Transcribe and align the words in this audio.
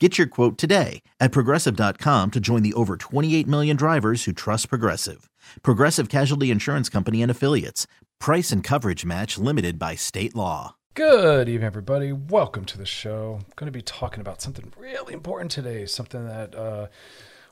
Get 0.00 0.18
your 0.18 0.26
quote 0.26 0.58
today 0.58 1.02
at 1.20 1.30
progressive.com 1.30 2.32
to 2.32 2.40
join 2.40 2.64
the 2.64 2.74
over 2.74 2.96
28 2.96 3.46
million 3.46 3.76
drivers 3.76 4.24
who 4.24 4.32
trust 4.32 4.68
Progressive. 4.68 5.30
Progressive 5.62 6.08
Casualty 6.08 6.50
Insurance 6.50 6.88
Company 6.88 7.22
and 7.22 7.30
Affiliates. 7.30 7.86
Price 8.18 8.50
and 8.50 8.64
coverage 8.64 9.04
match 9.04 9.38
limited 9.38 9.78
by 9.78 9.94
state 9.94 10.34
law. 10.34 10.74
Good 10.94 11.48
evening, 11.48 11.64
everybody. 11.64 12.12
Welcome 12.12 12.64
to 12.64 12.76
the 12.78 12.84
show. 12.84 13.38
I'm 13.38 13.52
going 13.54 13.66
to 13.66 13.76
be 13.76 13.82
talking 13.82 14.20
about 14.20 14.42
something 14.42 14.72
really 14.76 15.14
important 15.14 15.52
today, 15.52 15.86
something 15.86 16.26
that, 16.26 16.56
uh, 16.56 16.88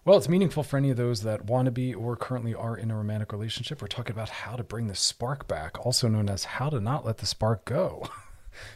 well, 0.05 0.19
it's 0.19 0.29
meaningful 0.29 0.65
for 0.65 0.79
any 0.79 0.91
of 0.91 0.97
those 0.97 1.23
that 1.23 1.45
want 1.45 1.67
to 1.67 1.73
be 1.73 1.95
or 1.95 2.17
currently 2.17 2.55
are 2.57 2.77
in 2.77 2.91
a 2.91 2.97
romantic 2.97 3.31
relationship. 3.31 3.81
We're 3.81 3.87
talking 3.87 4.17
about 4.17 4.31
how 4.31 4.57
to 4.57 4.65
bring 4.65 4.89
the 4.89 4.97
spark 4.97 5.47
back, 5.47 5.87
also 5.87 6.09
known 6.09 6.29
as 6.29 6.43
how 6.43 6.71
to 6.71 6.81
not 6.81 7.07
let 7.07 7.19
the 7.19 7.27
spark 7.27 7.65
go. 7.65 8.09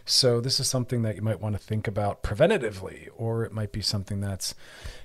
So 0.05 0.41
this 0.41 0.61
is 0.61 0.69
something 0.69 1.03
that 1.03 1.17
you 1.17 1.23
might 1.23 1.41
want 1.41 1.55
to 1.55 1.63
think 1.63 1.87
about 1.89 2.23
preventatively, 2.23 3.09
or 3.17 3.45
it 3.45 3.53
might 3.53 3.73
be 3.73 3.81
something 3.81 4.21
that's 4.21 4.55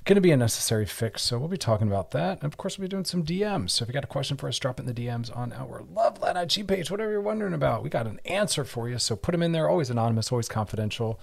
going 0.06 0.16
to 0.16 0.22
be 0.22 0.32
a 0.32 0.38
necessary 0.38 0.86
fix. 0.86 1.22
So 1.22 1.38
we'll 1.38 1.48
be 1.48 1.58
talking 1.58 1.88
about 1.88 2.12
that. 2.12 2.42
And 2.42 2.52
of 2.52 2.58
course, 2.58 2.78
we'll 2.78 2.86
be 2.86 2.90
doing 2.90 3.06
some 3.06 3.24
DMs. 3.24 3.72
So 3.72 3.84
if 3.84 3.90
you 3.90 3.94
got 3.94 4.04
a 4.04 4.08
question 4.08 4.38
for 4.38 4.48
us, 4.48 4.60
drop 4.60 4.80
it 4.80 4.88
in 4.88 4.94
the 4.94 5.08
DMs 5.08 5.36
on 5.36 5.54
our 5.54 5.84
Loveline 5.84 6.42
IG 6.42 6.68
page, 6.68 6.90
whatever 6.92 7.12
you're 7.12 7.22
wondering 7.22 7.54
about. 7.54 7.84
We 7.84 7.90
got 7.90 8.08
an 8.08 8.20
answer 8.26 8.64
for 8.64 8.90
you. 8.90 8.98
So 8.98 9.16
put 9.16 9.32
them 9.32 9.44
in 9.44 9.52
there, 9.52 9.70
always 9.70 9.90
anonymous, 9.90 10.32
always 10.32 10.50
confidential. 10.50 11.20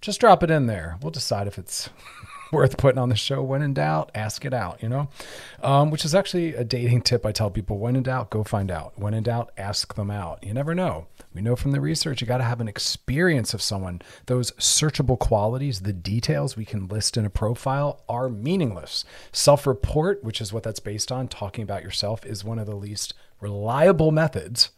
Just 0.00 0.20
drop 0.20 0.42
it 0.42 0.50
in 0.50 0.66
there. 0.66 0.98
We'll 1.00 1.10
decide 1.10 1.46
if 1.46 1.58
it's 1.58 1.88
worth 2.52 2.76
putting 2.76 2.98
on 2.98 3.08
the 3.08 3.16
show. 3.16 3.42
When 3.42 3.62
in 3.62 3.74
doubt, 3.74 4.10
ask 4.14 4.44
it 4.44 4.54
out, 4.54 4.82
you 4.82 4.88
know, 4.88 5.08
um, 5.62 5.90
which 5.90 6.04
is 6.04 6.14
actually 6.14 6.54
a 6.54 6.64
dating 6.64 7.02
tip 7.02 7.24
I 7.26 7.32
tell 7.32 7.50
people 7.50 7.78
when 7.78 7.96
in 7.96 8.02
doubt, 8.02 8.30
go 8.30 8.44
find 8.44 8.70
out. 8.70 8.92
When 8.96 9.14
in 9.14 9.22
doubt, 9.22 9.52
ask 9.56 9.94
them 9.94 10.10
out. 10.10 10.42
You 10.42 10.54
never 10.54 10.74
know. 10.74 11.06
We 11.34 11.42
know 11.42 11.56
from 11.56 11.72
the 11.72 11.80
research 11.80 12.20
you 12.20 12.26
got 12.26 12.38
to 12.38 12.44
have 12.44 12.60
an 12.60 12.68
experience 12.68 13.54
of 13.54 13.62
someone. 13.62 14.02
Those 14.26 14.52
searchable 14.52 15.18
qualities, 15.18 15.80
the 15.80 15.92
details 15.92 16.56
we 16.56 16.64
can 16.64 16.86
list 16.86 17.16
in 17.16 17.24
a 17.24 17.30
profile 17.30 18.02
are 18.08 18.28
meaningless. 18.28 19.04
Self 19.32 19.66
report, 19.66 20.22
which 20.22 20.40
is 20.40 20.52
what 20.52 20.62
that's 20.62 20.80
based 20.80 21.10
on, 21.10 21.28
talking 21.28 21.62
about 21.62 21.82
yourself, 21.82 22.24
is 22.24 22.44
one 22.44 22.58
of 22.58 22.66
the 22.66 22.76
least 22.76 23.14
reliable 23.40 24.12
methods 24.12 24.70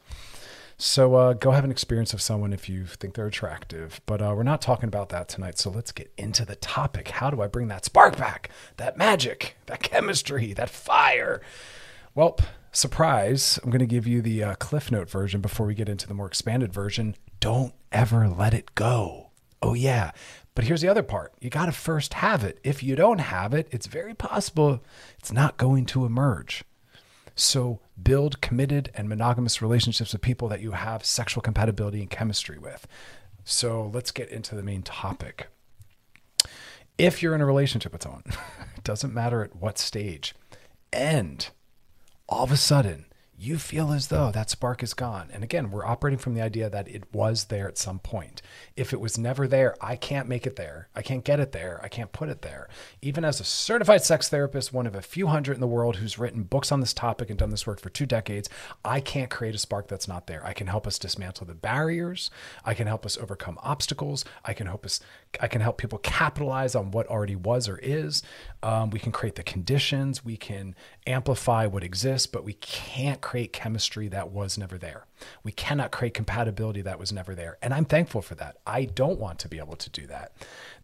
so 0.79 1.15
uh, 1.15 1.33
go 1.33 1.53
have 1.53 1.65
an 1.65 1.71
experience 1.71 2.13
of 2.13 2.21
someone 2.21 2.53
if 2.53 2.69
you 2.69 2.85
think 2.85 3.15
they're 3.15 3.27
attractive. 3.27 4.01
But 4.05 4.21
uh, 4.21 4.35
we're 4.37 4.43
not 4.43 4.61
talking 4.61 4.89
about 4.89 5.09
that 5.09 5.29
tonight. 5.29 5.59
So 5.59 5.71
let's 5.71 5.93
get 5.93 6.13
into 6.19 6.45
the 6.45 6.57
topic. 6.57 7.09
How 7.09 7.31
do 7.31 7.41
I 7.41 7.47
bring 7.47 7.69
that 7.69 7.85
spark 7.85 8.17
back? 8.17 8.51
That 8.77 8.99
magic, 8.99 9.57
that 9.67 9.83
chemistry, 9.83 10.53
that 10.53 10.69
fire? 10.69 11.41
Well, 12.15 12.39
surprise, 12.73 13.59
I'm 13.63 13.71
going 13.71 13.81
to 13.81 13.87
give 13.87 14.07
you 14.07 14.21
the 14.21 14.45
uh, 14.45 14.55
Cliff 14.57 14.91
Note 14.91 15.09
version 15.09 15.41
before 15.41 15.67
we 15.67 15.75
get 15.75 15.89
into 15.89 16.07
the 16.07 16.15
more 16.15 16.27
expanded 16.27 16.73
version. 16.73 17.17
Don't 17.41 17.73
ever 17.91 18.29
let 18.29 18.53
it 18.53 18.75
go. 18.75 19.31
Oh, 19.63 19.75
yeah. 19.75 20.13
But 20.55 20.65
here's 20.65 20.81
the 20.81 20.89
other 20.89 21.03
part 21.03 21.35
you 21.41 21.51
got 21.51 21.67
to 21.67 21.73
first 21.73 22.15
have 22.15 22.45
it. 22.45 22.59
If 22.63 22.83
you 22.83 22.97
don't 22.97 23.19
have 23.19 23.55
it, 23.55 23.69
it's 23.71 23.87
very 23.87 24.15
possible 24.15 24.83
it's 25.19 25.33
not 25.33 25.57
going 25.57 25.87
to 25.87 26.05
emerge. 26.05 26.65
So 27.35 27.81
build 28.03 28.41
committed 28.41 28.91
and 28.95 29.09
monogamous 29.09 29.63
relationships 29.63 30.13
with 30.13 30.23
people 30.23 30.49
that 30.49 30.61
you 30.61 30.73
have 30.73 31.05
sexual 31.05 31.43
compatibility 31.43 32.01
and 32.01 32.11
chemistry 32.11 32.59
with. 32.59 32.87
So 33.45 33.91
let's 33.93 34.11
get 34.11 34.29
into 34.29 34.55
the 34.55 34.63
main 34.63 34.83
topic. 34.83 35.49
If 36.99 37.23
you're 37.23 37.35
in 37.35 37.41
a 37.41 37.47
relationship 37.47 37.93
with 37.93 38.03
someone, 38.03 38.25
it 38.77 38.85
doesn't 38.85 39.15
matter 39.15 39.43
at 39.43 39.57
what 39.57 39.79
stage, 39.79 40.35
and 40.93 41.49
all 42.29 42.45
of 42.45 42.53
a 42.53 42.57
sudden 42.57 43.06
you 43.39 43.59
feel 43.59 43.93
as 43.93 44.09
though 44.09 44.31
that 44.31 44.49
spark 44.49 44.83
is 44.83 44.95
gone. 44.95 45.29
And 45.33 45.45
again, 45.45 45.71
we're 45.71 45.85
operating 45.85 46.19
from 46.19 46.35
the 46.35 46.41
idea 46.41 46.71
that 46.71 46.89
it 46.89 47.05
was 47.13 47.45
there 47.45 47.69
at 47.69 47.77
some 47.77 47.99
point. 47.99 48.41
If 48.77 48.93
it 48.93 49.01
was 49.01 49.19
never 49.19 49.47
there, 49.47 49.77
I 49.81 49.97
can't 49.97 50.29
make 50.29 50.47
it 50.47 50.57
there. 50.57 50.89
I 50.95 51.03
can't 51.03 51.25
get 51.25 51.39
it 51.39 51.53
there. 51.53 51.79
I 51.83 51.89
can't 51.89 52.13
put 52.13 52.31
it 52.31 52.43
there. 52.43 52.69
Even 53.03 53.25
as 53.25 53.39
a 53.39 53.45
certified 53.45 54.03
sex 54.03 54.29
therapist, 54.29 54.73
one 54.73 54.87
of 54.87 54.95
a 54.95 55.03
few 55.03 55.27
hundred 55.27 55.55
in 55.55 55.61
the 55.61 55.67
world 55.67 55.97
who's 55.97 56.19
written 56.19 56.45
books 56.45 56.73
on 56.73 56.81
this 56.81 56.95
topic 56.95 57.29
and 57.29 57.39
done 57.39 57.51
this 57.51 57.67
work 57.67 57.81
for 57.81 57.91
two 57.91 58.07
decades, 58.07 58.49
I 58.85 59.01
can't 59.01 59.31
create 59.31 59.55
a 59.55 59.59
spark 59.59 59.89
that's 59.89 60.09
not 60.09 60.27
there. 60.27 60.45
I 60.45 60.55
can 60.55 60.67
help 60.67 60.87
us 60.87 60.99
dismantle 60.99 61.47
the 61.47 61.55
barriers. 61.55 62.31
I 62.65 62.73
can 62.73 62.87
help 62.87 63.05
us 63.05 63.19
overcome 63.19 63.59
obstacles. 63.63 64.25
I 64.45 64.55
can 64.55 64.67
help 64.67 64.87
us 64.87 65.01
I 65.41 65.49
can 65.49 65.61
help 65.61 65.79
people 65.79 65.99
capitalize 65.99 66.75
on 66.75 66.91
what 66.91 67.07
already 67.07 67.37
was 67.37 67.69
or 67.69 67.79
is. 67.79 68.23
Um, 68.63 68.91
we 68.91 68.99
can 68.99 69.13
create 69.13 69.35
the 69.35 69.43
conditions. 69.43 70.25
We 70.25 70.37
can 70.37 70.75
amplify 71.07 71.67
what 71.67 71.85
exists, 71.85 72.27
but 72.27 72.45
we 72.45 72.55
can't 72.55 73.21
create 73.21 73.53
chemistry 73.53 74.09
that 74.09 74.31
was 74.31 74.59
never 74.59 74.79
there. 74.79 75.07
We 75.43 75.53
cannot 75.53 75.93
create 75.93 76.15
compatibility 76.15 76.83
that 76.83 76.99
was 76.99 77.13
never 77.13 77.35
there. 77.35 77.59
And 77.63 77.73
I'm 77.73 77.85
thankful 77.85 78.23
for 78.23 78.35
that. 78.37 78.57
I 78.67 78.85
don't 78.85 79.19
want 79.19 79.39
to 79.41 79.49
be 79.49 79.59
able 79.59 79.77
to 79.77 79.91
do 79.91 80.07
that. 80.07 80.33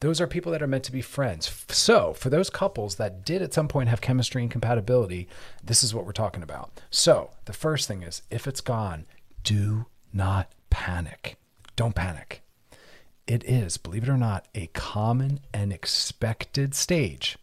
Those 0.00 0.20
are 0.20 0.26
people 0.26 0.52
that 0.52 0.62
are 0.62 0.66
meant 0.66 0.84
to 0.84 0.92
be 0.92 1.02
friends. 1.02 1.64
So, 1.68 2.12
for 2.14 2.30
those 2.30 2.50
couples 2.50 2.96
that 2.96 3.24
did 3.24 3.42
at 3.42 3.54
some 3.54 3.68
point 3.68 3.88
have 3.88 4.00
chemistry 4.00 4.42
and 4.42 4.50
compatibility, 4.50 5.28
this 5.62 5.82
is 5.82 5.94
what 5.94 6.06
we're 6.06 6.12
talking 6.12 6.42
about. 6.42 6.80
So, 6.90 7.30
the 7.44 7.52
first 7.52 7.88
thing 7.88 8.02
is 8.02 8.22
if 8.30 8.46
it's 8.46 8.60
gone, 8.60 9.06
do 9.44 9.86
not 10.12 10.50
panic. 10.70 11.36
Don't 11.76 11.94
panic. 11.94 12.42
It 13.32 13.44
is, 13.44 13.78
believe 13.78 14.02
it 14.02 14.10
or 14.10 14.18
not, 14.18 14.46
a 14.54 14.66
common 14.74 15.40
and 15.54 15.72
expected 15.72 16.74
stage. 16.74 17.38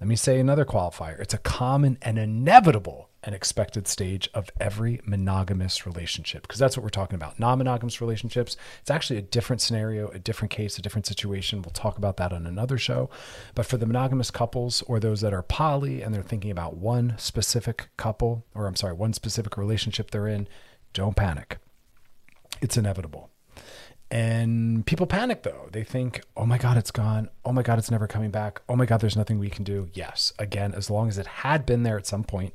Let 0.00 0.06
me 0.06 0.14
say 0.14 0.38
another 0.38 0.64
qualifier 0.64 1.18
it's 1.18 1.34
a 1.34 1.38
common 1.38 1.98
and 2.00 2.16
inevitable 2.16 3.10
and 3.24 3.34
expected 3.34 3.88
stage 3.88 4.30
of 4.34 4.50
every 4.60 5.00
monogamous 5.04 5.84
relationship 5.84 6.42
because 6.42 6.60
that's 6.60 6.76
what 6.76 6.84
we're 6.84 6.90
talking 6.90 7.16
about. 7.16 7.40
Non 7.40 7.58
monogamous 7.58 8.00
relationships, 8.00 8.56
it's 8.80 8.90
actually 8.92 9.18
a 9.18 9.22
different 9.22 9.60
scenario, 9.60 10.06
a 10.10 10.20
different 10.20 10.52
case, 10.52 10.78
a 10.78 10.82
different 10.82 11.06
situation. 11.06 11.60
We'll 11.60 11.72
talk 11.72 11.98
about 11.98 12.18
that 12.18 12.32
on 12.32 12.46
another 12.46 12.78
show. 12.78 13.10
But 13.56 13.66
for 13.66 13.78
the 13.78 13.86
monogamous 13.86 14.30
couples 14.30 14.82
or 14.82 15.00
those 15.00 15.22
that 15.22 15.34
are 15.34 15.42
poly 15.42 16.02
and 16.02 16.14
they're 16.14 16.22
thinking 16.22 16.52
about 16.52 16.76
one 16.76 17.14
specific 17.18 17.88
couple, 17.96 18.46
or 18.54 18.68
I'm 18.68 18.76
sorry, 18.76 18.92
one 18.92 19.12
specific 19.12 19.56
relationship 19.56 20.12
they're 20.12 20.28
in, 20.28 20.46
don't 20.92 21.16
panic. 21.16 21.58
It's 22.60 22.76
inevitable. 22.76 23.30
And 24.10 24.86
people 24.86 25.06
panic 25.06 25.42
though. 25.42 25.68
They 25.72 25.82
think, 25.82 26.22
oh 26.36 26.46
my 26.46 26.58
God, 26.58 26.76
it's 26.76 26.90
gone. 26.90 27.28
Oh 27.44 27.52
my 27.52 27.62
God, 27.62 27.78
it's 27.78 27.90
never 27.90 28.06
coming 28.06 28.30
back. 28.30 28.62
Oh 28.68 28.76
my 28.76 28.86
God, 28.86 29.00
there's 29.00 29.16
nothing 29.16 29.38
we 29.38 29.50
can 29.50 29.64
do. 29.64 29.88
Yes, 29.94 30.32
again, 30.38 30.74
as 30.74 30.90
long 30.90 31.08
as 31.08 31.18
it 31.18 31.26
had 31.26 31.66
been 31.66 31.82
there 31.82 31.98
at 31.98 32.06
some 32.06 32.24
point, 32.24 32.54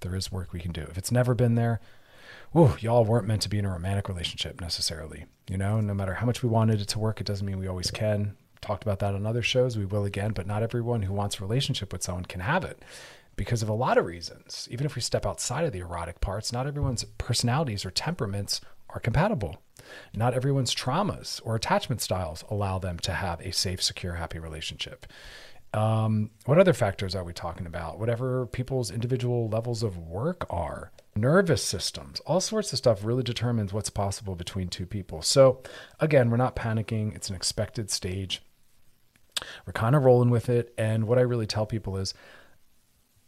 there 0.00 0.14
is 0.14 0.30
work 0.30 0.52
we 0.52 0.60
can 0.60 0.72
do. 0.72 0.82
If 0.82 0.98
it's 0.98 1.12
never 1.12 1.34
been 1.34 1.54
there, 1.54 1.80
oh, 2.54 2.76
y'all 2.80 3.04
weren't 3.04 3.26
meant 3.26 3.42
to 3.42 3.48
be 3.48 3.58
in 3.58 3.64
a 3.64 3.70
romantic 3.70 4.08
relationship 4.08 4.60
necessarily. 4.60 5.24
You 5.48 5.56
know, 5.56 5.80
no 5.80 5.94
matter 5.94 6.14
how 6.14 6.26
much 6.26 6.42
we 6.42 6.48
wanted 6.48 6.80
it 6.80 6.88
to 6.88 6.98
work, 6.98 7.20
it 7.20 7.26
doesn't 7.26 7.46
mean 7.46 7.58
we 7.58 7.68
always 7.68 7.90
can. 7.90 8.36
Talked 8.60 8.82
about 8.82 8.98
that 9.00 9.14
on 9.14 9.26
other 9.26 9.42
shows. 9.42 9.76
We 9.76 9.84
will 9.84 10.04
again, 10.04 10.32
but 10.32 10.46
not 10.46 10.62
everyone 10.62 11.02
who 11.02 11.12
wants 11.12 11.38
a 11.38 11.42
relationship 11.42 11.92
with 11.92 12.02
someone 12.02 12.24
can 12.24 12.40
have 12.40 12.64
it 12.64 12.82
because 13.36 13.62
of 13.62 13.68
a 13.68 13.74
lot 13.74 13.98
of 13.98 14.06
reasons. 14.06 14.68
Even 14.70 14.86
if 14.86 14.94
we 14.94 15.02
step 15.02 15.26
outside 15.26 15.64
of 15.64 15.72
the 15.72 15.80
erotic 15.80 16.20
parts, 16.20 16.52
not 16.52 16.66
everyone's 16.66 17.04
personalities 17.18 17.84
or 17.84 17.90
temperaments 17.90 18.60
are 18.94 19.00
compatible. 19.00 19.56
Not 20.14 20.34
everyone's 20.34 20.74
traumas 20.74 21.40
or 21.44 21.54
attachment 21.54 22.00
styles 22.00 22.44
allow 22.48 22.78
them 22.78 22.98
to 23.00 23.12
have 23.12 23.40
a 23.40 23.52
safe, 23.52 23.82
secure, 23.82 24.14
happy 24.14 24.38
relationship. 24.38 25.06
Um, 25.74 26.30
what 26.46 26.58
other 26.58 26.72
factors 26.72 27.16
are 27.16 27.24
we 27.24 27.32
talking 27.32 27.66
about? 27.66 27.98
Whatever 27.98 28.46
people's 28.46 28.92
individual 28.92 29.48
levels 29.48 29.82
of 29.82 29.98
work 29.98 30.46
are, 30.48 30.92
nervous 31.16 31.64
systems, 31.64 32.20
all 32.20 32.40
sorts 32.40 32.72
of 32.72 32.78
stuff 32.78 33.04
really 33.04 33.24
determines 33.24 33.72
what's 33.72 33.90
possible 33.90 34.36
between 34.36 34.68
two 34.68 34.86
people. 34.86 35.20
So, 35.20 35.62
again, 35.98 36.30
we're 36.30 36.36
not 36.36 36.54
panicking. 36.54 37.14
It's 37.16 37.28
an 37.28 37.34
expected 37.34 37.90
stage. 37.90 38.40
We're 39.66 39.72
kind 39.72 39.96
of 39.96 40.04
rolling 40.04 40.30
with 40.30 40.48
it. 40.48 40.72
And 40.78 41.08
what 41.08 41.18
I 41.18 41.22
really 41.22 41.46
tell 41.46 41.66
people 41.66 41.96
is 41.96 42.14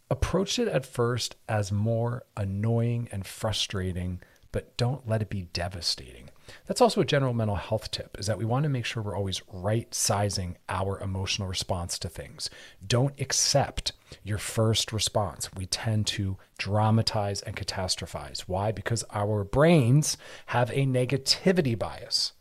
approach 0.08 0.60
it 0.60 0.68
at 0.68 0.86
first 0.86 1.34
as 1.48 1.72
more 1.72 2.24
annoying 2.36 3.08
and 3.10 3.26
frustrating, 3.26 4.20
but 4.56 4.74
don't 4.78 5.06
let 5.06 5.20
it 5.20 5.28
be 5.28 5.42
devastating. 5.52 6.30
That's 6.64 6.80
also 6.80 7.02
a 7.02 7.04
general 7.04 7.34
mental 7.34 7.56
health 7.56 7.90
tip 7.90 8.16
is 8.18 8.26
that 8.26 8.38
we 8.38 8.46
want 8.46 8.62
to 8.62 8.70
make 8.70 8.86
sure 8.86 9.02
we're 9.02 9.14
always 9.14 9.42
right 9.52 9.92
sizing 9.94 10.56
our 10.66 10.98
emotional 10.98 11.46
response 11.46 11.98
to 11.98 12.08
things. 12.08 12.48
Don't 12.86 13.20
accept 13.20 13.92
your 14.24 14.38
first 14.38 14.94
response. 14.94 15.50
We 15.54 15.66
tend 15.66 16.06
to 16.06 16.38
dramatize 16.56 17.42
and 17.42 17.54
catastrophize. 17.54 18.44
Why? 18.46 18.72
Because 18.72 19.04
our 19.12 19.44
brains 19.44 20.16
have 20.46 20.70
a 20.70 20.86
negativity 20.86 21.78
bias. 21.78 22.32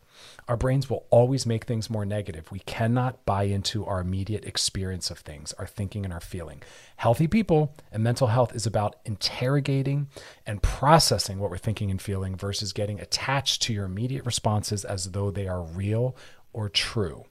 Our 0.47 0.57
brains 0.57 0.89
will 0.89 1.05
always 1.09 1.45
make 1.45 1.63
things 1.63 1.89
more 1.89 2.05
negative. 2.05 2.51
We 2.51 2.59
cannot 2.59 3.25
buy 3.25 3.43
into 3.43 3.83
our 3.85 3.99
immediate 3.99 4.45
experience 4.45 5.09
of 5.09 5.19
things, 5.19 5.53
our 5.53 5.65
thinking 5.65 6.05
and 6.05 6.13
our 6.13 6.19
feeling. 6.19 6.61
Healthy 6.97 7.27
people 7.27 7.75
and 7.91 8.03
mental 8.03 8.27
health 8.27 8.55
is 8.55 8.67
about 8.67 8.97
interrogating 9.05 10.07
and 10.45 10.61
processing 10.61 11.39
what 11.39 11.49
we're 11.49 11.57
thinking 11.57 11.89
and 11.89 12.01
feeling 12.01 12.35
versus 12.35 12.73
getting 12.73 12.99
attached 12.99 13.63
to 13.63 13.73
your 13.73 13.85
immediate 13.85 14.25
responses 14.25 14.85
as 14.85 15.11
though 15.11 15.31
they 15.31 15.47
are 15.47 15.63
real 15.63 16.15
or 16.53 16.69
true. 16.69 17.25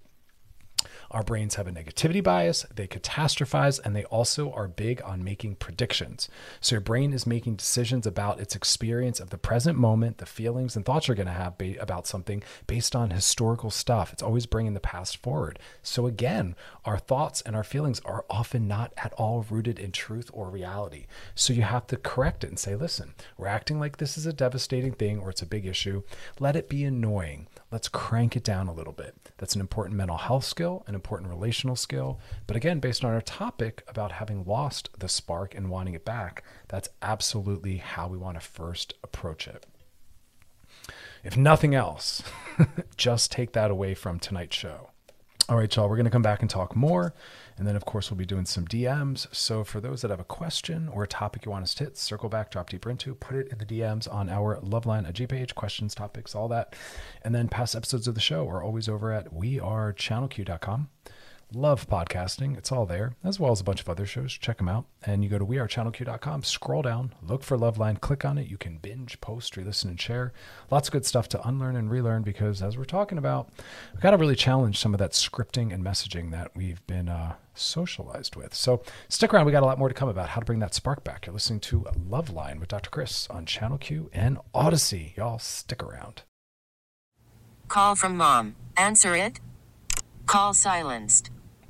Our 1.14 1.22
brains 1.22 1.55
have 1.55 1.69
a 1.69 1.70
negativity 1.70 2.20
bias, 2.20 2.66
they 2.75 2.88
catastrophize, 2.88 3.78
and 3.84 3.94
they 3.94 4.02
also 4.06 4.50
are 4.50 4.66
big 4.66 5.00
on 5.05 5.22
making 5.22 5.55
predictions. 5.55 6.28
So 6.61 6.75
your 6.75 6.81
brain 6.81 7.12
is 7.12 7.25
making 7.25 7.55
decisions 7.55 8.05
about 8.05 8.40
its 8.40 8.56
experience 8.56 9.20
of 9.20 9.31
the 9.31 9.38
present 9.38 9.78
moment, 9.78 10.19
the 10.19 10.26
feelings 10.26 10.75
and 10.75 10.84
thoughts 10.84 11.06
you're 11.06 11.14
going 11.14 11.28
to 11.28 11.32
have 11.32 11.56
ba- 11.56 11.81
about 11.81 12.08
something 12.08 12.43
based 12.66 12.96
on 12.96 13.11
historical 13.11 13.70
stuff. 13.70 14.12
It's 14.12 14.25
always 14.25 14.46
bringing 14.46 14.75
the 14.75 14.81
past 14.81 15.19
forward. 15.19 15.61
So 15.84 16.08
again, 16.08 16.56
our 16.84 16.99
thoughts 16.99 17.43
and 17.43 17.55
our 17.55 17.62
feelings 17.62 18.00
are 18.05 18.25
often 18.28 18.67
not 18.67 18.93
at 18.96 19.12
all 19.12 19.46
rooted 19.49 19.78
in 19.78 19.93
truth 19.93 20.31
or 20.32 20.50
reality. 20.50 21.06
So 21.37 21.52
you 21.52 21.62
have 21.62 21.87
to 21.87 21.96
correct 21.96 22.43
it 22.43 22.49
and 22.49 22.58
say, 22.58 22.75
listen, 22.75 23.14
we're 23.38 23.46
acting 23.46 23.78
like 23.78 23.99
this 23.99 24.19
is 24.19 24.26
a 24.26 24.32
devastating 24.32 24.94
thing 24.94 25.20
or 25.20 25.31
it's 25.31 25.43
a 25.43 25.46
big 25.46 25.64
issue. 25.64 26.02
Let 26.40 26.56
it 26.56 26.69
be 26.69 26.82
annoying. 26.82 27.46
Let's 27.75 27.88
crank 27.88 28.37
it 28.37 28.44
down 28.44 28.69
a 28.69 28.73
little 28.73 28.93
bit. 28.93 29.32
That's 29.38 29.56
an 29.56 29.61
important 29.61 29.97
mental 29.97 30.17
health 30.17 30.44
skill, 30.44 30.85
an 30.87 30.94
important 30.94 31.29
relational 31.29 31.75
skill. 31.75 32.21
But 32.47 32.56
again, 32.56 32.79
based 32.79 33.05
on 33.05 33.12
our 33.12 33.21
topic 33.21 33.82
about 33.88 34.12
having 34.12 34.44
lost 34.44 34.91
the 34.97 35.09
spark 35.09 35.56
and 35.56 35.69
wanting 35.69 35.94
it 35.94 36.05
back, 36.05 36.44
that's 36.69 36.88
absolutely 37.03 37.79
how 37.79 38.06
we 38.06 38.17
want 38.17 38.41
to 38.41 38.47
first 38.47 38.94
approach 39.03 39.49
it. 39.49 39.67
If 41.25 41.37
nothing 41.37 41.75
else, 41.75 42.23
just 42.97 43.32
take 43.32 43.55
that 43.55 43.73
away 43.73 43.94
from 43.94 44.20
tonight's 44.20 44.55
show. 44.55 44.91
All 45.49 45.56
right, 45.56 45.75
y'all, 45.75 45.88
we're 45.88 45.97
going 45.97 46.05
to 46.05 46.12
come 46.12 46.23
back 46.23 46.43
and 46.43 46.49
talk 46.49 46.77
more. 46.77 47.12
And 47.56 47.67
then, 47.67 47.77
of 47.77 47.85
course, 47.85 48.11
we'll 48.11 48.19
be 48.19 48.27
doing 48.27 48.47
some 48.47 48.67
DMs. 48.67 49.33
So, 49.33 49.62
for 49.62 49.81
those 49.81 50.03
that 50.03 50.11
have 50.11 50.21
a 50.21 50.25
question 50.25 50.89
or 50.89 51.05
a 51.05 51.09
topic 51.09 51.45
you 51.45 51.53
want 51.53 51.62
us 51.62 51.75
to 51.75 51.85
hit, 51.85 51.97
circle 51.97 52.29
back, 52.29 52.51
drop 52.51 52.71
deeper 52.71 52.91
into, 52.91 53.15
put 53.15 53.37
it 53.37 53.49
in 53.53 53.59
the 53.59 53.67
DMs 53.67 54.12
on 54.12 54.29
our 54.29 54.61
Loveline 54.61 55.09
IG 55.09 55.29
page, 55.29 55.55
questions, 55.55 55.95
topics, 55.95 56.35
all 56.35 56.49
that. 56.49 56.75
And 57.23 57.35
then, 57.35 57.49
past 57.49 57.77
episodes 57.77 58.09
of 58.09 58.15
the 58.15 58.21
show 58.21 58.49
are 58.49 58.62
always 58.62 58.89
over 58.89 59.12
at 59.12 59.33
wearechannelq.com. 59.33 60.89
Love 61.55 61.87
podcasting. 61.89 62.59
It's 62.59 62.73
all 62.73 62.85
there, 62.85 63.15
as 63.23 63.39
well 63.39 63.53
as 63.53 63.61
a 63.61 63.65
bunch 63.65 63.81
of 63.81 63.89
other 63.89 64.06
shows. 64.06 64.33
Check 64.33 64.59
them 64.59 64.69
out. 64.69 64.87
And 65.05 65.23
you 65.23 65.31
go 65.31 65.39
to 65.39 65.47
wearechannelq.com, 65.47 66.43
scroll 66.43 66.83
down, 66.83 67.15
look 67.23 67.45
for 67.45 67.56
Loveline, 67.56 68.01
click 68.01 68.25
on 68.25 68.39
it. 68.39 68.49
You 68.49 68.59
can 68.59 68.79
binge, 68.79 69.21
post, 69.21 69.56
re 69.56 69.62
listen, 69.62 69.91
and 69.91 70.01
share. 70.01 70.33
Lots 70.71 70.89
of 70.89 70.93
good 70.93 71.06
stuff 71.06 71.29
to 71.29 71.47
unlearn 71.47 71.77
and 71.77 71.91
relearn 71.91 72.23
because, 72.23 72.61
as 72.61 72.77
we're 72.77 72.85
talking 72.85 73.19
about, 73.19 73.51
we've 73.93 74.03
got 74.03 74.11
to 74.11 74.17
really 74.17 74.35
challenge 74.35 74.79
some 74.79 74.95
of 74.95 74.99
that 74.99 75.12
scripting 75.12 75.73
and 75.73 75.85
messaging 75.85 76.33
that 76.33 76.51
we've 76.56 76.85
been 76.89 77.09
uh, 77.09 77.35
socialized 77.55 78.35
with. 78.35 78.53
So 78.53 78.83
stick 79.09 79.33
around. 79.33 79.47
We 79.47 79.53
got 79.53 79.62
a 79.62 79.67
lot 79.67 79.79
more 79.79 79.89
to 79.89 79.95
come 79.95 80.09
about 80.09 80.31
how 80.31 80.41
to 80.41 80.47
bring 80.47 80.59
that 80.59 80.75
spark 80.75 81.05
back. 81.05 81.27
You're 81.27 81.35
listening 81.35 81.61
to 81.61 81.83
Loveline 82.09 82.59
with 82.59 82.69
Dr. 82.69 82.91
Chris 82.91 83.29
on 83.31 83.47
Channel 83.47 83.79
Q 83.79 84.11
and 84.12 84.39
Odyssey. 84.53 85.15
Y'all 85.17 85.39
stick 85.39 85.85
around. 85.85 86.23
Call 87.69 87.95
from 87.95 88.17
mom. 88.17 88.56
Answer 88.77 89.15
it. 89.15 89.39
Call 90.27 90.55
silenced. 90.55 91.31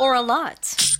or 0.00 0.14
a 0.14 0.22
lot? 0.22 0.99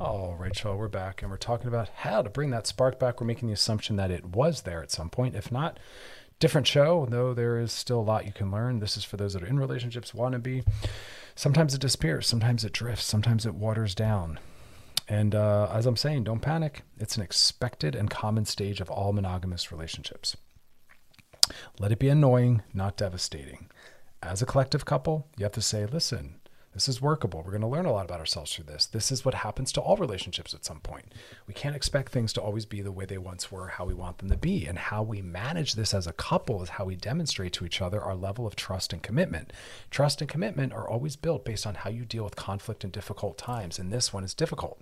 Right, 0.00 0.64
y'all, 0.64 0.78
we're 0.78 0.88
back 0.88 1.20
and 1.20 1.30
we're 1.30 1.36
talking 1.36 1.68
about 1.68 1.90
how 1.90 2.22
to 2.22 2.30
bring 2.30 2.48
that 2.50 2.66
spark 2.66 2.98
back. 2.98 3.20
We're 3.20 3.26
making 3.26 3.48
the 3.48 3.54
assumption 3.54 3.96
that 3.96 4.10
it 4.10 4.24
was 4.24 4.62
there 4.62 4.82
at 4.82 4.90
some 4.90 5.10
point. 5.10 5.36
If 5.36 5.52
not, 5.52 5.78
different 6.38 6.66
show, 6.66 7.06
though 7.10 7.34
there 7.34 7.60
is 7.60 7.70
still 7.70 8.00
a 8.00 8.02
lot 8.02 8.24
you 8.24 8.32
can 8.32 8.50
learn. 8.50 8.80
This 8.80 8.96
is 8.96 9.04
for 9.04 9.18
those 9.18 9.34
that 9.34 9.42
are 9.42 9.46
in 9.46 9.60
relationships, 9.60 10.14
want 10.14 10.32
to 10.32 10.38
be. 10.38 10.64
Sometimes 11.34 11.74
it 11.74 11.82
disappears, 11.82 12.26
sometimes 12.26 12.64
it 12.64 12.72
drifts, 12.72 13.04
sometimes 13.04 13.44
it 13.44 13.54
waters 13.54 13.94
down. 13.94 14.38
And 15.06 15.34
uh, 15.34 15.70
as 15.70 15.84
I'm 15.84 15.96
saying, 15.96 16.24
don't 16.24 16.40
panic. 16.40 16.82
It's 16.98 17.16
an 17.16 17.22
expected 17.22 17.94
and 17.94 18.08
common 18.08 18.46
stage 18.46 18.80
of 18.80 18.90
all 18.90 19.12
monogamous 19.12 19.70
relationships. 19.70 20.38
Let 21.78 21.92
it 21.92 21.98
be 21.98 22.08
annoying, 22.08 22.62
not 22.72 22.96
devastating. 22.96 23.68
As 24.22 24.40
a 24.40 24.46
collective 24.46 24.86
couple, 24.86 25.28
you 25.36 25.44
have 25.44 25.52
to 25.52 25.62
say, 25.62 25.84
listen, 25.84 26.39
this 26.72 26.88
is 26.88 27.02
workable. 27.02 27.42
We're 27.42 27.50
going 27.50 27.62
to 27.62 27.66
learn 27.66 27.86
a 27.86 27.92
lot 27.92 28.04
about 28.04 28.20
ourselves 28.20 28.54
through 28.54 28.66
this. 28.66 28.86
This 28.86 29.10
is 29.10 29.24
what 29.24 29.34
happens 29.34 29.72
to 29.72 29.80
all 29.80 29.96
relationships 29.96 30.54
at 30.54 30.64
some 30.64 30.78
point. 30.80 31.12
We 31.48 31.54
can't 31.54 31.74
expect 31.74 32.12
things 32.12 32.32
to 32.34 32.40
always 32.40 32.64
be 32.64 32.80
the 32.80 32.92
way 32.92 33.04
they 33.04 33.18
once 33.18 33.50
were, 33.50 33.68
how 33.68 33.86
we 33.86 33.94
want 33.94 34.18
them 34.18 34.30
to 34.30 34.36
be. 34.36 34.66
And 34.66 34.78
how 34.78 35.02
we 35.02 35.20
manage 35.20 35.74
this 35.74 35.92
as 35.92 36.06
a 36.06 36.12
couple 36.12 36.62
is 36.62 36.70
how 36.70 36.84
we 36.84 36.94
demonstrate 36.94 37.52
to 37.54 37.66
each 37.66 37.82
other 37.82 38.00
our 38.00 38.14
level 38.14 38.46
of 38.46 38.54
trust 38.54 38.92
and 38.92 39.02
commitment. 39.02 39.52
Trust 39.90 40.20
and 40.20 40.30
commitment 40.30 40.72
are 40.72 40.88
always 40.88 41.16
built 41.16 41.44
based 41.44 41.66
on 41.66 41.74
how 41.74 41.90
you 41.90 42.04
deal 42.04 42.22
with 42.22 42.36
conflict 42.36 42.84
and 42.84 42.92
difficult 42.92 43.36
times. 43.36 43.78
And 43.78 43.92
this 43.92 44.12
one 44.12 44.22
is 44.22 44.32
difficult. 44.32 44.80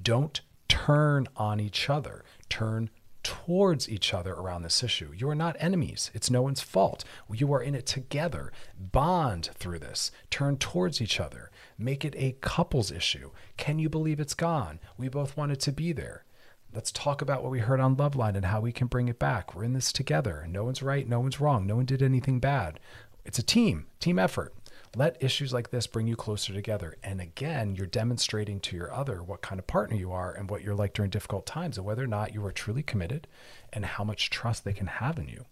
Don't 0.00 0.40
turn 0.68 1.26
on 1.36 1.58
each 1.58 1.90
other, 1.90 2.24
turn 2.48 2.90
towards 3.24 3.88
each 3.88 4.14
other 4.14 4.32
around 4.32 4.62
this 4.62 4.82
issue. 4.82 5.12
You 5.16 5.28
are 5.30 5.34
not 5.34 5.56
enemies. 5.58 6.12
It's 6.14 6.30
no 6.30 6.42
one's 6.42 6.60
fault. 6.60 7.04
You 7.32 7.52
are 7.52 7.62
in 7.62 7.74
it 7.74 7.86
together. 7.86 8.52
Bond 8.78 9.50
through 9.54 9.80
this. 9.80 10.12
Turn 10.30 10.56
towards 10.58 11.00
each 11.00 11.18
other. 11.18 11.50
Make 11.76 12.04
it 12.04 12.14
a 12.16 12.36
couples 12.40 12.92
issue. 12.92 13.30
Can 13.56 13.80
you 13.80 13.88
believe 13.88 14.20
it's 14.20 14.34
gone? 14.34 14.78
We 14.96 15.08
both 15.08 15.36
wanted 15.36 15.58
to 15.60 15.72
be 15.72 15.92
there. 15.92 16.24
Let's 16.72 16.92
talk 16.92 17.22
about 17.22 17.42
what 17.42 17.52
we 17.52 17.60
heard 17.60 17.80
on 17.80 17.96
Loveline 17.96 18.36
and 18.36 18.46
how 18.46 18.60
we 18.60 18.72
can 18.72 18.88
bring 18.88 19.08
it 19.08 19.18
back. 19.18 19.54
We're 19.54 19.64
in 19.64 19.72
this 19.72 19.92
together. 19.92 20.46
No 20.48 20.64
one's 20.64 20.82
right, 20.82 21.08
no 21.08 21.20
one's 21.20 21.40
wrong. 21.40 21.66
No 21.66 21.76
one 21.76 21.86
did 21.86 22.02
anything 22.02 22.40
bad. 22.40 22.78
It's 23.24 23.38
a 23.38 23.44
team, 23.44 23.86
team 24.00 24.18
effort. 24.18 24.54
Let 24.96 25.22
issues 25.22 25.52
like 25.52 25.70
this 25.70 25.86
bring 25.86 26.06
you 26.06 26.16
closer 26.16 26.52
together. 26.52 26.96
And 27.02 27.20
again, 27.20 27.74
you're 27.74 27.86
demonstrating 27.86 28.60
to 28.60 28.76
your 28.76 28.92
other 28.92 29.22
what 29.22 29.42
kind 29.42 29.58
of 29.58 29.66
partner 29.66 29.96
you 29.96 30.12
are 30.12 30.32
and 30.32 30.48
what 30.48 30.62
you're 30.62 30.74
like 30.74 30.92
during 30.92 31.10
difficult 31.10 31.46
times 31.46 31.76
and 31.76 31.86
whether 31.86 32.04
or 32.04 32.08
not 32.08 32.32
you 32.32 32.44
are 32.46 32.52
truly 32.52 32.82
committed 32.82 33.26
and 33.72 33.84
how 33.84 34.04
much 34.04 34.30
trust 34.30 34.64
they 34.64 34.72
can 34.72 34.86
have 34.86 35.18
in 35.18 35.28
you. 35.28 35.44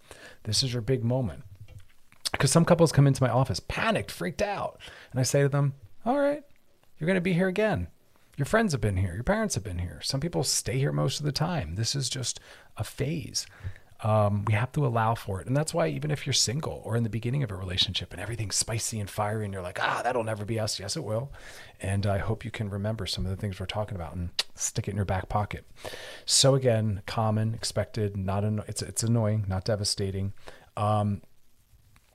This 0.44 0.62
is 0.62 0.72
your 0.72 0.82
big 0.82 1.02
moment. 1.02 1.42
Because 2.30 2.52
some 2.52 2.64
couples 2.64 2.92
come 2.92 3.06
into 3.06 3.22
my 3.22 3.30
office 3.30 3.60
panicked, 3.60 4.10
freaked 4.10 4.42
out. 4.42 4.80
And 5.10 5.20
I 5.20 5.24
say 5.24 5.42
to 5.42 5.48
them, 5.48 5.74
All 6.06 6.18
right, 6.18 6.42
you're 6.98 7.06
going 7.06 7.16
to 7.16 7.20
be 7.20 7.34
here 7.34 7.48
again. 7.48 7.88
Your 8.36 8.46
friends 8.46 8.72
have 8.72 8.80
been 8.80 8.96
here. 8.96 9.14
Your 9.14 9.24
parents 9.24 9.54
have 9.56 9.64
been 9.64 9.78
here. 9.78 10.00
Some 10.02 10.20
people 10.20 10.42
stay 10.42 10.78
here 10.78 10.92
most 10.92 11.20
of 11.20 11.26
the 11.26 11.32
time. 11.32 11.74
This 11.74 11.94
is 11.94 12.08
just 12.08 12.40
a 12.76 12.84
phase. 12.84 13.46
Um, 14.02 14.44
we 14.46 14.54
have 14.54 14.72
to 14.72 14.84
allow 14.84 15.14
for 15.14 15.40
it. 15.40 15.46
And 15.46 15.56
that's 15.56 15.72
why, 15.72 15.86
even 15.88 16.10
if 16.10 16.26
you're 16.26 16.32
single 16.32 16.82
or 16.84 16.96
in 16.96 17.04
the 17.04 17.08
beginning 17.08 17.42
of 17.42 17.50
a 17.50 17.54
relationship 17.54 18.12
and 18.12 18.20
everything's 18.20 18.56
spicy 18.56 18.98
and 18.98 19.08
fiery, 19.08 19.44
and 19.44 19.54
you're 19.54 19.62
like, 19.62 19.78
ah, 19.80 20.00
that'll 20.02 20.24
never 20.24 20.44
be 20.44 20.58
us. 20.58 20.80
Yes, 20.80 20.96
it 20.96 21.04
will. 21.04 21.30
And 21.80 22.06
I 22.06 22.18
hope 22.18 22.44
you 22.44 22.50
can 22.50 22.68
remember 22.68 23.06
some 23.06 23.24
of 23.24 23.30
the 23.30 23.36
things 23.36 23.60
we're 23.60 23.66
talking 23.66 23.94
about 23.94 24.14
and 24.14 24.30
stick 24.54 24.88
it 24.88 24.90
in 24.90 24.96
your 24.96 25.04
back 25.04 25.28
pocket. 25.28 25.64
So, 26.24 26.54
again, 26.54 27.02
common, 27.06 27.54
expected, 27.54 28.16
not 28.16 28.44
an, 28.44 28.62
it's, 28.66 28.82
it's 28.82 29.02
annoying, 29.02 29.44
not 29.48 29.64
devastating. 29.64 30.32
Um, 30.76 31.22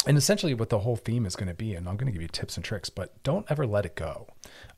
and 0.08 0.18
essentially 0.18 0.54
what 0.54 0.70
the 0.70 0.80
whole 0.80 0.96
theme 0.96 1.26
is 1.26 1.36
going 1.36 1.48
to 1.48 1.54
be 1.54 1.76
and 1.76 1.88
i'm 1.88 1.98
going 1.98 2.08
to 2.08 2.12
give 2.12 2.22
you 2.22 2.28
tips 2.28 2.56
and 2.56 2.64
tricks 2.64 2.90
but 2.90 3.22
don't 3.24 3.46
ever 3.50 3.68
let 3.68 3.86
it 3.86 3.96
go. 3.96 4.28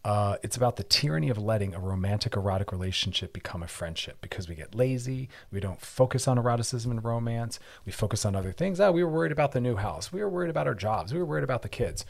Uh, 0.03 0.37
it's 0.43 0.57
about 0.57 0.77
the 0.77 0.83
tyranny 0.83 1.29
of 1.29 1.37
letting 1.37 1.75
a 1.75 1.79
romantic 1.79 2.35
erotic 2.35 2.71
relationship 2.71 3.33
become 3.33 3.61
a 3.61 3.67
friendship 3.67 4.17
because 4.21 4.49
we 4.49 4.55
get 4.55 4.73
lazy 4.73 5.29
we 5.51 5.59
don't 5.59 5.81
focus 5.81 6.27
on 6.27 6.37
eroticism 6.37 6.89
and 6.89 7.03
romance 7.03 7.59
we 7.85 7.91
focus 7.91 8.25
on 8.25 8.35
other 8.35 8.51
things. 8.51 8.79
Oh 8.79 8.91
we 8.91 9.03
were 9.03 9.09
worried 9.09 9.31
about 9.31 9.51
the 9.51 9.61
new 9.61 9.75
house 9.75 10.11
we 10.11 10.21
were 10.21 10.29
worried 10.29 10.49
about 10.49 10.67
our 10.67 10.73
jobs 10.73 11.13
we 11.13 11.19
were 11.19 11.25
worried 11.25 11.43
about 11.43 11.61
the 11.61 11.69
kids. 11.69 12.05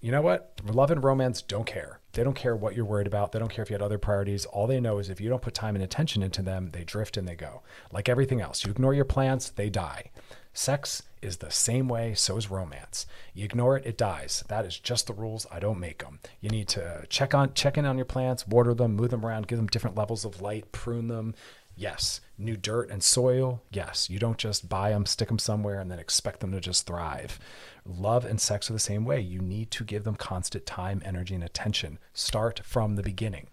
You 0.00 0.12
know 0.12 0.22
what? 0.22 0.60
Love 0.64 0.90
and 0.90 1.02
romance 1.02 1.42
don't 1.42 1.66
care. 1.66 2.00
They 2.12 2.22
don't 2.22 2.34
care 2.34 2.54
what 2.54 2.76
you're 2.76 2.84
worried 2.84 3.06
about. 3.06 3.32
They 3.32 3.38
don't 3.38 3.50
care 3.50 3.62
if 3.62 3.70
you 3.70 3.74
had 3.74 3.82
other 3.82 3.98
priorities. 3.98 4.44
All 4.44 4.66
they 4.66 4.78
know 4.78 4.98
is 4.98 5.08
if 5.08 5.20
you 5.20 5.28
don't 5.28 5.42
put 5.42 5.54
time 5.54 5.74
and 5.74 5.82
attention 5.82 6.22
into 6.22 6.42
them 6.42 6.70
they 6.70 6.84
drift 6.84 7.16
and 7.16 7.26
they 7.26 7.34
go. 7.34 7.62
Like 7.92 8.08
everything 8.08 8.40
else 8.40 8.64
you 8.64 8.70
ignore 8.70 8.94
your 8.94 9.04
plants 9.04 9.50
they 9.50 9.68
die 9.68 10.10
Sex 10.56 11.02
is 11.20 11.36
the 11.36 11.50
same 11.50 11.86
way, 11.86 12.14
so 12.14 12.38
is 12.38 12.50
romance. 12.50 13.06
You 13.34 13.44
ignore 13.44 13.76
it, 13.76 13.84
it 13.84 13.98
dies. 13.98 14.42
That 14.48 14.64
is 14.64 14.78
just 14.78 15.06
the 15.06 15.12
rules. 15.12 15.46
I 15.52 15.60
don't 15.60 15.78
make 15.78 16.02
them. 16.02 16.18
You 16.40 16.48
need 16.48 16.66
to 16.68 17.04
check 17.10 17.34
on 17.34 17.52
check 17.52 17.76
in 17.76 17.84
on 17.84 17.98
your 17.98 18.06
plants, 18.06 18.48
water 18.48 18.72
them, 18.72 18.96
move 18.96 19.10
them 19.10 19.24
around, 19.24 19.48
give 19.48 19.58
them 19.58 19.66
different 19.66 19.98
levels 19.98 20.24
of 20.24 20.40
light, 20.40 20.72
prune 20.72 21.08
them. 21.08 21.34
Yes. 21.76 22.22
New 22.38 22.56
dirt 22.56 22.88
and 22.88 23.02
soil. 23.02 23.62
Yes. 23.70 24.08
You 24.08 24.18
don't 24.18 24.38
just 24.38 24.66
buy 24.66 24.90
them, 24.90 25.04
stick 25.04 25.28
them 25.28 25.38
somewhere, 25.38 25.78
and 25.78 25.90
then 25.90 25.98
expect 25.98 26.40
them 26.40 26.52
to 26.52 26.60
just 26.60 26.86
thrive. 26.86 27.38
Love 27.84 28.24
and 28.24 28.40
sex 28.40 28.70
are 28.70 28.72
the 28.72 28.78
same 28.78 29.04
way. 29.04 29.20
You 29.20 29.40
need 29.40 29.70
to 29.72 29.84
give 29.84 30.04
them 30.04 30.16
constant 30.16 30.64
time, 30.64 31.02
energy, 31.04 31.34
and 31.34 31.44
attention. 31.44 31.98
Start 32.14 32.62
from 32.64 32.96
the 32.96 33.02
beginning. 33.02 33.48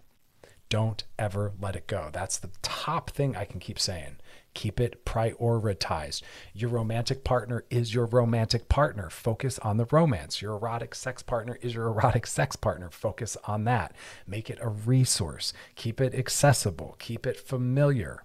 Don't 0.70 1.04
ever 1.18 1.52
let 1.60 1.76
it 1.76 1.86
go. 1.86 2.08
That's 2.10 2.38
the 2.38 2.50
top 2.62 3.10
thing 3.10 3.36
I 3.36 3.44
can 3.44 3.60
keep 3.60 3.78
saying. 3.78 4.16
Keep 4.54 4.80
it 4.80 5.04
prioritized. 5.04 6.22
Your 6.52 6.70
romantic 6.70 7.24
partner 7.24 7.64
is 7.70 7.94
your 7.94 8.06
romantic 8.06 8.68
partner. 8.68 9.10
Focus 9.10 9.58
on 9.60 9.76
the 9.76 9.86
romance. 9.90 10.40
Your 10.40 10.54
erotic 10.54 10.94
sex 10.94 11.22
partner 11.22 11.58
is 11.60 11.74
your 11.74 11.86
erotic 11.88 12.26
sex 12.26 12.56
partner. 12.56 12.90
Focus 12.90 13.36
on 13.44 13.64
that. 13.64 13.94
Make 14.26 14.48
it 14.48 14.58
a 14.60 14.68
resource. 14.68 15.52
Keep 15.74 16.00
it 16.00 16.14
accessible. 16.14 16.96
Keep 16.98 17.26
it 17.26 17.38
familiar. 17.38 18.22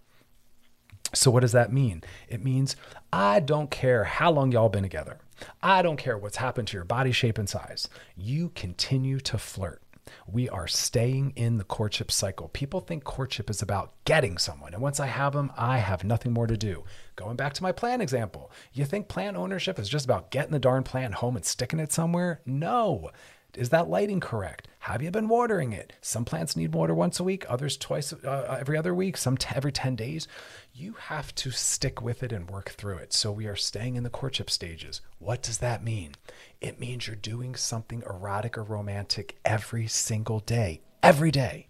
So, 1.14 1.32
what 1.32 1.40
does 1.40 1.54
that 1.54 1.74
mean? 1.74 2.04
It 2.28 2.44
means 2.44 2.76
I 3.12 3.40
don't 3.40 3.72
care 3.72 4.04
how 4.04 4.32
long 4.32 4.52
y'all 4.52 4.70
been 4.70 4.84
together. 4.84 5.18
I 5.64 5.82
don't 5.82 5.98
care 5.98 6.18
what's 6.18 6.38
happened 6.38 6.68
to 6.68 6.78
your 6.78 6.86
body 6.86 7.12
shape 7.12 7.38
and 7.38 7.50
size. 7.50 7.88
You 8.16 8.50
continue 8.50 9.20
to 9.22 9.38
flirt 9.38 9.82
we 10.28 10.48
are 10.50 10.68
staying 10.68 11.34
in 11.36 11.58
the 11.58 11.64
courtship 11.64 12.12
cycle. 12.12 12.48
People 12.50 12.80
think 12.80 13.04
courtship 13.04 13.50
is 13.50 13.62
about 13.62 13.94
getting 14.06 14.38
someone. 14.38 14.74
And 14.74 14.82
once 14.82 15.00
I 15.00 15.08
have 15.08 15.34
them, 15.34 15.52
I 15.58 15.80
have 15.80 16.04
nothing 16.04 16.32
more 16.32 16.48
to 16.48 16.56
do. 16.56 16.86
Going 17.16 17.36
back 17.36 17.54
to 17.56 17.64
my 17.64 17.72
plant 17.72 18.02
example, 18.02 18.52
you 18.72 18.86
think 18.86 19.10
plant 19.10 19.36
ownership 19.36 19.78
is 19.78 19.90
just 19.90 20.06
about 20.06 20.32
getting 20.32 20.52
the 20.52 20.60
darn 20.60 20.84
plant 20.84 21.16
home 21.16 21.36
and 21.36 21.46
sticking 21.46 21.80
it 21.80 21.92
somewhere? 21.92 22.42
No. 22.46 23.12
Is 23.56 23.70
that 23.70 23.90
lighting 23.90 24.22
correct? 24.22 24.69
Have 24.84 25.02
you 25.02 25.12
been 25.12 25.28
watering 25.28 25.74
it? 25.74 25.94
Some 26.02 26.24
plants 26.24 26.56
need 26.56 26.74
water 26.74 26.96
once 26.96 27.20
a 27.20 27.24
week, 27.24 27.46
others 27.50 27.76
twice 27.76 28.14
uh, 28.14 28.58
every 28.60 28.78
other 28.78 28.96
week, 28.96 29.18
some 29.18 29.36
t- 29.36 29.50
every 29.54 29.74
10 29.74 29.98
days. 29.98 30.26
You 30.74 30.94
have 30.94 31.36
to 31.36 31.52
stick 31.52 32.02
with 32.02 32.24
it 32.24 32.32
and 32.32 32.50
work 32.50 32.70
through 32.70 32.98
it. 32.98 33.12
So 33.12 33.30
we 33.30 33.46
are 33.46 33.58
staying 33.58 33.98
in 33.98 34.04
the 34.04 34.10
courtship 34.10 34.50
stages. 34.50 35.02
What 35.20 35.44
does 35.44 35.58
that 35.58 35.84
mean? 35.84 36.14
It 36.62 36.80
means 36.80 37.08
you're 37.08 37.18
doing 37.18 37.56
something 37.56 38.04
erotic 38.04 38.58
or 38.58 38.64
romantic 38.64 39.38
every 39.44 39.88
single 39.88 40.40
day, 40.40 40.82
every 41.04 41.32
day. 41.32 41.68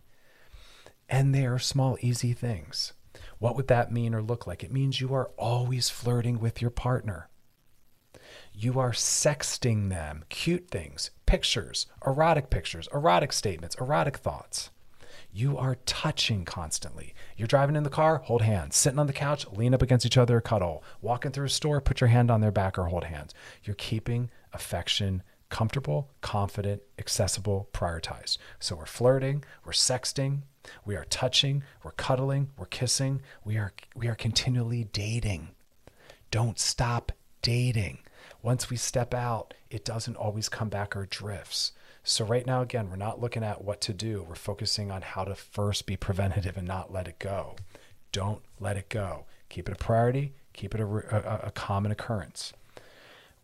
And 1.09 1.33
they 1.33 1.47
are 1.47 1.59
small, 1.59 1.97
easy 2.01 2.33
things. 2.33 2.93
What 3.39 3.55
would 3.55 3.69
that 3.69 3.91
mean 3.91 4.13
or 4.13 4.21
look 4.21 4.45
like? 4.45 4.63
It 4.63 4.71
means 4.71 5.01
you 5.01 5.15
are 5.15 5.31
always 5.35 5.89
flirting 5.89 6.39
with 6.39 6.61
your 6.61 6.71
partner. 6.71 7.27
You 8.53 8.79
are 8.79 8.91
sexting 8.91 9.89
them 9.89 10.25
cute 10.29 10.69
things, 10.69 11.11
pictures, 11.29 11.85
erotic 12.03 12.49
pictures, 12.49 12.89
erotic 12.91 13.31
statements, 13.31 13.75
erotic 13.79 14.17
thoughts. 14.17 14.71
You 15.31 15.59
are 15.59 15.77
touching 15.85 16.43
constantly. 16.43 17.13
You're 17.37 17.47
driving 17.47 17.75
in 17.75 17.83
the 17.83 17.91
car, 17.91 18.17
hold 18.25 18.41
hands. 18.41 18.75
Sitting 18.75 18.97
on 18.97 19.05
the 19.05 19.13
couch, 19.13 19.45
lean 19.51 19.75
up 19.75 19.83
against 19.83 20.07
each 20.07 20.17
other, 20.17 20.41
cuddle. 20.41 20.83
Walking 21.03 21.31
through 21.31 21.45
a 21.45 21.49
store, 21.49 21.81
put 21.81 22.01
your 22.01 22.07
hand 22.07 22.31
on 22.31 22.41
their 22.41 22.51
back 22.51 22.79
or 22.79 22.85
hold 22.85 23.03
hands. 23.03 23.35
You're 23.63 23.75
keeping 23.75 24.31
affection 24.53 25.21
comfortable, 25.49 26.09
confident, 26.21 26.81
accessible, 26.97 27.69
prioritized. 27.73 28.39
So 28.59 28.75
we're 28.75 28.87
flirting, 28.87 29.43
we're 29.63 29.71
sexting, 29.73 30.39
we 30.83 30.95
are 30.95 31.05
touching, 31.05 31.63
we're 31.83 31.91
cuddling, 31.91 32.49
we're 32.57 32.65
kissing, 32.65 33.21
we 33.45 33.57
are 33.57 33.73
we 33.95 34.07
are 34.07 34.15
continually 34.15 34.85
dating. 34.91 35.49
Don't 36.31 36.57
stop 36.57 37.11
dating. 37.43 37.99
Once 38.41 38.69
we 38.69 38.77
step 38.77 39.13
out, 39.13 39.53
it 39.69 39.83
doesn't 39.83 40.15
always 40.15 40.49
come 40.49 40.69
back 40.69 40.95
or 40.95 41.05
drifts. 41.05 41.73
So 42.03 42.23
right 42.25 42.45
now 42.45 42.61
again, 42.61 42.89
we're 42.89 42.95
not 42.95 43.21
looking 43.21 43.43
at 43.43 43.63
what 43.63 43.81
to 43.81 43.93
do. 43.93 44.25
We're 44.27 44.35
focusing 44.35 44.89
on 44.91 45.01
how 45.01 45.25
to 45.25 45.35
first 45.35 45.85
be 45.85 45.97
preventative 45.97 46.57
and 46.57 46.67
not 46.67 46.91
let 46.91 47.07
it 47.07 47.19
go. 47.19 47.55
Don't 48.11 48.41
let 48.59 48.77
it 48.77 48.89
go. 48.89 49.25
Keep 49.49 49.69
it 49.69 49.73
a 49.73 49.83
priority, 49.83 50.33
keep 50.53 50.73
it 50.73 50.81
a, 50.81 50.85
a, 50.85 51.47
a 51.47 51.51
common 51.51 51.91
occurrence 51.91 52.53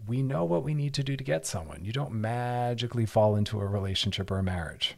we 0.08 0.22
know 0.22 0.44
what 0.44 0.64
we 0.64 0.74
need 0.74 0.94
to 0.96 1.04
do 1.04 1.16
to 1.16 1.24
get 1.24 1.46
someone. 1.46 1.84
You 1.84 1.92
don't 1.92 2.14
magically 2.14 3.06
fall 3.06 3.36
into 3.36 3.60
a 3.60 3.66
relationship 3.66 4.30
or 4.30 4.40
a 4.40 4.44
marriage. 4.44 4.96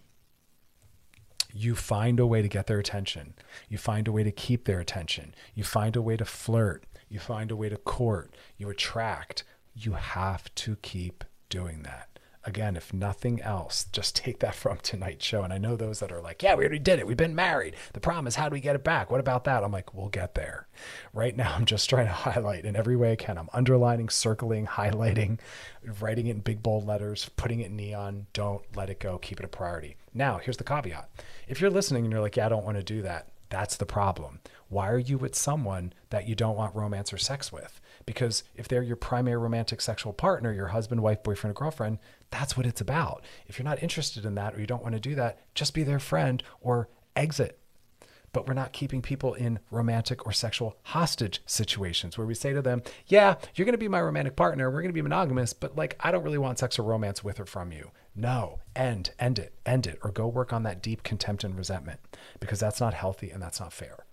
You 1.53 1.75
find 1.75 2.19
a 2.19 2.27
way 2.27 2.41
to 2.41 2.47
get 2.47 2.67
their 2.67 2.79
attention. 2.79 3.33
You 3.69 3.77
find 3.77 4.07
a 4.07 4.11
way 4.11 4.23
to 4.23 4.31
keep 4.31 4.65
their 4.65 4.79
attention. 4.79 5.33
You 5.55 5.63
find 5.63 5.95
a 5.95 6.01
way 6.01 6.17
to 6.17 6.25
flirt. 6.25 6.83
You 7.09 7.19
find 7.19 7.51
a 7.51 7.55
way 7.55 7.69
to 7.69 7.77
court. 7.77 8.35
You 8.57 8.69
attract. 8.69 9.43
You 9.79 9.93
have 9.93 10.53
to 10.55 10.75
keep 10.77 11.23
doing 11.49 11.83
that 11.83 12.17
again, 12.47 12.77
if 12.77 12.93
nothing 12.93 13.41
else, 13.41 13.85
just 13.91 14.15
take 14.15 14.39
that 14.39 14.55
from 14.55 14.77
tonight's 14.77 15.25
show. 15.25 15.43
And 15.43 15.53
I 15.53 15.57
know 15.57 15.75
those 15.75 15.99
that 15.99 16.11
are 16.11 16.21
like, 16.21 16.41
yeah, 16.41 16.55
we 16.55 16.63
already 16.63 16.79
did 16.79 16.97
it. 16.97 17.05
We've 17.05 17.17
been 17.17 17.35
married. 17.35 17.75
The 17.93 17.99
problem 17.99 18.25
is, 18.25 18.35
how 18.35 18.49
do 18.49 18.53
we 18.53 18.61
get 18.61 18.75
it 18.75 18.83
back? 18.83 19.11
What 19.11 19.19
about 19.19 19.43
that? 19.43 19.63
I'm 19.63 19.71
like, 19.71 19.93
we'll 19.93 20.07
get 20.07 20.33
there. 20.33 20.67
Right 21.13 21.35
now, 21.35 21.53
I'm 21.55 21.65
just 21.65 21.89
trying 21.89 22.07
to 22.07 22.13
highlight 22.13 22.65
in 22.65 22.75
every 22.75 22.95
way 22.95 23.11
I 23.11 23.15
can. 23.17 23.37
I'm 23.37 23.49
underlining, 23.53 24.09
circling, 24.09 24.65
highlighting, 24.67 25.39
writing 25.99 26.27
it 26.27 26.31
in 26.31 26.39
big 26.39 26.63
bold 26.63 26.87
letters, 26.87 27.29
putting 27.35 27.59
it 27.59 27.67
in 27.67 27.75
neon. 27.75 28.27
Don't 28.33 28.63
let 28.75 28.89
it 28.89 28.99
go. 28.99 29.17
Keep 29.17 29.41
it 29.41 29.45
a 29.45 29.49
priority. 29.49 29.97
Now, 30.13 30.37
here's 30.37 30.57
the 30.57 30.63
caveat. 30.63 31.09
If 31.47 31.61
you're 31.61 31.69
listening 31.69 32.05
and 32.05 32.11
you're 32.11 32.21
like, 32.21 32.37
yeah, 32.37 32.45
I 32.45 32.49
don't 32.49 32.65
want 32.65 32.77
to 32.77 32.83
do 32.83 33.01
that, 33.03 33.27
that's 33.49 33.77
the 33.77 33.85
problem. 33.85 34.39
Why 34.69 34.89
are 34.89 34.99
you 34.99 35.17
with 35.17 35.35
someone 35.35 35.93
that 36.09 36.27
you 36.27 36.35
don't 36.35 36.57
want 36.57 36.75
romance 36.75 37.13
or 37.13 37.17
sex 37.17 37.51
with? 37.51 37.79
Because 38.07 38.43
if 38.55 38.67
they're 38.67 38.81
your 38.81 38.95
primary 38.95 39.37
romantic 39.37 39.81
sexual 39.81 40.13
partner, 40.13 40.51
your 40.51 40.69
husband, 40.69 41.03
wife, 41.03 41.21
boyfriend, 41.21 41.51
or 41.51 41.59
girlfriend, 41.59 41.99
that's 42.31 42.57
what 42.57 42.65
it's 42.65 42.81
about. 42.81 43.23
If 43.45 43.59
you're 43.59 43.65
not 43.65 43.83
interested 43.83 44.25
in 44.25 44.33
that 44.35 44.55
or 44.55 44.59
you 44.59 44.65
don't 44.65 44.81
want 44.81 44.95
to 44.95 44.99
do 44.99 45.13
that, 45.13 45.37
just 45.53 45.75
be 45.75 45.83
their 45.83 45.99
friend 45.99 46.41
or 46.59 46.89
exit 47.15 47.59
but 48.37 48.47
we're 48.47 48.53
not 48.53 48.71
keeping 48.71 49.01
people 49.01 49.33
in 49.33 49.57
romantic 49.71 50.25
or 50.27 50.31
sexual 50.31 50.77
hostage 50.83 51.41
situations 51.47 52.17
where 52.17 52.27
we 52.27 52.35
say 52.35 52.53
to 52.53 52.61
them, 52.61 52.83
Yeah, 53.07 53.35
you're 53.55 53.65
going 53.65 53.73
to 53.73 53.79
be 53.79 53.87
my 53.87 53.99
romantic 53.99 54.35
partner. 54.35 54.69
We're 54.69 54.81
going 54.81 54.89
to 54.89 54.93
be 54.93 55.01
monogamous, 55.01 55.53
but 55.53 55.75
like, 55.75 55.95
I 55.99 56.11
don't 56.11 56.23
really 56.23 56.37
want 56.37 56.59
sex 56.59 56.77
or 56.77 56.83
romance 56.83 57.23
with 57.23 57.39
or 57.39 57.45
from 57.45 57.71
you. 57.71 57.89
No, 58.15 58.59
end, 58.75 59.11
end 59.17 59.39
it, 59.39 59.53
end 59.65 59.87
it, 59.87 59.97
or 60.03 60.11
go 60.11 60.27
work 60.27 60.53
on 60.53 60.61
that 60.63 60.83
deep 60.83 61.01
contempt 61.01 61.43
and 61.43 61.57
resentment 61.57 61.99
because 62.39 62.59
that's 62.59 62.79
not 62.79 62.93
healthy 62.93 63.31
and 63.31 63.41
that's 63.41 63.59
not 63.59 63.73
fair. 63.73 64.05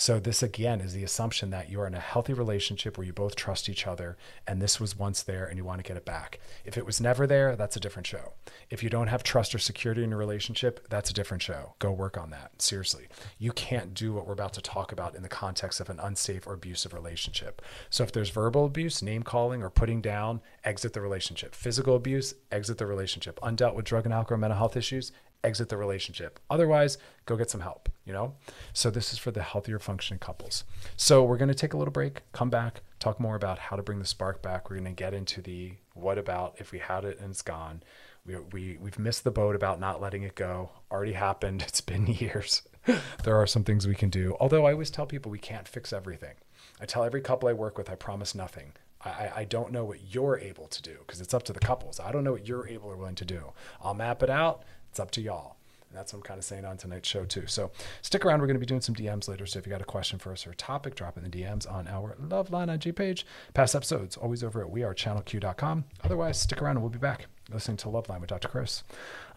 So, 0.00 0.20
this 0.20 0.44
again 0.44 0.80
is 0.80 0.92
the 0.92 1.02
assumption 1.02 1.50
that 1.50 1.70
you're 1.70 1.88
in 1.88 1.92
a 1.92 1.98
healthy 1.98 2.32
relationship 2.32 2.96
where 2.96 3.04
you 3.04 3.12
both 3.12 3.34
trust 3.34 3.68
each 3.68 3.84
other 3.84 4.16
and 4.46 4.62
this 4.62 4.78
was 4.78 4.96
once 4.96 5.24
there 5.24 5.44
and 5.44 5.58
you 5.58 5.64
want 5.64 5.80
to 5.80 5.82
get 5.82 5.96
it 5.96 6.04
back. 6.04 6.38
If 6.64 6.78
it 6.78 6.86
was 6.86 7.00
never 7.00 7.26
there, 7.26 7.56
that's 7.56 7.74
a 7.74 7.80
different 7.80 8.06
show. 8.06 8.34
If 8.70 8.80
you 8.80 8.90
don't 8.90 9.08
have 9.08 9.24
trust 9.24 9.56
or 9.56 9.58
security 9.58 10.04
in 10.04 10.10
your 10.10 10.18
relationship, 10.20 10.86
that's 10.88 11.10
a 11.10 11.12
different 11.12 11.42
show. 11.42 11.74
Go 11.80 11.90
work 11.90 12.16
on 12.16 12.30
that. 12.30 12.62
Seriously. 12.62 13.08
You 13.38 13.50
can't 13.50 13.92
do 13.92 14.12
what 14.12 14.24
we're 14.24 14.34
about 14.34 14.52
to 14.52 14.62
talk 14.62 14.92
about 14.92 15.16
in 15.16 15.24
the 15.24 15.28
context 15.28 15.80
of 15.80 15.90
an 15.90 15.98
unsafe 15.98 16.46
or 16.46 16.54
abusive 16.54 16.94
relationship. 16.94 17.60
So, 17.90 18.04
if 18.04 18.12
there's 18.12 18.30
verbal 18.30 18.66
abuse, 18.66 19.02
name 19.02 19.24
calling, 19.24 19.64
or 19.64 19.68
putting 19.68 20.00
down, 20.00 20.42
exit 20.62 20.92
the 20.92 21.00
relationship. 21.00 21.56
Physical 21.56 21.96
abuse, 21.96 22.34
exit 22.52 22.78
the 22.78 22.86
relationship. 22.86 23.40
Undealt 23.40 23.74
with 23.74 23.86
drug 23.86 24.04
and 24.04 24.14
alcohol 24.14 24.38
mental 24.38 24.58
health 24.58 24.76
issues, 24.76 25.10
exit 25.44 25.68
the 25.68 25.76
relationship. 25.76 26.40
Otherwise, 26.50 26.98
go 27.26 27.36
get 27.36 27.50
some 27.50 27.60
help, 27.60 27.88
you 28.04 28.12
know? 28.12 28.34
So 28.72 28.90
this 28.90 29.12
is 29.12 29.18
for 29.18 29.30
the 29.30 29.42
healthier 29.42 29.78
functioning 29.78 30.18
couples. 30.18 30.64
So 30.96 31.22
we're 31.24 31.36
going 31.36 31.48
to 31.48 31.54
take 31.54 31.74
a 31.74 31.76
little 31.76 31.92
break, 31.92 32.22
come 32.32 32.50
back, 32.50 32.82
talk 32.98 33.20
more 33.20 33.36
about 33.36 33.58
how 33.58 33.76
to 33.76 33.82
bring 33.82 33.98
the 33.98 34.06
spark 34.06 34.42
back. 34.42 34.68
We're 34.68 34.76
going 34.76 34.94
to 34.94 35.02
get 35.02 35.14
into 35.14 35.40
the 35.40 35.72
what 35.94 36.18
about 36.18 36.56
if 36.58 36.72
we 36.72 36.78
had 36.78 37.04
it 37.04 37.18
and 37.20 37.30
it's 37.30 37.42
gone. 37.42 37.82
We, 38.26 38.36
we, 38.52 38.78
we've 38.80 38.98
missed 38.98 39.24
the 39.24 39.30
boat 39.30 39.54
about 39.54 39.80
not 39.80 40.00
letting 40.00 40.22
it 40.22 40.34
go. 40.34 40.70
Already 40.90 41.12
happened. 41.12 41.62
It's 41.68 41.80
been 41.80 42.06
years. 42.06 42.62
there 43.24 43.36
are 43.36 43.46
some 43.46 43.64
things 43.64 43.86
we 43.86 43.94
can 43.94 44.10
do. 44.10 44.36
Although 44.40 44.66
I 44.66 44.72
always 44.72 44.90
tell 44.90 45.06
people 45.06 45.30
we 45.30 45.38
can't 45.38 45.68
fix 45.68 45.92
everything. 45.92 46.34
I 46.80 46.86
tell 46.86 47.04
every 47.04 47.20
couple 47.20 47.48
I 47.48 47.52
work 47.52 47.78
with, 47.78 47.90
I 47.90 47.94
promise 47.94 48.34
nothing. 48.34 48.72
I, 49.04 49.30
I 49.36 49.44
don't 49.44 49.72
know 49.72 49.84
what 49.84 49.98
you're 50.12 50.38
able 50.38 50.66
to 50.68 50.82
do 50.82 50.96
because 51.00 51.20
it's 51.20 51.34
up 51.34 51.44
to 51.44 51.52
the 51.52 51.60
couples. 51.60 52.00
I 52.00 52.10
don't 52.10 52.24
know 52.24 52.32
what 52.32 52.48
you're 52.48 52.66
able 52.66 52.90
or 52.90 52.96
willing 52.96 53.14
to 53.16 53.24
do. 53.24 53.52
I'll 53.80 53.94
map 53.94 54.22
it 54.22 54.30
out. 54.30 54.64
It's 54.90 55.00
up 55.00 55.10
to 55.12 55.20
y'all. 55.20 55.56
And 55.88 55.98
that's 55.98 56.12
what 56.12 56.18
I'm 56.18 56.22
kind 56.22 56.38
of 56.38 56.44
saying 56.44 56.64
on 56.64 56.76
tonight's 56.76 57.08
show, 57.08 57.24
too. 57.24 57.46
So 57.46 57.70
stick 58.02 58.24
around. 58.24 58.40
We're 58.40 58.46
going 58.46 58.56
to 58.56 58.60
be 58.60 58.66
doing 58.66 58.82
some 58.82 58.94
DMs 58.94 59.28
later. 59.28 59.46
So 59.46 59.58
if 59.58 59.66
you 59.66 59.70
got 59.70 59.80
a 59.80 59.86
question 59.86 60.18
for 60.18 60.32
us 60.32 60.46
or 60.46 60.50
a 60.50 60.56
topic, 60.56 60.94
drop 60.94 61.16
in 61.16 61.24
the 61.24 61.30
DMs 61.30 61.70
on 61.70 61.88
our 61.88 62.14
Loveline 62.20 62.74
IG 62.74 62.94
page. 62.94 63.24
Past 63.54 63.74
episodes, 63.74 64.16
always 64.16 64.44
over 64.44 64.62
at 64.62 64.70
wearechannelq.com. 64.70 65.84
Otherwise, 66.04 66.40
stick 66.40 66.60
around 66.60 66.76
and 66.76 66.82
we'll 66.82 66.90
be 66.90 66.98
back 66.98 67.26
listening 67.50 67.78
to 67.78 67.88
Loveline 67.88 68.20
with 68.20 68.28
Dr. 68.28 68.48
Chris 68.48 68.82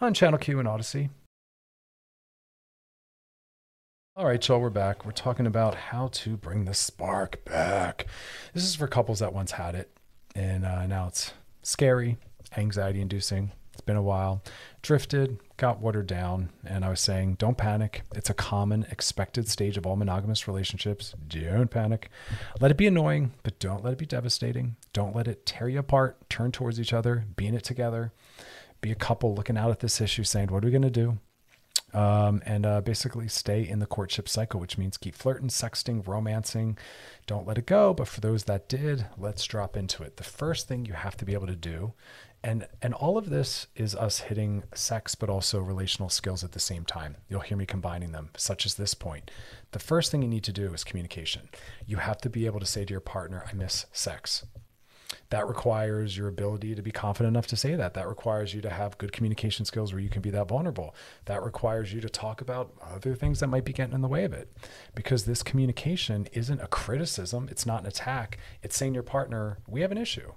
on 0.00 0.12
Channel 0.12 0.38
Q 0.38 0.58
and 0.58 0.68
Odyssey. 0.68 1.10
All 4.14 4.26
right, 4.26 4.46
y'all, 4.46 4.60
we're 4.60 4.68
back. 4.68 5.06
We're 5.06 5.12
talking 5.12 5.46
about 5.46 5.74
how 5.74 6.08
to 6.08 6.36
bring 6.36 6.66
the 6.66 6.74
spark 6.74 7.42
back. 7.46 8.06
This 8.52 8.64
is 8.64 8.74
for 8.74 8.86
couples 8.86 9.20
that 9.20 9.32
once 9.32 9.52
had 9.52 9.74
it, 9.74 9.90
and 10.34 10.66
uh, 10.66 10.86
now 10.86 11.06
it's 11.08 11.32
scary, 11.62 12.18
anxiety 12.54 13.00
inducing. 13.00 13.52
It's 13.72 13.80
been 13.80 13.96
a 13.96 14.02
while. 14.02 14.42
Drifted, 14.82 15.38
got 15.56 15.80
watered 15.80 16.06
down, 16.06 16.50
and 16.64 16.84
I 16.84 16.90
was 16.90 17.00
saying, 17.00 17.34
don't 17.34 17.56
panic. 17.56 18.02
It's 18.14 18.30
a 18.30 18.34
common, 18.34 18.86
expected 18.90 19.48
stage 19.48 19.76
of 19.76 19.86
all 19.86 19.96
monogamous 19.96 20.46
relationships. 20.46 21.14
Don't 21.28 21.70
panic. 21.70 22.10
Let 22.60 22.70
it 22.70 22.76
be 22.76 22.86
annoying, 22.86 23.32
but 23.42 23.58
don't 23.58 23.82
let 23.82 23.94
it 23.94 23.98
be 23.98 24.06
devastating. 24.06 24.76
Don't 24.92 25.16
let 25.16 25.28
it 25.28 25.46
tear 25.46 25.68
you 25.68 25.78
apart. 25.78 26.28
Turn 26.28 26.52
towards 26.52 26.78
each 26.78 26.92
other, 26.92 27.24
be 27.36 27.46
in 27.46 27.54
it 27.54 27.64
together. 27.64 28.12
Be 28.80 28.90
a 28.90 28.96
couple 28.96 29.34
looking 29.34 29.56
out 29.56 29.70
at 29.70 29.80
this 29.80 30.00
issue, 30.00 30.24
saying, 30.24 30.48
what 30.48 30.64
are 30.64 30.66
we 30.66 30.72
going 30.72 30.82
to 30.82 30.90
do? 30.90 31.18
Um, 31.94 32.42
and 32.46 32.64
uh, 32.64 32.80
basically 32.80 33.28
stay 33.28 33.68
in 33.68 33.78
the 33.78 33.86
courtship 33.86 34.28
cycle, 34.28 34.58
which 34.58 34.78
means 34.78 34.96
keep 34.96 35.14
flirting, 35.14 35.48
sexting, 35.48 36.06
romancing. 36.06 36.78
Don't 37.26 37.46
let 37.46 37.58
it 37.58 37.66
go. 37.66 37.92
But 37.92 38.08
for 38.08 38.20
those 38.20 38.44
that 38.44 38.68
did, 38.68 39.06
let's 39.18 39.44
drop 39.44 39.76
into 39.76 40.02
it. 40.02 40.16
The 40.16 40.24
first 40.24 40.66
thing 40.66 40.86
you 40.86 40.94
have 40.94 41.16
to 41.18 41.26
be 41.26 41.34
able 41.34 41.48
to 41.48 41.56
do, 41.56 41.92
and 42.44 42.66
and 42.80 42.94
all 42.94 43.16
of 43.16 43.30
this 43.30 43.68
is 43.76 43.94
us 43.94 44.20
hitting 44.20 44.64
sex, 44.74 45.14
but 45.14 45.30
also 45.30 45.60
relational 45.60 46.08
skills 46.08 46.42
at 46.42 46.52
the 46.52 46.60
same 46.60 46.84
time. 46.84 47.16
You'll 47.28 47.40
hear 47.40 47.56
me 47.56 47.66
combining 47.66 48.12
them, 48.12 48.30
such 48.36 48.66
as 48.66 48.74
this 48.74 48.94
point. 48.94 49.30
The 49.70 49.78
first 49.78 50.10
thing 50.10 50.22
you 50.22 50.28
need 50.28 50.44
to 50.44 50.52
do 50.52 50.74
is 50.74 50.84
communication. 50.84 51.48
You 51.86 51.98
have 51.98 52.18
to 52.18 52.30
be 52.30 52.46
able 52.46 52.60
to 52.60 52.66
say 52.66 52.84
to 52.84 52.90
your 52.90 53.00
partner, 53.00 53.44
"I 53.48 53.52
miss 53.52 53.86
sex." 53.92 54.44
that 55.30 55.46
requires 55.46 56.16
your 56.16 56.28
ability 56.28 56.74
to 56.74 56.82
be 56.82 56.90
confident 56.90 57.34
enough 57.34 57.46
to 57.46 57.56
say 57.56 57.74
that. 57.74 57.94
That 57.94 58.08
requires 58.08 58.54
you 58.54 58.60
to 58.62 58.70
have 58.70 58.98
good 58.98 59.12
communication 59.12 59.64
skills 59.64 59.92
where 59.92 60.02
you 60.02 60.08
can 60.08 60.22
be 60.22 60.30
that 60.30 60.48
vulnerable. 60.48 60.94
That 61.24 61.42
requires 61.42 61.92
you 61.92 62.00
to 62.00 62.08
talk 62.08 62.40
about 62.40 62.72
other 62.82 63.14
things 63.14 63.40
that 63.40 63.48
might 63.48 63.64
be 63.64 63.72
getting 63.72 63.94
in 63.94 64.02
the 64.02 64.08
way 64.08 64.24
of 64.24 64.32
it. 64.32 64.54
Because 64.94 65.24
this 65.24 65.42
communication 65.42 66.28
isn't 66.32 66.60
a 66.60 66.66
criticism, 66.66 67.48
it's 67.50 67.66
not 67.66 67.80
an 67.80 67.86
attack. 67.86 68.38
It's 68.62 68.76
saying 68.76 68.92
to 68.92 68.96
your 68.96 69.02
partner, 69.02 69.58
we 69.66 69.80
have 69.80 69.92
an 69.92 69.98
issue 69.98 70.32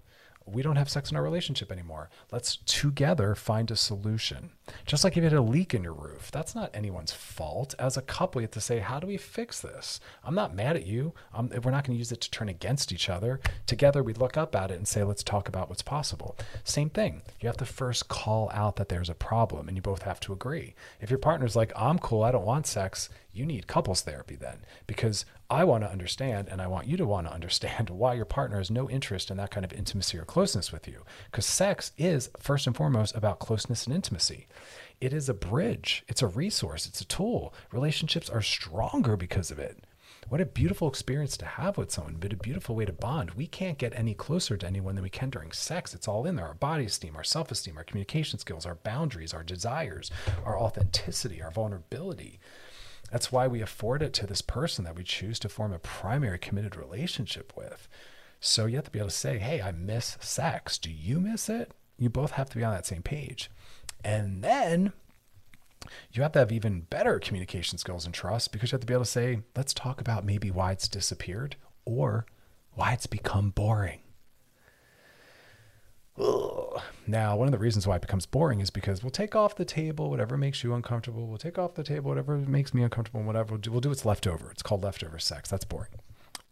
we 0.45 0.61
don't 0.61 0.75
have 0.75 0.89
sex 0.89 1.09
in 1.09 1.17
our 1.17 1.23
relationship 1.23 1.71
anymore. 1.71 2.09
Let's 2.31 2.57
together 2.57 3.33
find 3.33 3.71
a 3.71 3.75
solution. 3.75 4.51
Just 4.85 5.03
like 5.03 5.13
if 5.13 5.17
you 5.17 5.23
had 5.23 5.33
a 5.33 5.41
leak 5.41 5.73
in 5.73 5.83
your 5.83 5.93
roof, 5.93 6.31
that's 6.31 6.53
not 6.53 6.69
anyone's 6.73 7.11
fault. 7.11 7.73
As 7.79 7.97
a 7.97 8.01
couple, 8.01 8.41
you 8.41 8.45
have 8.45 8.51
to 8.51 8.61
say, 8.61 8.79
How 8.79 8.99
do 8.99 9.07
we 9.07 9.17
fix 9.17 9.61
this? 9.61 9.99
I'm 10.23 10.35
not 10.35 10.55
mad 10.55 10.75
at 10.75 10.85
you. 10.85 11.13
Um, 11.33 11.49
we're 11.49 11.71
not 11.71 11.83
going 11.85 11.95
to 11.95 11.99
use 11.99 12.11
it 12.11 12.21
to 12.21 12.31
turn 12.31 12.49
against 12.49 12.91
each 12.91 13.09
other. 13.09 13.39
Together, 13.65 14.03
we 14.03 14.13
look 14.13 14.37
up 14.37 14.55
at 14.55 14.71
it 14.71 14.77
and 14.77 14.87
say, 14.87 15.03
Let's 15.03 15.23
talk 15.23 15.47
about 15.47 15.69
what's 15.69 15.81
possible. 15.81 16.37
Same 16.63 16.89
thing. 16.89 17.23
You 17.39 17.47
have 17.47 17.57
to 17.57 17.65
first 17.65 18.07
call 18.07 18.51
out 18.53 18.75
that 18.75 18.89
there's 18.89 19.09
a 19.09 19.15
problem 19.15 19.67
and 19.67 19.75
you 19.75 19.81
both 19.81 20.03
have 20.03 20.19
to 20.21 20.33
agree. 20.33 20.75
If 21.01 21.09
your 21.09 21.19
partner's 21.19 21.55
like, 21.55 21.71
I'm 21.75 21.99
cool, 21.99 22.23
I 22.23 22.31
don't 22.31 22.45
want 22.45 22.67
sex, 22.67 23.09
you 23.33 23.45
need 23.45 23.67
couples 23.67 24.01
therapy 24.01 24.35
then 24.35 24.59
because 24.87 25.25
I 25.49 25.63
want 25.63 25.83
to 25.83 25.91
understand 25.91 26.47
and 26.49 26.61
I 26.61 26.67
want 26.67 26.87
you 26.87 26.97
to 26.97 27.05
want 27.05 27.27
to 27.27 27.33
understand 27.33 27.89
why 27.91 28.13
your 28.13 28.25
partner 28.25 28.57
has 28.57 28.71
no 28.71 28.89
interest 28.89 29.29
in 29.29 29.37
that 29.37 29.51
kind 29.51 29.63
of 29.63 29.73
intimacy 29.73 30.17
or 30.17 30.25
closeness 30.25 30.71
with 30.71 30.87
you. 30.87 31.03
Because 31.29 31.45
sex 31.45 31.91
is 31.97 32.29
first 32.39 32.67
and 32.67 32.75
foremost 32.75 33.15
about 33.15 33.39
closeness 33.39 33.85
and 33.85 33.95
intimacy. 33.95 34.47
It 34.99 35.13
is 35.13 35.29
a 35.29 35.33
bridge, 35.33 36.03
it's 36.07 36.21
a 36.21 36.27
resource, 36.27 36.87
it's 36.87 37.01
a 37.01 37.05
tool. 37.05 37.53
Relationships 37.71 38.29
are 38.29 38.41
stronger 38.41 39.17
because 39.17 39.51
of 39.51 39.59
it. 39.59 39.83
What 40.27 40.41
a 40.41 40.45
beautiful 40.45 40.87
experience 40.87 41.37
to 41.37 41.45
have 41.45 41.77
with 41.77 41.91
someone, 41.91 42.15
but 42.19 42.33
a 42.33 42.37
beautiful 42.37 42.75
way 42.75 42.85
to 42.85 42.91
bond. 42.91 43.31
We 43.31 43.45
can't 43.45 43.77
get 43.77 43.93
any 43.95 44.15
closer 44.15 44.57
to 44.57 44.65
anyone 44.65 44.95
than 44.95 45.03
we 45.03 45.09
can 45.09 45.29
during 45.29 45.51
sex. 45.51 45.93
It's 45.93 46.07
all 46.07 46.25
in 46.25 46.35
there 46.35 46.47
our 46.47 46.55
body 46.55 46.85
esteem, 46.85 47.15
our 47.15 47.23
self 47.23 47.51
esteem, 47.51 47.77
our 47.77 47.83
communication 47.83 48.39
skills, 48.39 48.65
our 48.65 48.73
boundaries, 48.73 49.35
our 49.35 49.43
desires, 49.43 50.09
our 50.43 50.57
authenticity, 50.57 51.43
our 51.43 51.51
vulnerability. 51.51 52.39
That's 53.15 53.31
why 53.31 53.47
we 53.47 53.61
afford 53.61 54.03
it 54.03 54.11
to 54.15 54.27
this 54.27 54.41
person 54.41 54.83
that 54.83 54.97
we 54.97 55.03
choose 55.05 55.39
to 55.39 55.47
form 55.47 55.71
a 55.71 55.79
primary 55.79 56.37
committed 56.37 56.75
relationship 56.75 57.53
with. 57.55 57.87
So 58.41 58.65
you 58.65 58.75
have 58.75 58.83
to 58.83 58.91
be 58.91 58.99
able 58.99 59.07
to 59.07 59.15
say, 59.15 59.37
hey, 59.37 59.61
I 59.61 59.71
miss 59.71 60.17
sex. 60.19 60.77
Do 60.77 60.91
you 60.91 61.21
miss 61.21 61.47
it? 61.47 61.71
You 61.97 62.09
both 62.09 62.31
have 62.31 62.49
to 62.49 62.57
be 62.57 62.63
on 62.65 62.73
that 62.73 62.85
same 62.85 63.03
page. 63.03 63.49
And 64.03 64.43
then 64.43 64.91
you 66.11 66.23
have 66.23 66.33
to 66.33 66.39
have 66.39 66.51
even 66.51 66.81
better 66.89 67.17
communication 67.17 67.77
skills 67.77 68.03
and 68.05 68.13
trust 68.13 68.51
because 68.51 68.73
you 68.73 68.75
have 68.75 68.81
to 68.81 68.85
be 68.85 68.93
able 68.93 69.05
to 69.05 69.09
say, 69.09 69.43
let's 69.55 69.73
talk 69.73 70.01
about 70.01 70.25
maybe 70.25 70.51
why 70.51 70.73
it's 70.73 70.89
disappeared 70.89 71.55
or 71.85 72.25
why 72.73 72.91
it's 72.91 73.07
become 73.07 73.51
boring. 73.51 74.01
Ugh. 76.19 76.54
Now, 77.07 77.35
one 77.35 77.47
of 77.47 77.51
the 77.51 77.57
reasons 77.57 77.87
why 77.87 77.95
it 77.95 78.01
becomes 78.01 78.25
boring 78.25 78.61
is 78.61 78.69
because 78.69 79.03
we'll 79.03 79.11
take 79.11 79.35
off 79.35 79.55
the 79.55 79.65
table 79.65 80.09
whatever 80.09 80.37
makes 80.37 80.63
you 80.63 80.73
uncomfortable. 80.73 81.27
We'll 81.27 81.37
take 81.37 81.57
off 81.57 81.75
the 81.75 81.83
table 81.83 82.09
whatever 82.09 82.37
makes 82.37 82.73
me 82.73 82.83
uncomfortable. 82.83 83.19
And 83.19 83.27
whatever 83.27 83.51
we'll 83.51 83.61
do, 83.61 83.71
we'll 83.71 83.81
do 83.81 83.89
what's 83.89 84.05
leftover. 84.05 84.51
It's 84.51 84.63
called 84.63 84.83
leftover 84.83 85.19
sex. 85.19 85.49
That's 85.49 85.65
boring. 85.65 85.89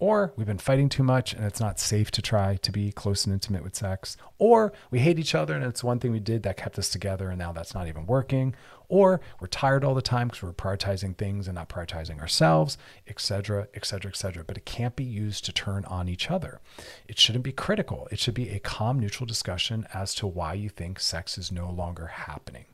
Or 0.03 0.33
we've 0.35 0.45
been 0.45 0.57
fighting 0.57 0.89
too 0.89 1.01
much 1.01 1.31
and 1.31 1.45
it's 1.45 1.61
not 1.61 1.79
safe 1.79 2.11
to 2.11 2.21
try 2.21 2.57
to 2.57 2.71
be 2.73 2.91
close 2.91 3.23
and 3.23 3.31
intimate 3.31 3.63
with 3.63 3.73
sex. 3.73 4.17
Or 4.37 4.73
we 4.91 4.99
hate 4.99 5.17
each 5.17 5.33
other 5.33 5.55
and 5.55 5.63
it's 5.63 5.81
one 5.81 5.99
thing 5.99 6.11
we 6.11 6.19
did 6.19 6.43
that 6.43 6.57
kept 6.57 6.77
us 6.77 6.89
together 6.89 7.29
and 7.29 7.39
now 7.39 7.53
that's 7.53 7.73
not 7.73 7.87
even 7.87 8.05
working. 8.05 8.53
Or 8.89 9.21
we're 9.39 9.47
tired 9.47 9.85
all 9.85 9.95
the 9.95 10.01
time 10.01 10.27
because 10.27 10.43
we're 10.43 10.51
prioritizing 10.51 11.17
things 11.17 11.47
and 11.47 11.55
not 11.55 11.69
prioritizing 11.69 12.19
ourselves, 12.19 12.77
etc., 13.07 13.69
etc., 13.75 14.11
etc. 14.11 14.43
But 14.43 14.57
it 14.57 14.65
can't 14.65 14.97
be 14.97 15.05
used 15.05 15.45
to 15.45 15.53
turn 15.53 15.85
on 15.85 16.09
each 16.09 16.29
other. 16.29 16.59
It 17.07 17.17
shouldn't 17.17 17.45
be 17.45 17.53
critical. 17.53 18.09
It 18.11 18.19
should 18.19 18.33
be 18.33 18.49
a 18.49 18.59
calm, 18.59 18.99
neutral 18.99 19.25
discussion 19.25 19.87
as 19.93 20.13
to 20.15 20.27
why 20.27 20.55
you 20.55 20.67
think 20.67 20.99
sex 20.99 21.37
is 21.37 21.49
no 21.49 21.71
longer 21.71 22.07
happening. 22.07 22.65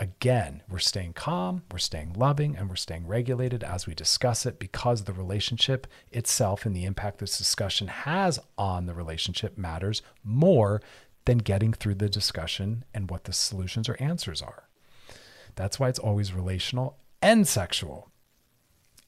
Again, 0.00 0.62
we're 0.70 0.78
staying 0.78 1.14
calm, 1.14 1.62
we're 1.72 1.78
staying 1.78 2.12
loving, 2.12 2.56
and 2.56 2.68
we're 2.68 2.76
staying 2.76 3.08
regulated 3.08 3.64
as 3.64 3.88
we 3.88 3.96
discuss 3.96 4.46
it 4.46 4.60
because 4.60 5.02
the 5.02 5.12
relationship 5.12 5.88
itself 6.12 6.64
and 6.64 6.74
the 6.74 6.84
impact 6.84 7.18
this 7.18 7.36
discussion 7.36 7.88
has 7.88 8.38
on 8.56 8.86
the 8.86 8.94
relationship 8.94 9.58
matters 9.58 10.00
more 10.22 10.80
than 11.24 11.38
getting 11.38 11.72
through 11.72 11.96
the 11.96 12.08
discussion 12.08 12.84
and 12.94 13.10
what 13.10 13.24
the 13.24 13.32
solutions 13.32 13.88
or 13.88 13.96
answers 14.00 14.40
are. 14.40 14.68
That's 15.56 15.80
why 15.80 15.88
it's 15.88 15.98
always 15.98 16.32
relational 16.32 16.98
and 17.20 17.48
sexual. 17.48 18.08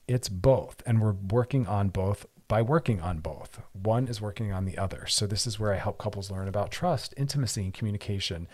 It's 0.08 0.28
both. 0.28 0.82
And 0.86 1.00
we're 1.00 1.12
working 1.12 1.68
on 1.68 1.90
both 1.90 2.26
by 2.48 2.62
working 2.62 3.00
on 3.00 3.20
both. 3.20 3.60
One 3.72 4.08
is 4.08 4.20
working 4.20 4.52
on 4.52 4.64
the 4.64 4.76
other. 4.76 5.06
So, 5.06 5.28
this 5.28 5.46
is 5.46 5.60
where 5.60 5.72
I 5.72 5.76
help 5.76 5.98
couples 5.98 6.32
learn 6.32 6.48
about 6.48 6.72
trust, 6.72 7.14
intimacy, 7.16 7.62
and 7.62 7.72
communication 7.72 8.48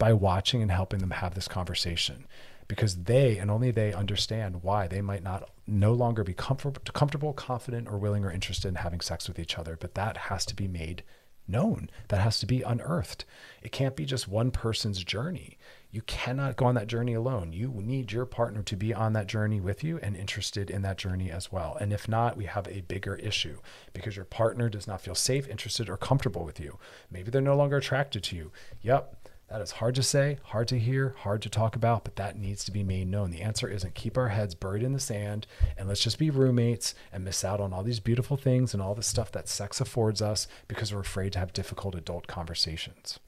by 0.00 0.14
watching 0.14 0.62
and 0.62 0.70
helping 0.70 0.98
them 0.98 1.10
have 1.10 1.34
this 1.34 1.46
conversation 1.46 2.26
because 2.66 3.02
they 3.04 3.36
and 3.36 3.50
only 3.50 3.70
they 3.70 3.92
understand 3.92 4.62
why 4.62 4.88
they 4.88 5.02
might 5.02 5.22
not 5.22 5.50
no 5.66 5.92
longer 5.92 6.24
be 6.24 6.32
comfort, 6.32 6.92
comfortable, 6.94 7.34
confident, 7.34 7.86
or 7.86 7.98
willing 7.98 8.24
or 8.24 8.32
interested 8.32 8.68
in 8.68 8.76
having 8.76 9.00
sex 9.00 9.28
with 9.28 9.38
each 9.38 9.58
other. 9.58 9.76
But 9.78 9.94
that 9.96 10.16
has 10.16 10.46
to 10.46 10.56
be 10.56 10.66
made 10.66 11.02
known. 11.46 11.90
That 12.08 12.20
has 12.20 12.38
to 12.40 12.46
be 12.46 12.62
unearthed. 12.62 13.24
It 13.60 13.72
can't 13.72 13.96
be 13.96 14.06
just 14.06 14.28
one 14.28 14.50
person's 14.50 15.04
journey. 15.04 15.58
You 15.90 16.02
cannot 16.02 16.56
go 16.56 16.66
on 16.66 16.76
that 16.76 16.86
journey 16.86 17.14
alone. 17.14 17.52
You 17.52 17.68
need 17.74 18.12
your 18.12 18.24
partner 18.24 18.62
to 18.62 18.76
be 18.76 18.94
on 18.94 19.12
that 19.14 19.26
journey 19.26 19.60
with 19.60 19.82
you 19.82 19.98
and 19.98 20.16
interested 20.16 20.70
in 20.70 20.82
that 20.82 20.96
journey 20.96 21.30
as 21.30 21.50
well. 21.50 21.76
And 21.80 21.92
if 21.92 22.08
not, 22.08 22.36
we 22.36 22.44
have 22.44 22.68
a 22.68 22.82
bigger 22.82 23.16
issue 23.16 23.58
because 23.92 24.14
your 24.14 24.24
partner 24.24 24.68
does 24.68 24.86
not 24.86 25.00
feel 25.00 25.16
safe, 25.16 25.48
interested, 25.48 25.90
or 25.90 25.96
comfortable 25.96 26.44
with 26.44 26.60
you. 26.60 26.78
Maybe 27.10 27.30
they're 27.30 27.42
no 27.42 27.56
longer 27.56 27.78
attracted 27.78 28.22
to 28.24 28.36
you. 28.36 28.52
Yep. 28.82 29.16
That 29.50 29.60
is 29.60 29.72
hard 29.72 29.96
to 29.96 30.02
say, 30.04 30.38
hard 30.44 30.68
to 30.68 30.78
hear, 30.78 31.16
hard 31.18 31.42
to 31.42 31.50
talk 31.50 31.74
about, 31.74 32.04
but 32.04 32.14
that 32.14 32.38
needs 32.38 32.64
to 32.64 32.70
be 32.70 32.84
made 32.84 33.08
known. 33.08 33.32
The 33.32 33.42
answer 33.42 33.68
isn't 33.68 33.96
keep 33.96 34.16
our 34.16 34.28
heads 34.28 34.54
buried 34.54 34.84
in 34.84 34.92
the 34.92 35.00
sand 35.00 35.48
and 35.76 35.88
let's 35.88 36.04
just 36.04 36.20
be 36.20 36.30
roommates 36.30 36.94
and 37.12 37.24
miss 37.24 37.44
out 37.44 37.60
on 37.60 37.72
all 37.72 37.82
these 37.82 37.98
beautiful 37.98 38.36
things 38.36 38.72
and 38.72 38.80
all 38.80 38.94
the 38.94 39.02
stuff 39.02 39.32
that 39.32 39.48
sex 39.48 39.80
affords 39.80 40.22
us 40.22 40.46
because 40.68 40.94
we're 40.94 41.00
afraid 41.00 41.32
to 41.32 41.40
have 41.40 41.52
difficult 41.52 41.96
adult 41.96 42.28
conversations. 42.28 43.18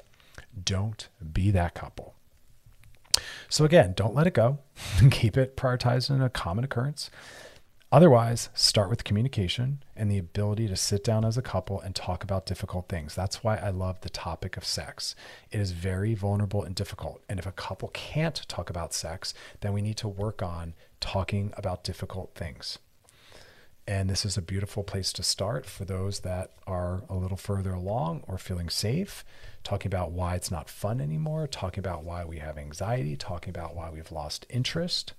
Don't 0.64 1.08
be 1.32 1.50
that 1.50 1.74
couple. 1.74 2.14
So, 3.48 3.64
again, 3.64 3.92
don't 3.96 4.14
let 4.14 4.28
it 4.28 4.32
go. 4.32 4.58
Keep 5.10 5.36
it 5.36 5.56
prioritized 5.56 6.08
in 6.08 6.22
a 6.22 6.30
common 6.30 6.64
occurrence. 6.64 7.10
Otherwise, 7.92 8.48
start 8.54 8.88
with 8.88 9.04
communication 9.04 9.82
and 9.94 10.10
the 10.10 10.16
ability 10.16 10.66
to 10.66 10.74
sit 10.74 11.04
down 11.04 11.26
as 11.26 11.36
a 11.36 11.42
couple 11.42 11.78
and 11.78 11.94
talk 11.94 12.24
about 12.24 12.46
difficult 12.46 12.88
things. 12.88 13.14
That's 13.14 13.44
why 13.44 13.58
I 13.58 13.68
love 13.68 14.00
the 14.00 14.08
topic 14.08 14.56
of 14.56 14.64
sex. 14.64 15.14
It 15.50 15.60
is 15.60 15.72
very 15.72 16.14
vulnerable 16.14 16.62
and 16.62 16.74
difficult. 16.74 17.22
And 17.28 17.38
if 17.38 17.44
a 17.44 17.52
couple 17.52 17.88
can't 17.88 18.48
talk 18.48 18.70
about 18.70 18.94
sex, 18.94 19.34
then 19.60 19.74
we 19.74 19.82
need 19.82 19.98
to 19.98 20.08
work 20.08 20.42
on 20.42 20.72
talking 21.00 21.52
about 21.54 21.84
difficult 21.84 22.34
things. 22.34 22.78
And 23.86 24.08
this 24.08 24.24
is 24.24 24.38
a 24.38 24.42
beautiful 24.42 24.84
place 24.84 25.12
to 25.12 25.22
start 25.22 25.66
for 25.66 25.84
those 25.84 26.20
that 26.20 26.52
are 26.66 27.02
a 27.10 27.14
little 27.14 27.36
further 27.36 27.74
along 27.74 28.24
or 28.26 28.38
feeling 28.38 28.70
safe, 28.70 29.22
talking 29.64 29.90
about 29.90 30.12
why 30.12 30.34
it's 30.34 30.50
not 30.50 30.70
fun 30.70 30.98
anymore, 30.98 31.46
talking 31.46 31.80
about 31.80 32.04
why 32.04 32.24
we 32.24 32.38
have 32.38 32.56
anxiety, 32.56 33.16
talking 33.16 33.50
about 33.50 33.76
why 33.76 33.90
we've 33.90 34.12
lost 34.12 34.46
interest 34.48 35.12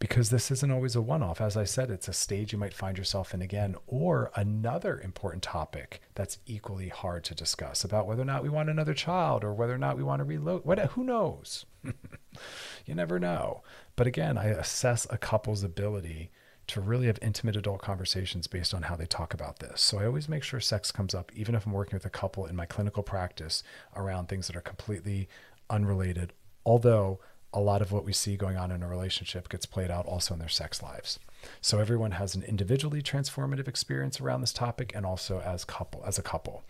because 0.00 0.30
this 0.30 0.50
isn't 0.50 0.70
always 0.70 0.96
a 0.96 1.02
one 1.02 1.22
off. 1.22 1.42
As 1.42 1.58
I 1.58 1.64
said, 1.64 1.90
it's 1.90 2.08
a 2.08 2.12
stage 2.14 2.52
you 2.52 2.58
might 2.58 2.72
find 2.72 2.96
yourself 2.96 3.34
in 3.34 3.42
again, 3.42 3.76
or 3.86 4.32
another 4.34 4.98
important 4.98 5.42
topic 5.42 6.00
that's 6.14 6.38
equally 6.46 6.88
hard 6.88 7.22
to 7.24 7.34
discuss 7.34 7.84
about 7.84 8.06
whether 8.06 8.22
or 8.22 8.24
not 8.24 8.42
we 8.42 8.48
want 8.48 8.70
another 8.70 8.94
child 8.94 9.44
or 9.44 9.52
whether 9.52 9.74
or 9.74 9.78
not 9.78 9.98
we 9.98 10.02
want 10.02 10.20
to 10.20 10.24
reload. 10.24 10.64
What, 10.64 10.78
who 10.78 11.04
knows? 11.04 11.66
you 11.84 12.94
never 12.94 13.18
know. 13.18 13.62
But 13.94 14.06
again, 14.06 14.38
I 14.38 14.46
assess 14.46 15.06
a 15.10 15.18
couple's 15.18 15.62
ability 15.62 16.30
to 16.68 16.80
really 16.80 17.06
have 17.08 17.18
intimate 17.20 17.56
adult 17.56 17.82
conversations 17.82 18.46
based 18.46 18.72
on 18.72 18.82
how 18.82 18.96
they 18.96 19.04
talk 19.04 19.34
about 19.34 19.58
this. 19.58 19.82
So 19.82 19.98
I 19.98 20.06
always 20.06 20.30
make 20.30 20.42
sure 20.42 20.60
sex 20.60 20.90
comes 20.90 21.14
up, 21.14 21.30
even 21.34 21.54
if 21.54 21.66
I'm 21.66 21.72
working 21.72 21.96
with 21.96 22.06
a 22.06 22.10
couple 22.10 22.46
in 22.46 22.56
my 22.56 22.64
clinical 22.64 23.02
practice 23.02 23.62
around 23.94 24.28
things 24.28 24.46
that 24.46 24.56
are 24.56 24.62
completely 24.62 25.28
unrelated. 25.68 26.32
Although 26.64 27.20
a 27.52 27.60
lot 27.60 27.82
of 27.82 27.92
what 27.92 28.04
we 28.04 28.12
see 28.12 28.36
going 28.36 28.56
on 28.56 28.70
in 28.70 28.82
a 28.82 28.88
relationship 28.88 29.48
gets 29.48 29.66
played 29.66 29.90
out 29.90 30.06
also 30.06 30.34
in 30.34 30.40
their 30.40 30.48
sex 30.48 30.82
lives. 30.82 31.18
So 31.60 31.78
everyone 31.78 32.12
has 32.12 32.34
an 32.34 32.42
individually 32.42 33.02
transformative 33.02 33.66
experience 33.66 34.20
around 34.20 34.42
this 34.42 34.52
topic 34.52 34.92
and 34.94 35.06
also 35.06 35.40
as 35.40 35.64
couple 35.64 36.02
as 36.06 36.18
a 36.18 36.22
couple. 36.22 36.62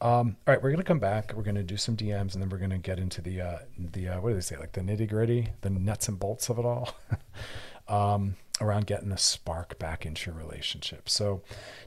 Um, 0.00 0.36
all 0.46 0.54
right, 0.54 0.62
we're 0.62 0.70
gonna 0.70 0.82
come 0.82 0.98
back. 0.98 1.32
We're 1.34 1.44
gonna 1.44 1.62
do 1.62 1.76
some 1.76 1.96
DMs 1.96 2.34
and 2.34 2.42
then 2.42 2.48
we're 2.48 2.58
gonna 2.58 2.78
get 2.78 2.98
into 2.98 3.22
the 3.22 3.40
uh, 3.40 3.58
the 3.78 4.08
uh, 4.08 4.20
what 4.20 4.30
do 4.30 4.34
they 4.34 4.40
say 4.40 4.56
like 4.56 4.72
the 4.72 4.80
nitty 4.80 5.08
gritty, 5.08 5.50
the 5.60 5.70
nuts 5.70 6.08
and 6.08 6.18
bolts 6.18 6.48
of 6.48 6.58
it 6.58 6.64
all. 6.64 6.94
um, 7.92 8.36
around 8.60 8.86
getting 8.86 9.12
a 9.12 9.18
spark 9.18 9.78
back 9.78 10.06
into 10.06 10.30
your 10.30 10.38
relationship. 10.38 11.08
So, 11.08 11.42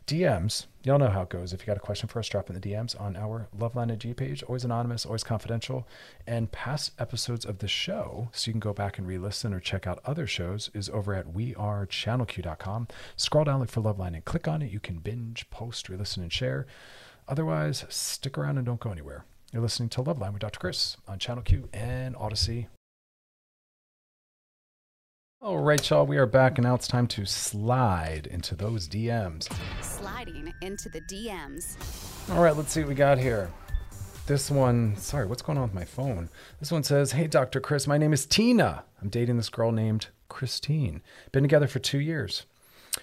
DMs, 0.06 0.68
y'all 0.84 1.00
know 1.00 1.10
how 1.10 1.24
it 1.24 1.30
goes. 1.30 1.52
If 1.52 1.62
you 1.62 1.66
got 1.66 1.78
a 1.78 1.82
question 1.82 2.08
for 2.08 2.20
us, 2.20 2.30
drop 2.30 2.50
in 2.50 2.60
the 2.60 2.62
DMs 2.62 3.00
on 3.00 3.16
our 3.16 3.48
Loveline 3.58 3.92
IG 3.92 4.16
page, 4.16 4.44
always 4.44 4.64
anonymous, 4.64 5.06
always 5.06 5.24
confidential. 5.24 5.88
And 6.28 6.52
past 6.52 6.92
episodes 7.00 7.44
of 7.44 7.58
the 7.58 7.68
show, 7.68 8.30
so 8.34 8.50
you 8.50 8.54
can 8.54 8.60
go 8.60 8.74
back 8.74 9.00
and 9.00 9.08
re 9.08 9.18
listen 9.18 9.54
or 9.54 9.60
check 9.60 9.88
out 9.88 10.00
other 10.06 10.28
shows, 10.28 10.70
is 10.74 10.90
over 10.90 11.16
at 11.16 11.34
wearechannelq.com. 11.34 12.88
Scroll 13.16 13.46
down, 13.46 13.60
look 13.60 13.70
for 13.70 13.82
Loveline, 13.82 14.14
and 14.14 14.26
click 14.26 14.48
on 14.48 14.62
it. 14.62 14.72
You 14.72 14.80
can 14.80 15.00
binge, 15.00 15.50
post, 15.50 15.90
re 15.90 15.98
listen, 15.98 16.22
and 16.22 16.32
share. 16.32 16.68
Otherwise, 17.28 17.86
stick 17.90 18.38
around 18.38 18.58
and 18.58 18.66
don't 18.66 18.80
go 18.80 18.92
anywhere. 18.92 19.26
You're 19.52 19.64
listening 19.64 19.90
to 19.90 20.04
Loveline 20.04 20.34
with 20.34 20.42
Dr. 20.42 20.60
Chris 20.60 20.98
on 21.08 21.18
Channel 21.18 21.44
Q 21.44 21.70
and 21.74 22.16
Odyssey 22.16 22.68
all 25.46 25.60
right, 25.60 25.92
y'all, 25.92 26.08
we 26.08 26.18
are 26.18 26.26
back, 26.26 26.58
and 26.58 26.66
now 26.66 26.74
it's 26.74 26.88
time 26.88 27.06
to 27.06 27.24
slide 27.24 28.28
into 28.32 28.56
those 28.56 28.90
DMs. 28.90 29.48
Sliding 29.80 30.52
into 30.64 30.90
the 30.90 31.02
DMs. 31.02 31.78
All 32.32 32.42
right, 32.42 32.58
let's 32.58 32.72
see 32.72 32.80
what 32.80 32.90
we 32.90 32.96
got 32.96 33.20
here. 33.20 33.52
This 34.26 34.50
one, 34.50 34.96
sorry, 34.98 35.28
what's 35.28 35.44
going 35.44 35.60
on 35.60 35.66
with 35.66 35.76
my 35.76 35.86
phone? 35.86 36.32
This 36.60 36.72
one 36.72 36.82
says, 36.82 37.12
Hey, 37.12 37.28
Dr. 37.28 37.60
Chris, 37.60 37.86
my 37.86 38.00
name 38.00 38.12
is 38.12 38.26
Tina. 38.26 38.86
I'm 39.00 39.10
dating 39.10 39.38
this 39.38 39.50
girl 39.50 39.72
named 39.72 40.08
Christine. 40.30 41.04
Been 41.32 41.44
together 41.44 41.68
for 41.68 41.78
two 41.78 42.00
years. 42.00 42.48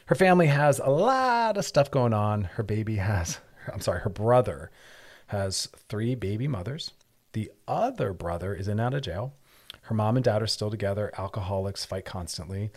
Her 0.06 0.16
family 0.16 0.48
has 0.48 0.80
a 0.80 0.90
lot 0.90 1.56
of 1.56 1.64
stuff 1.64 1.92
going 1.92 2.12
on. 2.12 2.42
Her 2.42 2.64
baby 2.64 2.96
has, 2.96 3.38
I'm 3.72 3.80
sorry, 3.80 4.00
her 4.00 4.10
brother 4.10 4.72
has 5.28 5.68
three 5.88 6.16
baby 6.16 6.48
mothers. 6.48 6.90
The 7.34 7.52
other 7.68 8.12
brother 8.12 8.52
is 8.52 8.66
in 8.66 8.80
out 8.80 8.94
of 8.94 9.02
jail. 9.02 9.32
Her 9.92 9.96
mom 9.96 10.16
and 10.16 10.24
dad 10.24 10.40
are 10.40 10.46
still 10.46 10.70
together, 10.70 11.12
alcoholics, 11.18 11.84
fight 11.84 12.06
constantly. 12.06 12.70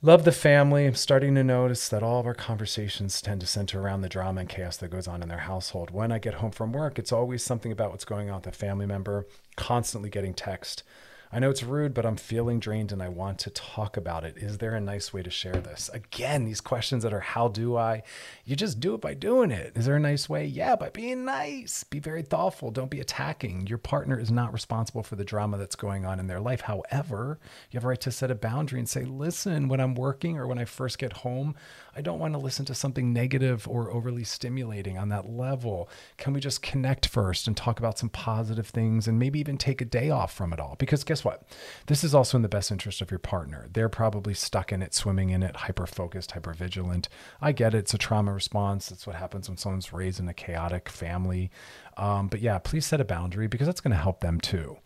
Love 0.00 0.24
the 0.24 0.32
family. 0.32 0.86
I'm 0.86 0.94
starting 0.94 1.34
to 1.34 1.44
notice 1.44 1.86
that 1.90 2.02
all 2.02 2.18
of 2.18 2.24
our 2.24 2.32
conversations 2.32 3.20
tend 3.20 3.42
to 3.42 3.46
center 3.46 3.78
around 3.78 4.00
the 4.00 4.08
drama 4.08 4.40
and 4.40 4.48
chaos 4.48 4.78
that 4.78 4.88
goes 4.88 5.06
on 5.06 5.22
in 5.22 5.28
their 5.28 5.40
household. 5.40 5.90
When 5.90 6.10
I 6.10 6.18
get 6.18 6.36
home 6.36 6.50
from 6.50 6.72
work, 6.72 6.98
it's 6.98 7.12
always 7.12 7.42
something 7.42 7.70
about 7.70 7.90
what's 7.90 8.06
going 8.06 8.30
on 8.30 8.36
with 8.36 8.46
a 8.46 8.52
family 8.52 8.86
member, 8.86 9.26
constantly 9.56 10.08
getting 10.08 10.32
text 10.32 10.82
I 11.30 11.40
know 11.40 11.50
it's 11.50 11.62
rude, 11.62 11.92
but 11.92 12.06
I'm 12.06 12.16
feeling 12.16 12.58
drained 12.58 12.90
and 12.90 13.02
I 13.02 13.08
want 13.08 13.38
to 13.40 13.50
talk 13.50 13.98
about 13.98 14.24
it. 14.24 14.38
Is 14.38 14.58
there 14.58 14.74
a 14.74 14.80
nice 14.80 15.12
way 15.12 15.22
to 15.22 15.30
share 15.30 15.60
this? 15.60 15.90
Again, 15.92 16.46
these 16.46 16.62
questions 16.62 17.02
that 17.02 17.12
are 17.12 17.20
how 17.20 17.48
do 17.48 17.76
I? 17.76 18.02
You 18.46 18.56
just 18.56 18.80
do 18.80 18.94
it 18.94 19.02
by 19.02 19.12
doing 19.12 19.50
it. 19.50 19.72
Is 19.76 19.84
there 19.84 19.96
a 19.96 20.00
nice 20.00 20.28
way? 20.28 20.46
Yeah, 20.46 20.74
by 20.74 20.88
being 20.88 21.26
nice. 21.26 21.84
Be 21.84 21.98
very 21.98 22.22
thoughtful. 22.22 22.70
Don't 22.70 22.90
be 22.90 23.00
attacking. 23.00 23.66
Your 23.66 23.76
partner 23.76 24.18
is 24.18 24.30
not 24.30 24.54
responsible 24.54 25.02
for 25.02 25.16
the 25.16 25.24
drama 25.24 25.58
that's 25.58 25.76
going 25.76 26.06
on 26.06 26.18
in 26.18 26.28
their 26.28 26.40
life. 26.40 26.62
However, 26.62 27.38
you 27.70 27.76
have 27.76 27.84
a 27.84 27.88
right 27.88 28.00
to 28.00 28.10
set 28.10 28.30
a 28.30 28.34
boundary 28.34 28.78
and 28.78 28.88
say, 28.88 29.04
listen, 29.04 29.68
when 29.68 29.80
I'm 29.80 29.94
working 29.94 30.38
or 30.38 30.46
when 30.46 30.58
I 30.58 30.64
first 30.64 30.98
get 30.98 31.12
home, 31.12 31.54
I 31.98 32.00
don't 32.00 32.20
want 32.20 32.34
to 32.34 32.38
listen 32.38 32.64
to 32.66 32.76
something 32.76 33.12
negative 33.12 33.66
or 33.66 33.90
overly 33.90 34.22
stimulating 34.22 34.96
on 34.96 35.08
that 35.08 35.28
level. 35.28 35.90
Can 36.16 36.32
we 36.32 36.38
just 36.38 36.62
connect 36.62 37.08
first 37.08 37.48
and 37.48 37.56
talk 37.56 37.80
about 37.80 37.98
some 37.98 38.08
positive 38.08 38.68
things 38.68 39.08
and 39.08 39.18
maybe 39.18 39.40
even 39.40 39.58
take 39.58 39.80
a 39.80 39.84
day 39.84 40.08
off 40.08 40.32
from 40.32 40.52
it 40.52 40.60
all? 40.60 40.76
Because 40.78 41.02
guess 41.02 41.24
what? 41.24 41.42
This 41.88 42.04
is 42.04 42.14
also 42.14 42.38
in 42.38 42.42
the 42.42 42.48
best 42.48 42.70
interest 42.70 43.02
of 43.02 43.10
your 43.10 43.18
partner. 43.18 43.66
They're 43.72 43.88
probably 43.88 44.32
stuck 44.32 44.70
in 44.70 44.80
it, 44.80 44.94
swimming 44.94 45.30
in 45.30 45.42
it, 45.42 45.56
hyper 45.56 45.88
focused, 45.88 46.30
hyper 46.30 46.54
vigilant. 46.54 47.08
I 47.40 47.50
get 47.50 47.74
it. 47.74 47.78
It's 47.78 47.94
a 47.94 47.98
trauma 47.98 48.32
response. 48.32 48.90
That's 48.90 49.04
what 49.04 49.16
happens 49.16 49.48
when 49.48 49.58
someone's 49.58 49.92
raised 49.92 50.20
in 50.20 50.28
a 50.28 50.34
chaotic 50.34 50.88
family. 50.88 51.50
Um, 51.96 52.28
but 52.28 52.40
yeah, 52.40 52.58
please 52.58 52.86
set 52.86 53.00
a 53.00 53.04
boundary 53.04 53.48
because 53.48 53.66
that's 53.66 53.80
going 53.80 53.90
to 53.90 54.00
help 54.00 54.20
them 54.20 54.40
too. 54.40 54.78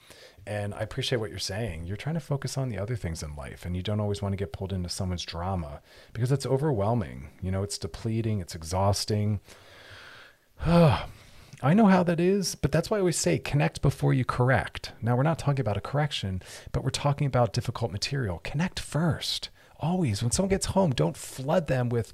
And 0.47 0.75
I 0.75 0.81
appreciate 0.81 1.19
what 1.19 1.31
you're 1.31 1.39
saying. 1.39 1.85
You're 1.87 1.97
trying 1.97 2.17
to 2.17 2.21
focus 2.21 2.59
on 2.59 2.69
the 2.69 2.79
other 2.79 2.97
things 2.97 3.23
in 3.23 3.37
life, 3.37 3.65
and 3.65 3.77
you 3.77 3.83
don't 3.83 4.01
always 4.01 4.21
want 4.21 4.33
to 4.33 4.37
get 4.37 4.53
pulled 4.53 4.73
into 4.73 4.89
someone's 4.89 5.25
drama 5.25 5.81
because 6.13 6.33
it's 6.33 6.47
overwhelming. 6.47 7.31
You 7.41 7.53
know, 7.53 7.63
it's 7.63 7.79
depleting, 7.79 8.41
it's 8.41 8.55
exhausting. 8.55 9.41
I 10.67 11.75
know 11.75 11.87
how 11.87 12.03
that 12.03 12.19
is, 12.19 12.57
but 12.57 12.73
that's 12.73 12.91
why 12.91 12.97
I 12.97 13.01
always 13.01 13.17
say 13.17 13.39
connect 13.39 13.83
before 13.83 14.13
you 14.13 14.25
correct. 14.25 14.93
Now, 15.01 15.17
we're 15.17 15.23
not 15.23 15.39
talking 15.39 15.61
about 15.61 15.77
a 15.77 15.81
correction, 15.81 16.43
but 16.73 16.83
we're 16.83 16.91
talking 16.91 17.27
about 17.27 17.53
difficult 17.53 17.93
material. 17.93 18.41
Connect 18.43 18.81
first. 18.81 19.51
Always. 19.79 20.23
When 20.23 20.33
someone 20.33 20.51
gets 20.51 20.67
home, 20.67 20.91
don't 20.91 21.17
flood 21.17 21.69
them 21.69 21.89
with 21.89 22.13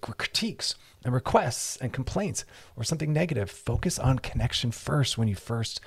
critiques 0.00 0.74
and 1.04 1.12
requests 1.12 1.76
and 1.76 1.92
complaints 1.92 2.46
or 2.76 2.84
something 2.84 3.12
negative. 3.12 3.50
Focus 3.50 3.98
on 3.98 4.20
connection 4.20 4.70
first 4.70 5.18
when 5.18 5.28
you 5.28 5.34
first 5.34 5.80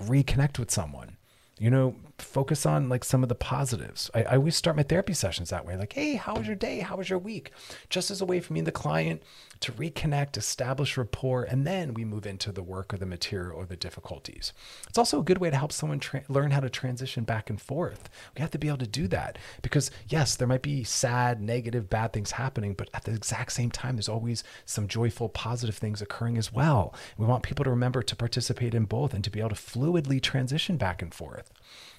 reconnect 0.00 0.58
with 0.58 0.70
someone. 0.70 1.16
you 1.58 1.70
know 1.70 1.94
focus 2.18 2.66
on 2.66 2.88
like 2.88 3.04
some 3.04 3.22
of 3.22 3.28
the 3.28 3.34
positives 3.34 4.10
I, 4.14 4.22
I 4.24 4.36
always 4.36 4.56
start 4.56 4.76
my 4.76 4.82
therapy 4.82 5.14
sessions 5.14 5.50
that 5.50 5.64
way 5.66 5.76
like 5.76 5.92
hey 5.92 6.14
how 6.14 6.36
was 6.36 6.46
your 6.46 6.56
day 6.56 6.80
how 6.80 6.96
was 6.96 7.08
your 7.10 7.18
week 7.18 7.52
just 7.90 8.10
as 8.10 8.20
a 8.20 8.24
way 8.24 8.40
for 8.40 8.52
me 8.52 8.60
and 8.60 8.66
the 8.66 8.72
client 8.72 9.22
to 9.60 9.72
reconnect 9.72 10.36
establish 10.36 10.96
rapport 10.96 11.44
and 11.44 11.66
then 11.66 11.94
we 11.94 12.04
move 12.04 12.26
into 12.26 12.52
the 12.52 12.62
work 12.62 12.92
or 12.92 12.96
the 12.96 13.06
material 13.06 13.56
or 13.56 13.66
the 13.66 13.76
difficulties. 13.76 14.52
It's 14.88 14.98
also 14.98 15.20
a 15.20 15.24
good 15.24 15.38
way 15.38 15.50
to 15.50 15.56
help 15.56 15.72
someone 15.72 16.00
tra- 16.00 16.24
learn 16.28 16.50
how 16.50 16.60
to 16.60 16.70
transition 16.70 17.24
back 17.24 17.50
and 17.50 17.60
forth. 17.60 18.08
We 18.36 18.40
have 18.40 18.50
to 18.52 18.58
be 18.58 18.68
able 18.68 18.78
to 18.78 18.86
do 18.86 19.08
that 19.08 19.38
because 19.62 19.90
yes 20.08 20.36
there 20.36 20.48
might 20.48 20.62
be 20.62 20.84
sad 20.84 21.40
negative 21.40 21.88
bad 21.90 22.12
things 22.12 22.32
happening 22.32 22.74
but 22.74 22.90
at 22.94 23.04
the 23.04 23.12
exact 23.12 23.52
same 23.52 23.70
time 23.70 23.96
there's 23.96 24.08
always 24.08 24.44
some 24.64 24.88
joyful 24.88 25.28
positive 25.28 25.76
things 25.76 26.02
occurring 26.02 26.38
as 26.38 26.52
well. 26.52 26.94
We 27.16 27.26
want 27.26 27.42
people 27.42 27.64
to 27.64 27.70
remember 27.70 28.02
to 28.02 28.16
participate 28.16 28.74
in 28.74 28.84
both 28.84 29.14
and 29.14 29.24
to 29.24 29.30
be 29.30 29.40
able 29.40 29.50
to 29.50 29.54
fluidly 29.54 30.20
transition 30.20 30.76
back 30.76 31.02
and 31.02 31.12
forth 31.12 31.52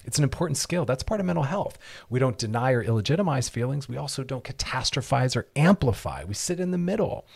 it's 0.06 0.18
an 0.18 0.24
important 0.24 0.56
skill. 0.56 0.84
That's 0.84 1.02
part 1.02 1.20
of 1.20 1.26
mental 1.26 1.44
health. 1.44 1.78
We 2.08 2.20
don't 2.20 2.38
deny 2.38 2.70
or 2.72 2.84
illegitimize 2.84 3.50
feelings. 3.50 3.88
We 3.88 3.96
also 3.96 4.22
don't 4.22 4.44
catastrophize 4.44 5.36
or 5.36 5.48
amplify. 5.56 6.24
We 6.24 6.34
sit 6.34 6.60
in 6.60 6.70
the 6.70 6.78
middle. 6.78 7.26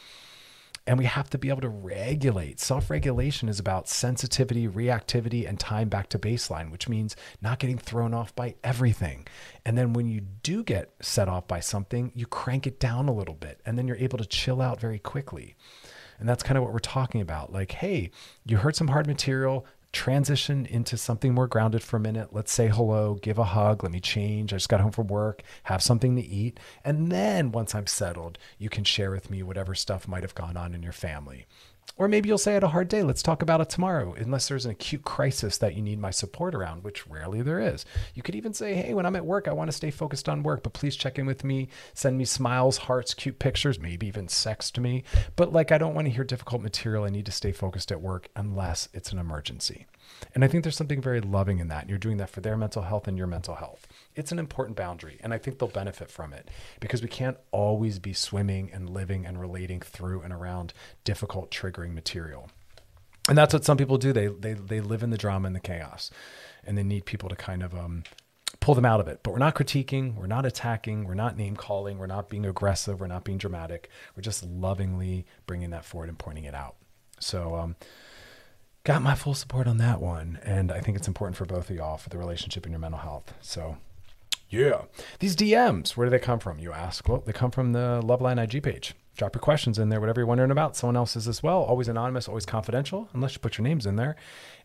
And 0.87 0.99
we 0.99 1.05
have 1.05 1.29
to 1.31 1.39
be 1.39 1.51
able 1.51 1.61
to 1.61 1.69
regulate. 1.69 2.59
Self 2.59 2.91
regulation 2.91 3.49
is 3.49 3.61
about 3.61 3.89
sensitivity, 3.89 4.67
reactivity, 4.67 5.47
and 5.47 5.61
time 5.61 5.89
back 5.89 6.09
to 6.09 6.19
baseline, 6.19 6.73
which 6.73 6.89
means 6.89 7.17
not 7.43 7.59
getting 7.59 7.77
thrown 7.77 8.15
off 8.15 8.35
by 8.35 8.55
everything. 8.65 9.29
And 9.67 9.77
then 9.77 9.93
when 9.93 10.09
you 10.09 10.23
do 10.43 10.65
get 10.65 10.93
set 11.01 11.29
off 11.29 11.47
by 11.47 11.61
something, 11.61 12.13
you 12.15 12.27
crank 12.27 12.67
it 12.67 12.81
down 12.81 13.09
a 13.09 13.15
little 13.15 13.35
bit, 13.35 13.61
and 13.67 13.77
then 13.77 13.87
you're 13.87 13.99
able 13.99 14.19
to 14.19 14.25
chill 14.25 14.63
out 14.63 14.81
very 14.81 14.99
quickly. 14.99 15.55
And 16.19 16.29
that's 16.29 16.43
kind 16.43 16.57
of 16.57 16.65
what 16.65 16.73
we're 16.73 16.79
talking 16.81 17.21
about. 17.21 17.53
Like, 17.53 17.73
hey, 17.73 18.11
you 18.45 18.57
heard 18.57 18.75
some 18.75 18.89
hard 18.89 19.07
material, 19.07 19.67
transition 19.93 20.67
into 20.67 20.97
something 20.97 21.35
more 21.35 21.47
grounded 21.47 21.83
for 21.83 21.97
a 21.97 22.01
minute. 22.01 22.29
Let's 22.33 22.53
say 22.53 22.69
hello, 22.69 23.19
give 23.21 23.39
a 23.39 23.45
hug, 23.45 23.83
let 23.83 23.93
me 23.93 24.01
change. 24.01 24.53
I 24.53 24.57
just 24.57 24.69
got 24.69 24.81
home 24.81 24.93
from 24.93 25.09
work, 25.09 25.43
have 25.65 25.83
something 25.83 26.15
to 26.17 26.23
eat. 26.23 26.61
And 26.85 27.11
then 27.11 27.53
once 27.53 27.75
I'm 27.75 27.87
settled, 27.87 28.39
you 28.59 28.69
can 28.69 28.85
share 28.85 29.11
with 29.11 29.31
me 29.31 29.43
whatever 29.43 29.75
stuff 29.75 30.07
might 30.07 30.23
have 30.23 30.35
gone 30.35 30.57
on 30.57 30.75
in 30.75 30.83
your 30.83 30.93
family. 30.93 31.47
Or 31.97 32.09
maybe 32.09 32.29
you'll 32.29 32.39
say 32.39 32.53
I 32.53 32.55
had 32.55 32.65
a 32.65 32.69
hard 32.69 32.89
day. 32.89 33.03
Let's 33.03 33.23
talk 33.23 33.43
about 33.43 33.61
it 33.61 33.69
tomorrow, 33.69 34.15
unless 34.15 34.49
there's 34.49 34.65
an 34.65 34.71
acute 34.71 35.05
crisis 35.05 35.59
that 35.59 35.75
you 35.75 35.83
need 35.83 35.99
my 35.99 36.11
support 36.11 36.55
around, 36.55 36.83
which 36.83 37.07
rarely 37.07 37.43
there 37.43 37.61
is. 37.61 37.85
You 38.15 38.23
could 38.23 38.35
even 38.35 38.55
say, 38.55 38.75
Hey, 38.75 38.95
when 38.95 39.05
I'm 39.05 39.17
at 39.17 39.27
work, 39.27 39.49
I 39.49 39.53
want 39.53 39.69
to 39.71 39.77
stay 39.77 39.91
focused 39.91 40.29
on 40.29 40.43
work, 40.43 40.63
but 40.63 40.73
please 40.73 40.97
check 40.97 41.19
in 41.19 41.27
with 41.27 41.45
me. 41.45 41.69
Send 41.93 42.17
me 42.17 42.25
smiles, 42.25 42.79
hearts, 42.79 43.13
cute 43.13 43.39
pictures, 43.39 43.79
maybe 43.79 44.07
even 44.07 44.29
sex 44.29 44.71
to 44.73 44.81
me. 44.81 45.05
But 45.37 45.53
like, 45.53 45.73
I 45.73 45.79
don't 45.79 45.95
want 45.95 46.07
to 46.07 46.13
hear 46.13 46.25
difficult 46.25 46.63
material. 46.63 47.05
I 47.05 47.11
need 47.11 47.27
to 47.27 47.33
stay 47.33 47.53
focused 47.53 47.93
at 47.93 48.01
work 48.01 48.29
unless 48.35 48.89
it's 48.95 49.13
an 49.13 49.19
emergency. 49.19 49.87
And 50.35 50.45
I 50.45 50.49
think 50.49 50.65
there's 50.65 50.77
something 50.77 51.01
very 51.01 51.21
loving 51.21 51.59
in 51.59 51.69
that. 51.69 51.89
You're 51.89 51.99
doing 51.99 52.17
that 52.19 52.31
for 52.31 52.41
their 52.41 52.57
mental 52.57 52.83
health 52.83 53.09
and 53.09 53.17
your 53.17 53.27
mental 53.27 53.57
health. 53.57 53.87
It's 54.15 54.33
an 54.33 54.39
important 54.39 54.77
boundary. 54.77 55.19
And 55.23 55.33
I 55.33 55.39
think 55.39 55.59
they'll 55.59 55.69
benefit 55.69 56.11
from 56.11 56.33
it 56.33 56.49
because 56.81 57.03
we 57.03 57.09
can't 57.09 57.37
always 57.53 57.99
be 57.99 58.13
swimming 58.13 58.71
and 58.73 58.91
living 58.91 59.25
and 59.25 59.41
relating 59.41 59.81
through 59.81 60.23
and 60.23 60.33
around 60.33 60.73
difficult, 61.05 61.51
triggering 61.51 61.95
material. 61.95 62.51
And 63.29 63.39
that's 63.39 63.55
what 63.55 63.65
some 63.65 63.77
people 63.77 63.99
do. 63.99 64.13
They, 64.13 64.27
they, 64.27 64.55
they 64.55 64.81
live 64.81 65.03
in 65.03 65.11
the 65.11 65.19
drama 65.19 65.47
and 65.47 65.55
the 65.55 65.61
chaos 65.61 66.11
and 66.65 66.77
they 66.77 66.83
need 66.83 67.05
people 67.05 67.29
to 67.29 67.37
kind 67.37 67.63
of 67.63 67.75
um, 67.75 68.03
pull 68.59 68.75
them 68.75 68.85
out 68.85 69.01
of 69.01 69.09
it. 69.09 69.21
But 69.23 69.33
we're 69.33 69.39
not 69.39 69.55
critiquing, 69.55 70.15
we're 70.15 70.27
not 70.27 70.45
attacking, 70.45 71.05
we're 71.05 71.15
not 71.15 71.37
name 71.37 71.57
calling, 71.57 71.99
we're 71.99 72.07
not 72.07 72.29
being 72.29 72.45
aggressive, 72.45 73.01
we're 73.01 73.07
not 73.07 73.25
being 73.25 73.39
dramatic. 73.39 73.89
We're 74.17 74.23
just 74.23 74.45
lovingly 74.45 75.27
bringing 75.47 75.71
that 75.71 75.85
forward 75.85 76.09
and 76.09 76.19
pointing 76.19 76.45
it 76.45 76.55
out. 76.55 76.77
So, 77.21 77.55
um, 77.55 77.77
got 78.85 79.03
my 79.03 79.15
full 79.15 79.35
support 79.35 79.67
on 79.67 79.79
that 79.79 80.01
one. 80.01 80.39
And 80.43 80.73
I 80.73 80.81
think 80.81 80.97
it's 80.97 81.09
important 81.09 81.37
for 81.37 81.45
both 81.45 81.71
of 81.71 81.77
y'all 81.77 81.99
for 81.99 82.09
the 82.09 82.19
relationship 82.19 82.65
and 82.65 82.73
your 82.73 82.81
mental 82.81 83.01
health. 83.01 83.35
So, 83.41 83.77
yeah. 84.51 84.83
These 85.21 85.37
DMs, 85.37 85.97
where 85.97 86.07
do 86.07 86.11
they 86.11 86.19
come 86.19 86.41
from? 86.41 86.59
You 86.59 86.73
ask. 86.73 87.09
Well, 87.09 87.23
they 87.25 87.33
come 87.33 87.51
from 87.51 87.73
the 87.73 88.01
Loveline 88.05 88.43
IG 88.43 88.63
page. 88.63 88.95
Drop 89.17 89.35
your 89.35 89.41
questions 89.41 89.79
in 89.79 89.89
there, 89.89 90.01
whatever 90.01 90.21
you're 90.21 90.27
wondering 90.27 90.51
about. 90.51 90.77
Someone 90.77 90.97
else's 90.97 91.29
as 91.29 91.43
well. 91.43 91.63
Always 91.63 91.89
anonymous, 91.89 92.29
always 92.29 92.47
confidential, 92.47 93.09
unless 93.13 93.35
you 93.35 93.41
put 93.41 93.59
your 93.59 93.65
names 93.65 93.87
in 93.87 93.97
there. 93.97 94.17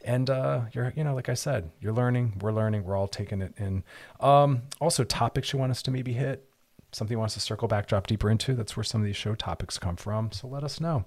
And 0.04 0.30
uh, 0.30 0.62
you're, 0.72 0.94
you 0.96 1.04
know, 1.04 1.14
like 1.14 1.30
I 1.30 1.34
said, 1.34 1.72
you're 1.80 1.94
learning, 1.94 2.40
we're 2.42 2.52
learning, 2.52 2.84
we're 2.84 2.96
all 2.96 3.08
taking 3.08 3.42
it 3.42 3.54
in. 3.58 3.84
Um, 4.20 4.64
also, 4.80 5.04
topics 5.04 5.54
you 5.54 5.60
want 5.60 5.72
us 5.72 5.82
to 5.84 5.92
maybe 5.92 6.14
hit 6.14 6.48
something 6.96 7.20
wants 7.20 7.34
to 7.34 7.42
circle 7.42 7.68
back, 7.68 7.88
drop 7.88 8.08
deeper 8.08 8.30
into, 8.30 8.56
that's 8.56 8.78
where 8.78 8.84
some 8.84 9.02
of 9.02 9.06
these 9.06 9.18
show 9.18 9.36
topics 9.36 9.78
come 9.78 9.98
from. 9.98 10.32
So 10.32 10.48
let 10.48 10.64
us 10.64 10.80
know. 10.80 11.04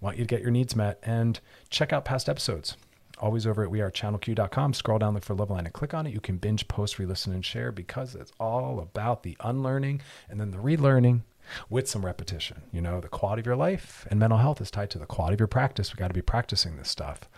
Want 0.00 0.16
you 0.16 0.24
to 0.24 0.28
get 0.28 0.42
your 0.42 0.50
needs 0.50 0.74
met 0.74 0.98
and 1.04 1.38
check 1.70 1.92
out 1.92 2.04
past 2.04 2.28
episodes. 2.28 2.76
Always 3.20 3.46
over 3.46 3.64
at 3.64 3.70
wearechannelq.com. 3.70 4.74
Scroll 4.74 4.98
down, 4.98 5.14
look 5.14 5.24
for 5.24 5.34
Loveline, 5.34 5.64
and 5.64 5.72
click 5.72 5.94
on 5.94 6.06
it. 6.06 6.12
You 6.12 6.20
can 6.20 6.38
binge, 6.38 6.68
post, 6.68 6.98
re 6.98 7.06
listen, 7.06 7.32
and 7.32 7.44
share 7.44 7.72
because 7.72 8.14
it's 8.14 8.32
all 8.38 8.80
about 8.80 9.22
the 9.22 9.36
unlearning 9.40 10.00
and 10.28 10.40
then 10.40 10.50
the 10.50 10.58
relearning 10.58 11.22
with 11.70 11.88
some 11.88 12.04
repetition. 12.04 12.62
You 12.72 12.80
know, 12.80 13.00
the 13.00 13.08
quality 13.08 13.40
of 13.40 13.46
your 13.46 13.56
life 13.56 14.06
and 14.10 14.20
mental 14.20 14.38
health 14.38 14.60
is 14.60 14.70
tied 14.70 14.90
to 14.90 14.98
the 14.98 15.06
quality 15.06 15.34
of 15.34 15.40
your 15.40 15.46
practice. 15.46 15.92
We 15.92 15.98
got 15.98 16.08
to 16.08 16.14
be 16.14 16.22
practicing 16.22 16.76
this 16.76 16.90
stuff. 16.90 17.28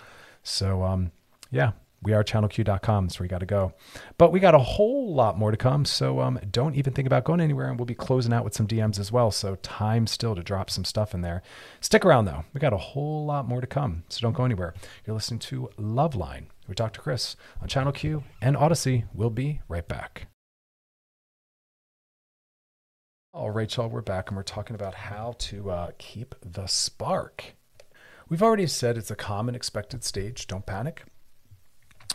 So, 0.43 0.83
um, 0.83 1.13
yeah, 1.51 1.73
we 2.03 2.15
are 2.15 2.25
channelq.com. 2.25 3.07
That's 3.07 3.21
where 3.21 3.27
you 3.27 3.31
got 3.31 3.41
to 3.41 3.47
go. 3.47 3.75
But 4.17 4.33
we 4.33 4.41
got 4.41 4.55
a 4.55 4.59
whole 4.59 5.15
lot 5.15 5.39
more 5.39 5.51
to 5.51 5.57
come. 5.57 5.85
So 5.85 6.21
um, 6.21 6.41
don't 6.51 6.75
even 6.75 6.95
think 6.95 7.07
about 7.07 7.25
going 7.25 7.41
anywhere. 7.41 7.69
And 7.69 7.79
we'll 7.79 7.87
be 7.87 7.95
closing 7.95 8.33
out 8.33 8.45
with 8.45 8.55
some 8.55 8.67
DMs 8.67 8.99
as 8.99 9.13
well. 9.13 9.31
So 9.31 9.57
time 9.57 10.07
still 10.07 10.35
to 10.35 10.43
drop 10.43 10.71
some 10.71 10.85
stuff 10.85 11.13
in 11.13 11.21
there. 11.21 11.43
Stick 11.81 12.05
around 12.05 12.25
though. 12.25 12.45
We 12.55 12.61
got 12.61 12.73
a 12.73 12.79
whole 12.79 13.27
lot 13.27 13.47
more 13.47 13.61
to 13.61 13.67
come. 13.67 14.05
So 14.09 14.21
don't 14.21 14.33
go 14.33 14.45
anywhere. 14.45 14.75
You're 15.07 15.15
listening 15.15 15.41
to 15.41 15.69
Loveline 15.79 16.47
with 16.67 16.79
Dr. 16.79 17.03
Chris 17.03 17.37
on 17.61 17.69
Channel 17.69 17.93
Q 17.93 18.25
and 18.41 18.57
Odyssey. 18.57 19.05
We'll 19.13 19.31
be 19.31 19.61
right 19.69 19.87
back. 19.87 20.29
All 23.33 23.51
right, 23.51 23.77
y'all, 23.77 23.89
we're 23.89 24.01
back 24.01 24.29
and 24.29 24.37
we're 24.37 24.43
talking 24.43 24.75
about 24.75 24.95
how 24.95 25.37
to 25.39 25.71
uh, 25.71 25.91
keep 25.99 26.35
the 26.41 26.67
spark. 26.67 27.55
We've 28.29 28.43
already 28.43 28.67
said 28.67 28.97
it's 28.97 29.11
a 29.11 29.17
common 29.17 29.55
expected 29.55 30.03
stage. 30.03 30.47
Don't 30.47 30.67
panic 30.67 31.05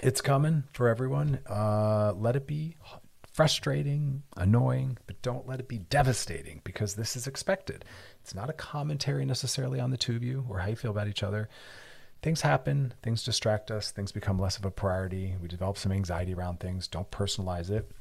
it's 0.06 0.22
coming 0.22 0.64
for 0.72 0.88
everyone. 0.88 1.40
Uh, 1.50 2.14
let 2.16 2.36
it 2.36 2.46
be 2.46 2.76
frustrating, 3.34 4.22
annoying, 4.38 5.00
but 5.08 5.20
don't 5.24 5.48
let 5.48 5.60
it 5.60 5.68
be 5.68 5.80
devastating 5.80 6.62
because 6.64 6.94
this 6.94 7.16
is 7.16 7.26
expected. 7.26 7.84
It's 8.22 8.36
not 8.36 8.50
a 8.50 8.54
commentary 8.54 9.26
necessarily 9.26 9.80
on 9.80 9.90
the 9.90 9.98
two 9.98 10.16
of 10.16 10.24
you 10.24 10.46
or 10.48 10.60
how 10.60 10.68
you 10.68 10.76
feel 10.76 10.92
about 10.92 11.08
each 11.08 11.24
other. 11.24 11.50
Things 12.22 12.42
happen, 12.42 12.94
things 13.02 13.24
distract 13.24 13.72
us, 13.72 13.90
things 13.90 14.12
become 14.12 14.38
less 14.38 14.58
of 14.58 14.66
a 14.66 14.72
priority. 14.72 15.36
We 15.42 15.48
develop 15.48 15.78
some 15.78 15.92
anxiety 15.92 16.36
around 16.36 16.60
things. 16.60 16.88
Don't 16.88 17.10
personalize 17.10 17.72
it. 17.72 17.92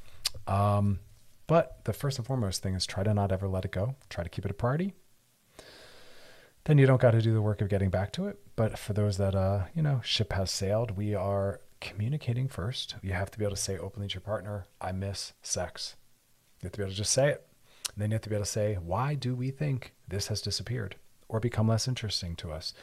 Um, 0.47 0.99
but 1.47 1.83
the 1.85 1.93
first 1.93 2.19
and 2.19 2.27
foremost 2.27 2.61
thing 2.61 2.75
is 2.75 2.85
try 2.85 3.03
to 3.03 3.15
not 3.15 3.31
ever 3.31 3.47
let 3.47 3.65
it 3.65 3.71
go. 3.71 3.95
Try 4.09 4.23
to 4.23 4.29
keep 4.29 4.45
it 4.45 4.51
a 4.51 4.55
priority. 4.55 4.93
Then 6.65 6.77
you 6.77 6.85
don't 6.85 7.01
got 7.01 7.11
to 7.11 7.21
do 7.21 7.33
the 7.33 7.41
work 7.41 7.61
of 7.61 7.69
getting 7.69 7.89
back 7.89 8.11
to 8.13 8.27
it. 8.27 8.39
But 8.55 8.77
for 8.77 8.93
those 8.93 9.17
that, 9.17 9.35
uh, 9.35 9.65
you 9.75 9.81
know, 9.81 10.01
ship 10.03 10.33
has 10.33 10.49
sailed, 10.49 10.91
we 10.91 11.13
are 11.13 11.61
communicating 11.81 12.47
first. 12.47 12.95
You 13.01 13.13
have 13.13 13.31
to 13.31 13.39
be 13.39 13.45
able 13.45 13.55
to 13.55 13.61
say 13.61 13.77
openly 13.77 14.07
to 14.07 14.13
your 14.13 14.21
partner, 14.21 14.65
I 14.81 14.91
miss 14.91 15.33
sex. 15.41 15.95
You 16.61 16.67
have 16.67 16.73
to 16.73 16.77
be 16.77 16.83
able 16.83 16.91
to 16.91 16.97
just 16.97 17.13
say 17.13 17.29
it. 17.29 17.47
And 17.93 18.01
then 18.01 18.11
you 18.11 18.15
have 18.15 18.21
to 18.23 18.29
be 18.29 18.35
able 18.35 18.45
to 18.45 18.51
say, 18.51 18.75
why 18.75 19.15
do 19.15 19.35
we 19.35 19.51
think 19.51 19.93
this 20.07 20.27
has 20.27 20.41
disappeared 20.41 20.95
or 21.27 21.39
become 21.39 21.67
less 21.67 21.87
interesting 21.87 22.35
to 22.37 22.51
us? 22.51 22.73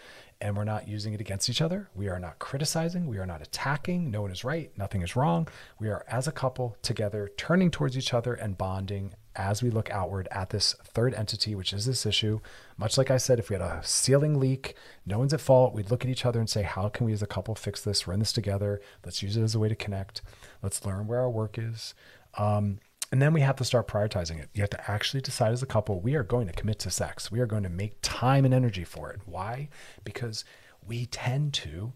And 0.40 0.57
we're 0.57 0.64
not 0.64 0.88
using 0.88 1.12
it 1.12 1.20
against 1.20 1.48
each 1.48 1.62
other. 1.62 1.88
We 1.94 2.09
are 2.09 2.18
not 2.18 2.38
criticizing. 2.38 3.07
We 3.07 3.18
are 3.18 3.26
not 3.26 3.42
attacking. 3.42 4.11
No 4.11 4.22
one 4.22 4.33
is 4.33 4.44
right. 4.44 4.76
Nothing 4.76 5.02
is 5.02 5.14
wrong. 5.14 5.48
We 5.78 5.88
are, 5.88 6.05
as 6.09 6.26
a 6.26 6.33
couple, 6.33 6.76
together, 6.83 7.31
turning 7.37 7.70
towards 7.70 7.96
each 7.96 8.12
other 8.12 8.35
and 8.35 8.59
bonding 8.59 9.14
as 9.36 9.62
we 9.62 9.70
look 9.70 9.90
outward 9.90 10.28
at 10.30 10.50
this 10.50 10.74
third 10.84 11.14
entity, 11.14 11.54
which 11.54 11.72
is 11.72 11.86
this 11.86 12.06
issue. 12.06 12.40
Much 12.76 12.98
like 12.98 13.10
I 13.10 13.16
said, 13.16 13.38
if 13.38 13.50
we 13.50 13.54
had 13.54 13.62
a 13.62 13.80
ceiling 13.82 14.38
leak, 14.38 14.74
no 15.06 15.18
one's 15.18 15.32
at 15.32 15.40
fault. 15.40 15.74
We'd 15.74 15.90
look 15.90 16.04
at 16.04 16.10
each 16.10 16.26
other 16.26 16.40
and 16.40 16.48
say, 16.48 16.62
How 16.62 16.88
can 16.88 17.06
we 17.06 17.12
as 17.12 17.22
a 17.22 17.26
couple 17.26 17.54
fix 17.54 17.82
this, 17.82 18.06
run 18.06 18.18
this 18.18 18.32
together? 18.32 18.80
Let's 19.04 19.22
use 19.22 19.36
it 19.36 19.42
as 19.42 19.54
a 19.54 19.58
way 19.58 19.68
to 19.68 19.74
connect. 19.74 20.22
Let's 20.62 20.84
learn 20.84 21.06
where 21.06 21.20
our 21.20 21.30
work 21.30 21.58
is. 21.58 21.94
Um, 22.34 22.78
and 23.10 23.20
then 23.20 23.34
we 23.34 23.42
have 23.42 23.56
to 23.56 23.64
start 23.64 23.88
prioritizing 23.88 24.40
it. 24.40 24.48
You 24.54 24.62
have 24.62 24.70
to 24.70 24.90
actually 24.90 25.20
decide 25.20 25.52
as 25.52 25.62
a 25.62 25.66
couple, 25.66 26.00
we 26.00 26.14
are 26.14 26.22
going 26.22 26.46
to 26.46 26.52
commit 26.52 26.78
to 26.80 26.90
sex. 26.90 27.30
We 27.30 27.40
are 27.40 27.46
going 27.46 27.62
to 27.62 27.68
make 27.68 27.98
time 28.00 28.46
and 28.46 28.54
energy 28.54 28.84
for 28.84 29.12
it. 29.12 29.20
Why? 29.26 29.68
Because 30.02 30.46
we 30.86 31.04
tend 31.06 31.52
to 31.54 31.92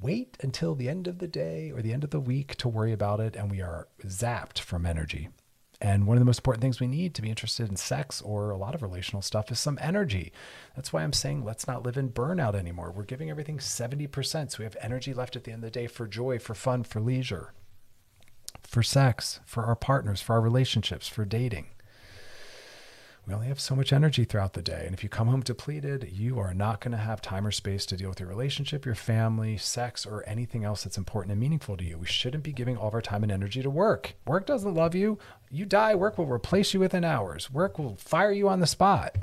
wait 0.00 0.36
until 0.40 0.74
the 0.74 0.88
end 0.88 1.08
of 1.08 1.18
the 1.18 1.26
day 1.26 1.72
or 1.72 1.82
the 1.82 1.92
end 1.92 2.04
of 2.04 2.10
the 2.10 2.20
week 2.20 2.56
to 2.56 2.68
worry 2.68 2.92
about 2.92 3.20
it, 3.20 3.36
and 3.36 3.50
we 3.50 3.60
are 3.60 3.88
zapped 4.04 4.58
from 4.58 4.86
energy. 4.86 5.28
And 5.84 6.06
one 6.06 6.16
of 6.16 6.20
the 6.20 6.26
most 6.26 6.38
important 6.38 6.62
things 6.62 6.78
we 6.78 6.86
need 6.86 7.12
to 7.14 7.22
be 7.22 7.28
interested 7.28 7.68
in 7.68 7.74
sex 7.74 8.22
or 8.22 8.50
a 8.50 8.56
lot 8.56 8.76
of 8.76 8.82
relational 8.82 9.20
stuff 9.20 9.50
is 9.50 9.58
some 9.58 9.80
energy. 9.82 10.32
That's 10.76 10.92
why 10.92 11.02
I'm 11.02 11.12
saying 11.12 11.44
let's 11.44 11.66
not 11.66 11.82
live 11.82 11.96
in 11.96 12.10
burnout 12.10 12.54
anymore. 12.54 12.92
We're 12.92 13.02
giving 13.02 13.28
everything 13.30 13.58
70%. 13.58 14.52
So 14.52 14.58
we 14.58 14.64
have 14.64 14.76
energy 14.80 15.12
left 15.12 15.34
at 15.34 15.42
the 15.42 15.50
end 15.50 15.64
of 15.64 15.72
the 15.72 15.80
day 15.80 15.88
for 15.88 16.06
joy, 16.06 16.38
for 16.38 16.54
fun, 16.54 16.84
for 16.84 17.00
leisure, 17.00 17.52
for 18.62 18.84
sex, 18.84 19.40
for 19.44 19.64
our 19.64 19.74
partners, 19.74 20.22
for 20.22 20.34
our 20.34 20.40
relationships, 20.40 21.08
for 21.08 21.24
dating. 21.24 21.66
We 23.26 23.34
only 23.34 23.46
have 23.46 23.60
so 23.60 23.76
much 23.76 23.92
energy 23.92 24.24
throughout 24.24 24.54
the 24.54 24.62
day. 24.62 24.82
And 24.84 24.94
if 24.94 25.04
you 25.04 25.08
come 25.08 25.28
home 25.28 25.42
depleted, 25.42 26.10
you 26.12 26.40
are 26.40 26.52
not 26.52 26.80
going 26.80 26.90
to 26.90 26.98
have 26.98 27.22
time 27.22 27.46
or 27.46 27.52
space 27.52 27.86
to 27.86 27.96
deal 27.96 28.08
with 28.08 28.18
your 28.18 28.28
relationship, 28.28 28.84
your 28.84 28.96
family, 28.96 29.56
sex, 29.56 30.04
or 30.04 30.24
anything 30.26 30.64
else 30.64 30.82
that's 30.82 30.98
important 30.98 31.30
and 31.30 31.40
meaningful 31.40 31.76
to 31.76 31.84
you. 31.84 31.98
We 31.98 32.06
shouldn't 32.06 32.42
be 32.42 32.52
giving 32.52 32.76
all 32.76 32.88
of 32.88 32.94
our 32.94 33.00
time 33.00 33.22
and 33.22 33.30
energy 33.30 33.62
to 33.62 33.70
work. 33.70 34.14
Work 34.26 34.46
doesn't 34.46 34.74
love 34.74 34.96
you. 34.96 35.18
You 35.52 35.66
die, 35.66 35.94
work 35.94 36.18
will 36.18 36.26
replace 36.26 36.74
you 36.74 36.80
within 36.80 37.04
hours. 37.04 37.48
Work 37.48 37.78
will 37.78 37.94
fire 37.96 38.32
you 38.32 38.48
on 38.48 38.58
the 38.58 38.66
spot 38.66 39.16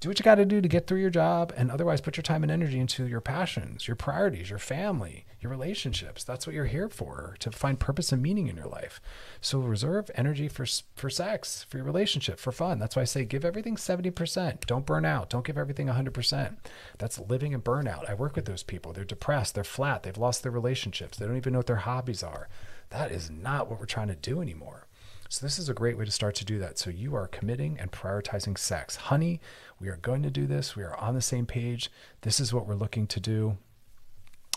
do 0.00 0.08
what 0.08 0.18
you 0.18 0.22
got 0.22 0.36
to 0.36 0.44
do 0.44 0.60
to 0.60 0.68
get 0.68 0.86
through 0.86 1.00
your 1.00 1.10
job 1.10 1.52
and 1.56 1.70
otherwise 1.70 2.00
put 2.00 2.16
your 2.16 2.22
time 2.22 2.44
and 2.44 2.52
energy 2.52 2.78
into 2.78 3.06
your 3.06 3.20
passions, 3.20 3.88
your 3.88 3.96
priorities, 3.96 4.48
your 4.48 4.60
family, 4.60 5.26
your 5.40 5.50
relationships. 5.50 6.22
That's 6.22 6.46
what 6.46 6.54
you're 6.54 6.66
here 6.66 6.88
for, 6.88 7.34
to 7.40 7.50
find 7.50 7.80
purpose 7.80 8.12
and 8.12 8.22
meaning 8.22 8.46
in 8.46 8.56
your 8.56 8.68
life. 8.68 9.00
So 9.40 9.58
reserve 9.58 10.10
energy 10.14 10.48
for 10.48 10.66
for 10.94 11.10
sex, 11.10 11.66
for 11.68 11.78
your 11.78 11.86
relationship, 11.86 12.38
for 12.38 12.52
fun. 12.52 12.78
That's 12.78 12.94
why 12.94 13.02
I 13.02 13.06
say 13.06 13.24
give 13.24 13.44
everything 13.44 13.76
70%. 13.76 14.66
Don't 14.66 14.86
burn 14.86 15.04
out. 15.04 15.30
Don't 15.30 15.46
give 15.46 15.58
everything 15.58 15.88
100%. 15.88 16.56
That's 16.98 17.18
living 17.18 17.52
in 17.52 17.62
burnout. 17.62 18.08
I 18.08 18.14
work 18.14 18.36
with 18.36 18.44
those 18.44 18.62
people. 18.62 18.92
They're 18.92 19.04
depressed, 19.04 19.54
they're 19.54 19.64
flat, 19.64 20.02
they've 20.02 20.16
lost 20.16 20.42
their 20.42 20.52
relationships. 20.52 21.18
They 21.18 21.26
don't 21.26 21.36
even 21.36 21.52
know 21.52 21.60
what 21.60 21.66
their 21.66 21.76
hobbies 21.76 22.22
are. 22.22 22.48
That 22.90 23.12
is 23.12 23.30
not 23.30 23.68
what 23.68 23.78
we're 23.78 23.86
trying 23.86 24.08
to 24.08 24.16
do 24.16 24.40
anymore. 24.40 24.87
So, 25.30 25.44
this 25.44 25.58
is 25.58 25.68
a 25.68 25.74
great 25.74 25.98
way 25.98 26.06
to 26.06 26.10
start 26.10 26.34
to 26.36 26.44
do 26.44 26.58
that. 26.60 26.78
So, 26.78 26.88
you 26.88 27.14
are 27.14 27.26
committing 27.26 27.78
and 27.78 27.92
prioritizing 27.92 28.56
sex. 28.56 28.96
Honey, 28.96 29.42
we 29.78 29.88
are 29.88 29.96
going 29.96 30.22
to 30.22 30.30
do 30.30 30.46
this. 30.46 30.74
We 30.74 30.82
are 30.82 30.96
on 30.96 31.14
the 31.14 31.20
same 31.20 31.44
page. 31.44 31.90
This 32.22 32.40
is 32.40 32.54
what 32.54 32.66
we're 32.66 32.74
looking 32.74 33.06
to 33.08 33.20
do. 33.20 33.58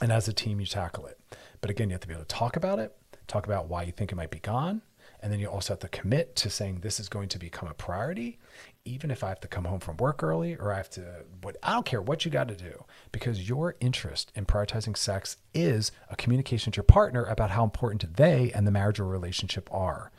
And 0.02 0.14
as 0.14 0.30
a 0.30 0.34
team, 0.34 0.62
you 0.62 0.66
tackle 0.66 1.08
it. 1.08 1.20
But 1.60 1.70
again, 1.70 1.90
you 1.90 1.94
have 1.94 2.02
to 2.02 2.08
be 2.08 2.14
able 2.14 2.24
to 2.24 2.36
talk 2.36 2.56
about 2.56 2.80
it, 2.80 2.96
talk 3.28 3.46
about 3.46 3.68
why 3.68 3.84
you 3.84 3.92
think 3.92 4.14
it 4.14 4.16
might 4.16 4.32
be 4.32 4.40
gone. 4.40 4.82
And 5.22 5.32
then 5.32 5.40
you 5.40 5.48
also 5.48 5.74
have 5.74 5.80
to 5.82 5.88
commit 5.90 6.36
to 6.38 6.50
saying 6.50 6.80
this 6.80 7.00
is 7.00 7.08
going 7.08 7.30
to 7.30 7.38
become 7.38 7.70
a 7.70 7.76
priority, 7.76 8.40
even 8.86 9.12
if 9.12 9.24
I 9.24 9.30
have 9.30 9.40
to 9.42 9.48
come 9.48 9.66
home 9.66 9.80
from 9.80 9.98
work 9.98 10.24
early 10.24 10.56
or 10.56 10.74
I 10.74 10.78
have 10.78 10.90
to, 10.92 11.26
what 11.44 11.58
I 11.62 11.74
don't 11.74 11.86
care 11.86 12.02
what 12.02 12.26
you 12.26 12.32
got 12.32 12.48
to 12.48 12.56
do, 12.56 12.86
because 13.12 13.48
your 13.48 13.76
interest 13.80 14.32
in 14.34 14.46
prioritizing 14.46 14.98
sex 14.98 15.38
is 15.54 15.92
a 16.10 16.16
communication 16.16 16.72
to 16.72 16.78
your 16.78 16.86
partner 16.86 17.24
about 17.26 17.52
how 17.52 17.64
important 17.64 18.16
they 18.16 18.52
and 18.56 18.66
the 18.66 18.72
marriage 18.72 19.00
or 19.00 19.06
relationship 19.06 19.70
are. 19.72 20.12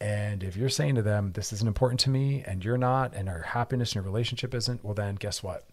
And 0.00 0.44
if 0.44 0.56
you're 0.56 0.68
saying 0.68 0.94
to 0.94 1.02
them, 1.02 1.32
this 1.32 1.52
isn't 1.52 1.66
important 1.66 1.98
to 2.00 2.10
me, 2.10 2.44
and 2.46 2.64
you're 2.64 2.78
not, 2.78 3.14
and 3.14 3.28
our 3.28 3.42
happiness 3.42 3.92
in 3.92 3.96
your 3.96 4.04
relationship 4.04 4.54
isn't, 4.54 4.84
well, 4.84 4.94
then 4.94 5.16
guess 5.16 5.42
what? 5.42 5.66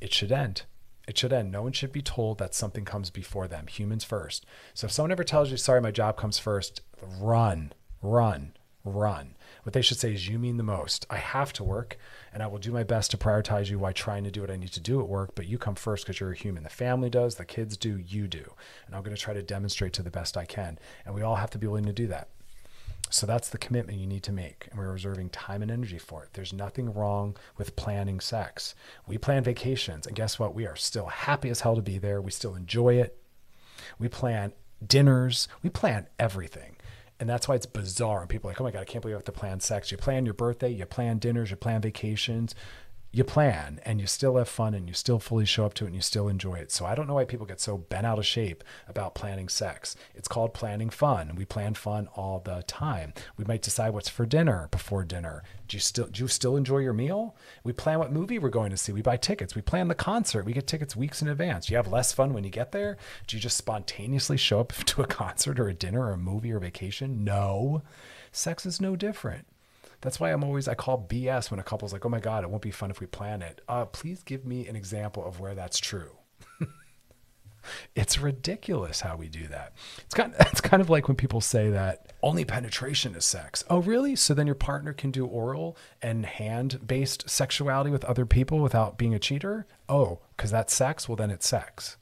It 0.00 0.12
should 0.12 0.32
end. 0.32 0.62
It 1.06 1.16
should 1.16 1.32
end. 1.32 1.52
No 1.52 1.62
one 1.62 1.72
should 1.72 1.92
be 1.92 2.02
told 2.02 2.38
that 2.38 2.54
something 2.54 2.84
comes 2.84 3.08
before 3.08 3.46
them. 3.46 3.66
Humans 3.68 4.04
first. 4.04 4.44
So 4.74 4.86
if 4.86 4.92
someone 4.92 5.12
ever 5.12 5.24
tells 5.24 5.50
you, 5.50 5.56
sorry, 5.56 5.80
my 5.80 5.90
job 5.90 6.16
comes 6.16 6.38
first, 6.38 6.82
run, 7.20 7.72
run, 8.02 8.52
run. 8.84 9.36
What 9.62 9.74
they 9.74 9.82
should 9.82 9.98
say 9.98 10.12
is, 10.12 10.28
you 10.28 10.38
mean 10.38 10.56
the 10.56 10.62
most. 10.62 11.06
I 11.08 11.16
have 11.18 11.52
to 11.54 11.64
work, 11.64 11.98
and 12.32 12.42
I 12.42 12.46
will 12.46 12.58
do 12.58 12.72
my 12.72 12.82
best 12.82 13.10
to 13.12 13.16
prioritize 13.16 13.70
you 13.70 13.78
while 13.78 13.92
trying 13.92 14.24
to 14.24 14.30
do 14.30 14.40
what 14.40 14.50
I 14.50 14.56
need 14.56 14.72
to 14.72 14.80
do 14.80 15.00
at 15.00 15.08
work, 15.08 15.34
but 15.34 15.46
you 15.46 15.56
come 15.56 15.76
first 15.76 16.04
because 16.04 16.20
you're 16.20 16.32
a 16.32 16.36
human. 16.36 16.62
The 16.62 16.68
family 16.68 17.10
does, 17.10 17.36
the 17.36 17.44
kids 17.44 17.76
do, 17.76 17.96
you 17.98 18.26
do. 18.26 18.54
And 18.86 18.96
I'm 18.96 19.02
going 19.02 19.16
to 19.16 19.22
try 19.22 19.34
to 19.34 19.42
demonstrate 19.42 19.92
to 19.94 20.02
the 20.02 20.10
best 20.10 20.36
I 20.36 20.46
can. 20.46 20.78
And 21.06 21.14
we 21.14 21.22
all 21.22 21.36
have 21.36 21.50
to 21.50 21.58
be 21.58 21.66
willing 21.66 21.86
to 21.86 21.92
do 21.92 22.08
that. 22.08 22.28
So 23.10 23.26
that's 23.26 23.48
the 23.48 23.58
commitment 23.58 23.98
you 23.98 24.06
need 24.06 24.22
to 24.24 24.32
make. 24.32 24.68
And 24.70 24.78
we're 24.78 24.92
reserving 24.92 25.30
time 25.30 25.62
and 25.62 25.70
energy 25.70 25.98
for 25.98 26.24
it. 26.24 26.30
There's 26.32 26.52
nothing 26.52 26.92
wrong 26.92 27.36
with 27.56 27.76
planning 27.76 28.20
sex. 28.20 28.74
We 29.06 29.18
plan 29.18 29.44
vacations, 29.44 30.06
and 30.06 30.16
guess 30.16 30.38
what? 30.38 30.54
We 30.54 30.66
are 30.66 30.76
still 30.76 31.06
happy 31.06 31.48
as 31.50 31.60
hell 31.60 31.76
to 31.76 31.82
be 31.82 31.98
there. 31.98 32.20
We 32.20 32.30
still 32.30 32.54
enjoy 32.54 32.94
it. 32.96 33.18
We 33.98 34.08
plan 34.08 34.52
dinners, 34.86 35.48
we 35.62 35.70
plan 35.70 36.06
everything. 36.18 36.76
And 37.20 37.28
that's 37.28 37.48
why 37.48 37.56
it's 37.56 37.66
bizarre. 37.66 38.20
And 38.20 38.28
people 38.28 38.48
are 38.48 38.52
like, 38.52 38.60
oh 38.60 38.64
my 38.64 38.70
God, 38.70 38.80
I 38.80 38.84
can't 38.84 39.02
believe 39.02 39.12
you 39.12 39.16
have 39.16 39.24
to 39.24 39.32
plan 39.32 39.58
sex. 39.58 39.90
You 39.90 39.96
plan 39.96 40.24
your 40.24 40.34
birthday, 40.34 40.70
you 40.70 40.86
plan 40.86 41.18
dinners, 41.18 41.50
you 41.50 41.56
plan 41.56 41.80
vacations 41.80 42.54
you 43.10 43.24
plan 43.24 43.80
and 43.84 44.00
you 44.00 44.06
still 44.06 44.36
have 44.36 44.48
fun 44.48 44.74
and 44.74 44.86
you 44.86 44.92
still 44.92 45.18
fully 45.18 45.46
show 45.46 45.64
up 45.64 45.72
to 45.74 45.84
it 45.84 45.88
and 45.88 45.96
you 45.96 46.02
still 46.02 46.28
enjoy 46.28 46.54
it. 46.54 46.70
So 46.70 46.84
I 46.84 46.94
don't 46.94 47.06
know 47.06 47.14
why 47.14 47.24
people 47.24 47.46
get 47.46 47.60
so 47.60 47.78
bent 47.78 48.06
out 48.06 48.18
of 48.18 48.26
shape 48.26 48.62
about 48.86 49.14
planning 49.14 49.48
sex. 49.48 49.96
It's 50.14 50.28
called 50.28 50.52
planning 50.52 50.90
fun. 50.90 51.34
We 51.34 51.46
plan 51.46 51.74
fun 51.74 52.08
all 52.16 52.40
the 52.40 52.62
time. 52.66 53.14
We 53.38 53.46
might 53.46 53.62
decide 53.62 53.94
what's 53.94 54.10
for 54.10 54.26
dinner 54.26 54.68
before 54.70 55.04
dinner. 55.04 55.42
Do 55.68 55.76
you 55.76 55.80
still 55.80 56.06
do 56.06 56.22
you 56.22 56.28
still 56.28 56.56
enjoy 56.56 56.78
your 56.78 56.92
meal? 56.92 57.34
We 57.64 57.72
plan 57.72 57.98
what 57.98 58.12
movie 58.12 58.38
we're 58.38 58.50
going 58.50 58.70
to 58.70 58.76
see. 58.76 58.92
We 58.92 59.02
buy 59.02 59.16
tickets. 59.16 59.54
We 59.54 59.62
plan 59.62 59.88
the 59.88 59.94
concert. 59.94 60.44
We 60.44 60.52
get 60.52 60.66
tickets 60.66 60.94
weeks 60.94 61.22
in 61.22 61.28
advance. 61.28 61.70
You 61.70 61.76
have 61.76 61.88
less 61.88 62.12
fun 62.12 62.34
when 62.34 62.44
you 62.44 62.50
get 62.50 62.72
there? 62.72 62.98
Do 63.26 63.36
you 63.36 63.40
just 63.40 63.56
spontaneously 63.56 64.36
show 64.36 64.60
up 64.60 64.72
to 64.86 65.02
a 65.02 65.06
concert 65.06 65.58
or 65.58 65.68
a 65.68 65.74
dinner 65.74 66.02
or 66.02 66.12
a 66.12 66.18
movie 66.18 66.52
or 66.52 66.58
vacation? 66.58 67.24
No. 67.24 67.82
Sex 68.32 68.66
is 68.66 68.80
no 68.80 68.96
different. 68.96 69.46
That's 70.00 70.20
why 70.20 70.32
I'm 70.32 70.44
always 70.44 70.68
I 70.68 70.74
call 70.74 71.06
BS 71.08 71.50
when 71.50 71.60
a 71.60 71.64
couple's 71.64 71.92
like, 71.92 72.04
"Oh 72.04 72.08
my 72.08 72.20
god, 72.20 72.44
it 72.44 72.50
won't 72.50 72.62
be 72.62 72.70
fun 72.70 72.90
if 72.90 73.00
we 73.00 73.06
plan 73.06 73.42
it." 73.42 73.60
Uh, 73.68 73.84
please 73.84 74.22
give 74.22 74.44
me 74.46 74.66
an 74.68 74.76
example 74.76 75.24
of 75.24 75.40
where 75.40 75.54
that's 75.54 75.78
true. 75.78 76.18
it's 77.94 78.18
ridiculous 78.18 79.00
how 79.00 79.16
we 79.16 79.28
do 79.28 79.48
that. 79.48 79.72
It's 79.98 80.14
kind 80.14 80.34
of, 80.34 80.40
it's 80.52 80.60
kind 80.60 80.80
of 80.80 80.88
like 80.90 81.08
when 81.08 81.16
people 81.16 81.40
say 81.40 81.70
that 81.70 82.12
only 82.22 82.44
penetration 82.44 83.14
is 83.14 83.24
sex. 83.24 83.64
Oh, 83.68 83.78
really? 83.78 84.14
So 84.16 84.34
then 84.34 84.46
your 84.46 84.54
partner 84.54 84.92
can 84.92 85.10
do 85.10 85.26
oral 85.26 85.76
and 86.00 86.24
hand-based 86.24 87.28
sexuality 87.28 87.90
with 87.90 88.04
other 88.04 88.26
people 88.26 88.60
without 88.60 88.98
being 88.98 89.14
a 89.14 89.18
cheater? 89.18 89.66
Oh, 89.88 90.20
cuz 90.36 90.50
that's 90.50 90.74
sex? 90.74 91.08
Well, 91.08 91.16
then 91.16 91.30
it's 91.30 91.46
sex. 91.48 91.96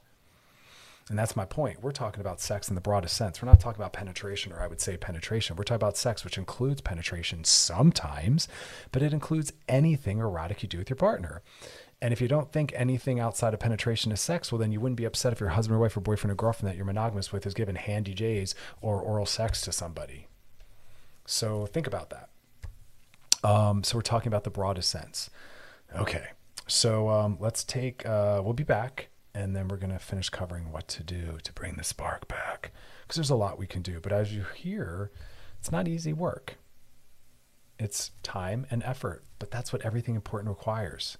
And 1.09 1.17
that's 1.17 1.37
my 1.37 1.45
point. 1.45 1.81
We're 1.81 1.91
talking 1.91 2.19
about 2.19 2.41
sex 2.41 2.67
in 2.67 2.75
the 2.75 2.81
broadest 2.81 3.15
sense. 3.15 3.41
We're 3.41 3.47
not 3.47 3.61
talking 3.61 3.79
about 3.79 3.93
penetration, 3.93 4.51
or 4.51 4.59
I 4.59 4.67
would 4.67 4.81
say 4.81 4.97
penetration. 4.97 5.55
We're 5.55 5.63
talking 5.63 5.77
about 5.77 5.95
sex, 5.95 6.25
which 6.25 6.37
includes 6.37 6.81
penetration 6.81 7.45
sometimes, 7.45 8.49
but 8.91 9.01
it 9.01 9.13
includes 9.13 9.53
anything 9.69 10.19
erotic 10.19 10.63
you 10.63 10.69
do 10.69 10.79
with 10.79 10.89
your 10.89 10.97
partner. 10.97 11.41
And 12.01 12.11
if 12.11 12.19
you 12.19 12.27
don't 12.27 12.51
think 12.51 12.73
anything 12.75 13.19
outside 13.19 13.53
of 13.53 13.59
penetration 13.59 14.11
is 14.11 14.19
sex, 14.19 14.51
well, 14.51 14.59
then 14.59 14.71
you 14.71 14.81
wouldn't 14.81 14.97
be 14.97 15.05
upset 15.05 15.31
if 15.31 15.39
your 15.39 15.49
husband 15.49 15.77
or 15.77 15.79
wife 15.79 15.95
or 15.95 16.01
boyfriend 16.01 16.31
or 16.31 16.35
girlfriend 16.35 16.69
that 16.69 16.75
you're 16.75 16.85
monogamous 16.85 17.31
with 17.31 17.45
is 17.47 17.53
giving 17.53 17.75
handy 17.75 18.13
J's 18.13 18.53
or 18.81 19.01
oral 19.01 19.25
sex 19.25 19.61
to 19.61 19.71
somebody. 19.71 20.27
So 21.25 21.65
think 21.65 21.87
about 21.87 22.09
that. 22.09 22.29
Um, 23.49 23.83
so 23.83 23.97
we're 23.97 24.01
talking 24.01 24.27
about 24.27 24.43
the 24.43 24.49
broadest 24.49 24.89
sense. 24.89 25.29
Okay. 25.95 26.27
So 26.67 27.09
um, 27.09 27.37
let's 27.39 27.63
take, 27.63 28.05
uh, 28.05 28.41
we'll 28.43 28.53
be 28.53 28.63
back 28.63 29.07
and 29.37 29.55
then 29.55 29.67
we're 29.67 29.77
going 29.77 29.91
to 29.91 29.99
finish 29.99 30.29
covering 30.29 30.71
what 30.71 30.87
to 30.87 31.03
do 31.03 31.37
to 31.43 31.53
bring 31.53 31.75
the 31.75 31.83
spark 31.83 32.27
back. 32.27 32.71
Because 33.01 33.17
there's 33.17 33.29
a 33.29 33.35
lot 33.35 33.59
we 33.59 33.67
can 33.67 33.83
do 33.83 33.99
but 34.01 34.11
as 34.11 34.33
you 34.33 34.45
hear 34.55 35.11
it's 35.59 35.71
not 35.71 35.87
easy 35.87 36.11
work. 36.11 36.55
It's 37.77 38.11
time 38.23 38.65
and 38.71 38.81
effort 38.83 39.23
but 39.37 39.51
that's 39.51 39.71
what 39.71 39.83
everything 39.83 40.15
important 40.15 40.49
requires. 40.49 41.17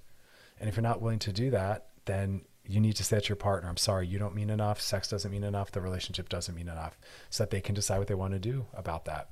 And 0.60 0.68
if 0.68 0.76
you're 0.76 0.82
not 0.82 1.00
willing 1.00 1.20
to 1.20 1.32
do 1.32 1.52
that 1.52 1.90
then 2.06 2.42
you 2.66 2.80
need 2.80 2.96
to 2.96 3.04
say 3.04 3.20
to 3.20 3.30
your 3.30 3.38
partner 3.38 3.70
i'm 3.70 3.78
sorry 3.78 4.06
you 4.06 4.20
don't 4.20 4.36
mean 4.36 4.50
enough 4.50 4.82
sex 4.82 5.08
doesn't 5.08 5.32
mean 5.32 5.46
enough 5.46 5.72
the 5.72 5.80
relationship 5.80 6.28
doesn't 6.28 6.54
mean 6.54 6.68
enough 6.68 6.98
so 7.30 7.44
that 7.44 7.50
they 7.50 7.62
can 7.62 7.74
decide 7.74 7.98
what 7.98 8.08
they 8.08 8.14
want 8.14 8.34
to 8.34 8.40
do 8.40 8.66
about 8.74 9.06
that. 9.06 9.30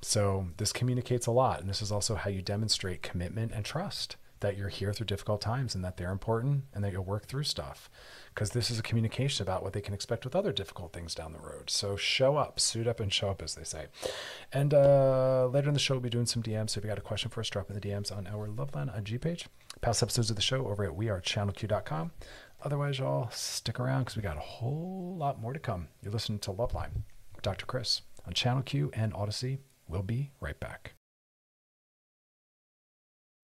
So 0.00 0.48
this 0.56 0.72
communicates 0.72 1.26
a 1.26 1.30
lot 1.30 1.60
and 1.60 1.68
this 1.68 1.82
is 1.82 1.92
also 1.92 2.14
how 2.14 2.30
you 2.30 2.40
demonstrate 2.40 3.02
commitment 3.02 3.52
and 3.52 3.66
trust 3.66 4.16
that 4.40 4.56
you're 4.56 4.68
here 4.68 4.92
through 4.92 5.06
difficult 5.06 5.40
times 5.40 5.74
and 5.74 5.84
that 5.84 5.96
they're 5.96 6.12
important 6.12 6.64
and 6.74 6.84
that 6.84 6.92
you'll 6.92 7.04
work 7.04 7.26
through 7.26 7.44
stuff. 7.44 7.90
Because 8.34 8.50
this 8.50 8.70
is 8.70 8.78
a 8.78 8.82
communication 8.82 9.42
about 9.42 9.62
what 9.62 9.72
they 9.72 9.80
can 9.80 9.94
expect 9.94 10.24
with 10.24 10.36
other 10.36 10.52
difficult 10.52 10.92
things 10.92 11.14
down 11.14 11.32
the 11.32 11.38
road. 11.38 11.70
So 11.70 11.96
show 11.96 12.36
up, 12.36 12.60
suit 12.60 12.86
up, 12.86 13.00
and 13.00 13.12
show 13.12 13.30
up, 13.30 13.42
as 13.42 13.54
they 13.54 13.64
say. 13.64 13.86
And 14.52 14.72
uh, 14.72 15.46
later 15.46 15.68
in 15.68 15.74
the 15.74 15.80
show, 15.80 15.94
we'll 15.94 16.02
be 16.02 16.10
doing 16.10 16.26
some 16.26 16.42
DMs. 16.42 16.70
So 16.70 16.78
if 16.78 16.84
you 16.84 16.88
got 16.88 16.98
a 16.98 17.02
question 17.02 17.30
for 17.30 17.40
us, 17.40 17.48
drop 17.48 17.68
in 17.68 17.74
the 17.74 17.80
DMs 17.80 18.16
on 18.16 18.26
our 18.26 18.48
Loveline 18.48 18.96
IG 18.96 19.20
page. 19.20 19.46
Past 19.80 20.02
episodes 20.02 20.30
of 20.30 20.36
the 20.36 20.42
show 20.42 20.66
over 20.66 20.84
at 20.84 20.96
wearechannelq.com. 20.96 22.12
Otherwise, 22.62 22.98
y'all 22.98 23.30
stick 23.30 23.78
around 23.78 24.00
because 24.00 24.16
we 24.16 24.22
got 24.22 24.36
a 24.36 24.40
whole 24.40 25.14
lot 25.16 25.40
more 25.40 25.52
to 25.52 25.58
come. 25.58 25.88
You're 26.02 26.12
listening 26.12 26.40
to 26.40 26.52
Loveline 26.52 27.02
Dr. 27.42 27.66
Chris 27.66 28.02
on 28.26 28.32
Channel 28.32 28.62
Q 28.62 28.90
and 28.94 29.12
Audacy. 29.12 29.58
We'll 29.86 30.02
be 30.02 30.32
right 30.40 30.58
back. 30.58 30.97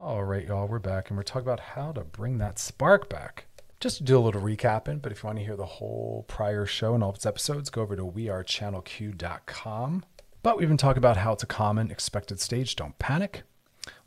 All 0.01 0.25
right, 0.25 0.45
y'all, 0.45 0.67
we're 0.67 0.81
back 0.81 1.09
and 1.09 1.17
we're 1.17 1.23
talking 1.23 1.47
about 1.47 1.61
how 1.61 1.93
to 1.93 2.03
bring 2.03 2.39
that 2.39 2.59
spark 2.59 3.09
back. 3.09 3.47
Just 3.79 3.99
to 3.99 4.03
do 4.03 4.19
a 4.19 4.21
little 4.21 4.43
recapping, 4.43 5.01
but 5.01 5.13
if 5.13 5.23
you 5.23 5.29
want 5.29 5.39
to 5.39 5.45
hear 5.45 5.57
the 5.57 5.65
whole 5.65 6.25
prior 6.27 6.67
show 6.67 6.95
and 6.95 7.03
all 7.03 7.11
of 7.11 7.17
its 7.17 7.25
episodes, 7.25 7.71
go 7.71 7.83
over 7.83 7.95
to 7.95 8.03
wearechannelq.com. 8.03 10.05
But 10.43 10.59
we've 10.59 10.69
been 10.69 10.77
talking 10.77 10.99
about 10.99 11.19
how 11.19 11.33
it's 11.33 11.45
a 11.45 11.47
common 11.47 11.93
expected 11.93 12.41
stage. 12.41 12.75
Don't 12.75 12.99
panic. 12.99 13.45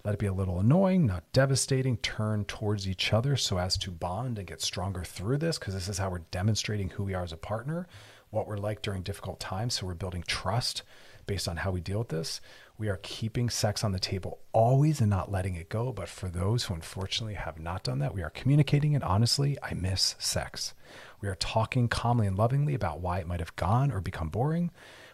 Let 0.04 0.14
it 0.14 0.20
be 0.20 0.26
a 0.26 0.34
little 0.34 0.60
annoying, 0.60 1.06
not 1.06 1.24
devastating. 1.32 1.98
Turn 1.98 2.44
towards 2.46 2.88
each 2.88 3.14
other 3.14 3.38
so 3.38 3.58
as 3.58 3.78
to 3.78 3.90
bond 3.90 4.38
and 4.38 4.48
get 4.48 4.62
stronger 4.62 5.04
through 5.04 5.38
this, 5.38 5.58
because 5.58 5.74
this 5.74 5.88
is 5.88 6.00
how 6.00 6.10
we're 6.10 6.20
demonstrating 6.32 6.90
who 6.90 7.04
we 7.04 7.14
are 7.14 7.24
as 7.24 7.32
a 7.32 7.38
partner, 7.38 7.88
what 8.30 8.46
we're 8.46 8.58
like 8.58 8.82
during 8.82 9.04
difficult 9.04 9.40
times. 9.40 9.76
So 9.76 9.88
we're 9.88 9.94
building 9.94 10.26
trust 10.28 10.84
based 11.28 11.48
on 11.48 11.58
how 11.58 11.72
we 11.72 11.82
deal 11.82 12.00
with 12.00 12.10
this. 12.10 12.42
We 12.80 12.90
are 12.90 13.00
keeping 13.02 13.50
sex 13.50 13.84
on 13.84 13.92
the 13.92 14.00
table 14.00 14.40
always 14.54 15.02
and 15.02 15.10
not 15.10 15.32
letting 15.32 15.56
it 15.56 15.68
go. 15.68 15.92
But 15.92 16.10
for 16.10 16.30
those 16.30 16.66
who 16.66 16.76
unfortunately 16.76 17.34
have 17.34 17.60
not 17.60 17.84
done 17.84 17.98
that, 18.00 18.14
we 18.14 18.22
are 18.22 18.30
communicating 18.30 18.94
it 18.94 19.02
honestly. 19.02 19.58
I 19.64 19.74
miss 19.74 20.16
sex. 20.20 20.76
We 21.20 21.28
are 21.28 21.36
talking 21.36 21.88
calmly 21.88 22.28
and 22.28 22.38
lovingly 22.38 22.76
about 22.76 23.00
why 23.00 23.18
it 23.18 23.28
might 23.28 23.40
have 23.40 23.56
gone 23.56 23.92
or 23.92 24.00
become 24.00 24.30
boring. 24.30 24.70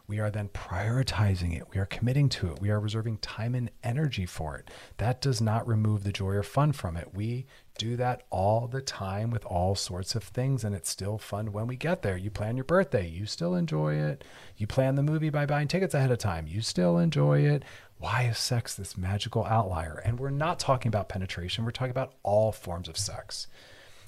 We 0.06 0.20
are 0.20 0.30
then 0.30 0.50
prioritizing 0.50 1.56
it. 1.56 1.70
We 1.72 1.80
are 1.80 1.86
committing 1.86 2.28
to 2.30 2.52
it. 2.52 2.62
We 2.62 2.70
are 2.70 2.80
reserving 2.80 3.20
time 3.20 3.56
and 3.56 3.72
energy 3.84 4.26
for 4.26 4.58
it. 4.58 4.70
That 4.98 5.22
does 5.22 5.40
not 5.40 5.68
remove 5.68 6.04
the 6.04 6.12
joy 6.12 6.32
or 6.32 6.44
fun 6.44 6.74
from 6.74 6.98
it. 6.98 7.14
We 7.14 7.46
do 7.78 7.96
that 7.96 8.24
all 8.30 8.68
the 8.68 8.82
time 8.82 9.32
with 9.32 9.46
all 9.46 9.76
sorts 9.76 10.14
of 10.14 10.24
things, 10.24 10.64
and 10.64 10.76
it's 10.76 10.90
still 10.90 11.18
fun 11.18 11.52
when 11.54 11.68
we 11.68 11.76
get 11.76 12.02
there. 12.02 12.18
You 12.18 12.30
plan 12.30 12.58
your 12.58 12.66
birthday, 12.66 13.08
you 13.08 13.26
still 13.26 13.56
enjoy 13.56 13.96
it. 13.96 14.24
You 14.58 14.68
plan 14.68 14.96
the 14.96 15.04
movie 15.04 15.30
by 15.30 15.46
buying 15.46 15.68
tickets 15.68 15.94
ahead 15.94 16.12
of 16.12 16.18
time, 16.18 16.48
you 16.48 16.62
still 16.62 16.98
enjoy 16.98 17.40
it. 17.42 17.64
Why 17.98 18.24
is 18.24 18.38
sex 18.38 18.76
this 18.76 18.98
magical 18.98 19.46
outlier? 19.46 20.02
And 20.04 20.20
we're 20.20 20.30
not 20.30 20.60
talking 20.60 20.90
about 20.90 21.10
penetration, 21.10 21.64
we're 21.64 21.72
talking 21.72 21.92
about 21.92 22.14
all 22.24 22.52
forms 22.52 22.90
of 22.90 22.98
sex. 22.98 23.48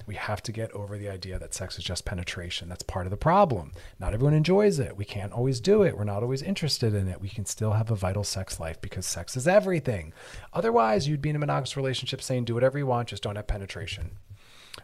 We 0.06 0.14
have 0.14 0.42
to 0.44 0.52
get 0.52 0.70
over 0.72 0.96
the 0.96 1.08
idea 1.08 1.38
that 1.38 1.52
sex 1.52 1.78
is 1.78 1.84
just 1.84 2.04
penetration. 2.04 2.68
That's 2.68 2.84
part 2.84 3.06
of 3.06 3.10
the 3.10 3.16
problem. 3.16 3.72
Not 3.98 4.14
everyone 4.14 4.34
enjoys 4.34 4.78
it. 4.78 4.96
We 4.96 5.04
can't 5.04 5.32
always 5.32 5.60
do 5.60 5.82
it. 5.82 5.96
We're 5.96 6.04
not 6.04 6.22
always 6.22 6.42
interested 6.42 6.94
in 6.94 7.08
it. 7.08 7.20
We 7.20 7.28
can 7.28 7.44
still 7.44 7.72
have 7.72 7.90
a 7.90 7.96
vital 7.96 8.22
sex 8.22 8.60
life 8.60 8.80
because 8.80 9.04
sex 9.04 9.36
is 9.36 9.48
everything. 9.48 10.12
Otherwise, 10.52 11.08
you'd 11.08 11.22
be 11.22 11.30
in 11.30 11.36
a 11.36 11.40
monogamous 11.40 11.76
relationship 11.76 12.22
saying, 12.22 12.44
do 12.44 12.54
whatever 12.54 12.78
you 12.78 12.86
want, 12.86 13.08
just 13.08 13.22
don't 13.22 13.36
have 13.36 13.48
penetration. 13.48 14.12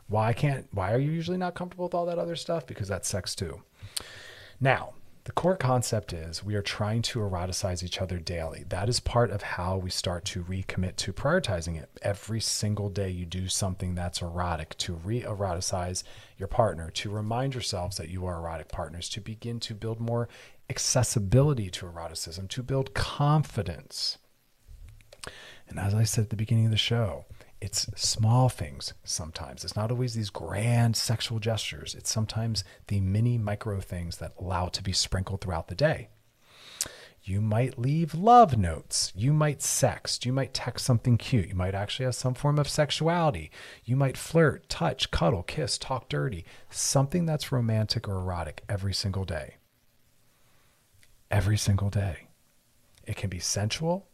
Why 0.09 0.33
can't, 0.33 0.66
why 0.73 0.93
are 0.93 0.99
you 0.99 1.12
usually 1.12 1.39
not 1.39 1.55
comfortable 1.55 1.85
with 1.87 1.95
all 1.95 2.07
that 2.07 2.18
other 2.18 2.37
stuff? 2.37 2.66
Because 2.66 2.89
that's 2.89 3.09
sex 3.09 3.35
too. 3.35 3.62
Now, 4.61 4.95
the 5.25 5.33
core 5.33 5.57
concept 5.57 6.12
is 6.12 6.43
we 6.43 6.57
are 6.57 6.62
trying 6.62 7.01
to 7.03 7.20
eroticize 7.20 7.85
each 7.85 8.01
other 8.01 8.18
daily. 8.18 8.64
That 8.68 8.89
is 8.89 8.99
part 8.99 9.31
of 9.31 9.43
how 9.43 9.77
we 9.77 9.89
start 9.89 10.25
to 10.27 10.43
recommit 10.43 10.97
to 10.97 11.12
prioritizing 11.12 11.81
it. 11.81 11.91
Every 12.03 12.41
single 12.41 12.89
day, 12.89 13.09
you 13.11 13.25
do 13.25 13.47
something 13.47 13.95
that's 13.95 14.20
erotic 14.20 14.77
to 14.79 14.95
re 14.95 15.23
eroticize 15.23 16.03
your 16.39 16.49
partner, 16.49 16.91
to 16.91 17.11
remind 17.11 17.55
yourselves 17.55 17.99
that 17.99 18.09
you 18.09 18.27
are 18.27 18.39
erotic 18.39 18.68
partners, 18.68 19.09
to 19.11 19.20
begin 19.20 19.61
to 19.61 19.75
build 19.75 20.01
more 20.01 20.29
accessibility 20.68 21.70
to 21.70 21.87
eroticism, 21.87 22.49
to 22.49 22.62
build 22.64 22.93
confidence. 22.95 24.18
And 25.68 25.79
as 25.79 25.95
I 25.95 26.03
said 26.03 26.25
at 26.25 26.31
the 26.31 26.37
beginning 26.37 26.64
of 26.64 26.73
the 26.73 26.77
show, 26.77 27.27
it's 27.63 27.87
small 27.95 28.49
things 28.49 28.93
sometimes. 29.05 29.63
It's 29.63 29.77
not 29.77 29.93
always 29.93 30.15
these 30.15 30.31
grand 30.31 30.97
sexual 30.97 31.39
gestures. 31.39 31.95
It's 31.95 32.11
sometimes 32.11 32.65
the 32.89 33.01
mini 33.01 33.39
micro 33.39 33.81
things 33.81 34.17
that 34.17 34.35
allow 34.37 34.67
to 34.67 34.83
be 34.83 34.93
sprinkled 34.93 35.41
throughout 35.41 35.69
the 35.69 35.77
day. 35.77 36.09
You 37.23 37.41
might 37.41 37.79
leave 37.79 38.17
love 38.17 38.59
notes. 38.59 39.13
You 39.15 39.33
might 39.33 39.61
sext. 39.61 40.27
You 40.27 40.33
might 40.33 40.53
text 40.53 40.85
something 40.85 41.17
cute. 41.17 41.51
You 41.51 41.55
might 41.55 41.77
actually 41.77 42.07
have 42.07 42.17
some 42.17 42.35
form 42.35 42.59
of 42.59 42.69
sexuality. 42.69 43.53
You 43.85 43.95
might 43.95 44.17
flirt, 44.17 44.69
touch, 44.69 45.13
cuddle, 45.13 45.45
kiss, 45.45 45.79
talk 45.79 46.09
dirty. 46.09 46.45
Something 46.69 47.27
that's 47.27 47.53
romantic 47.53 48.09
or 48.09 48.17
erotic 48.17 48.65
every 48.69 48.93
single 48.93 49.25
day. 49.25 49.59
Every 51.31 51.57
single 51.57 51.91
day. 51.91 52.27
It 53.07 53.15
can 53.15 53.31
be 53.31 53.39
sensual. 53.39 54.09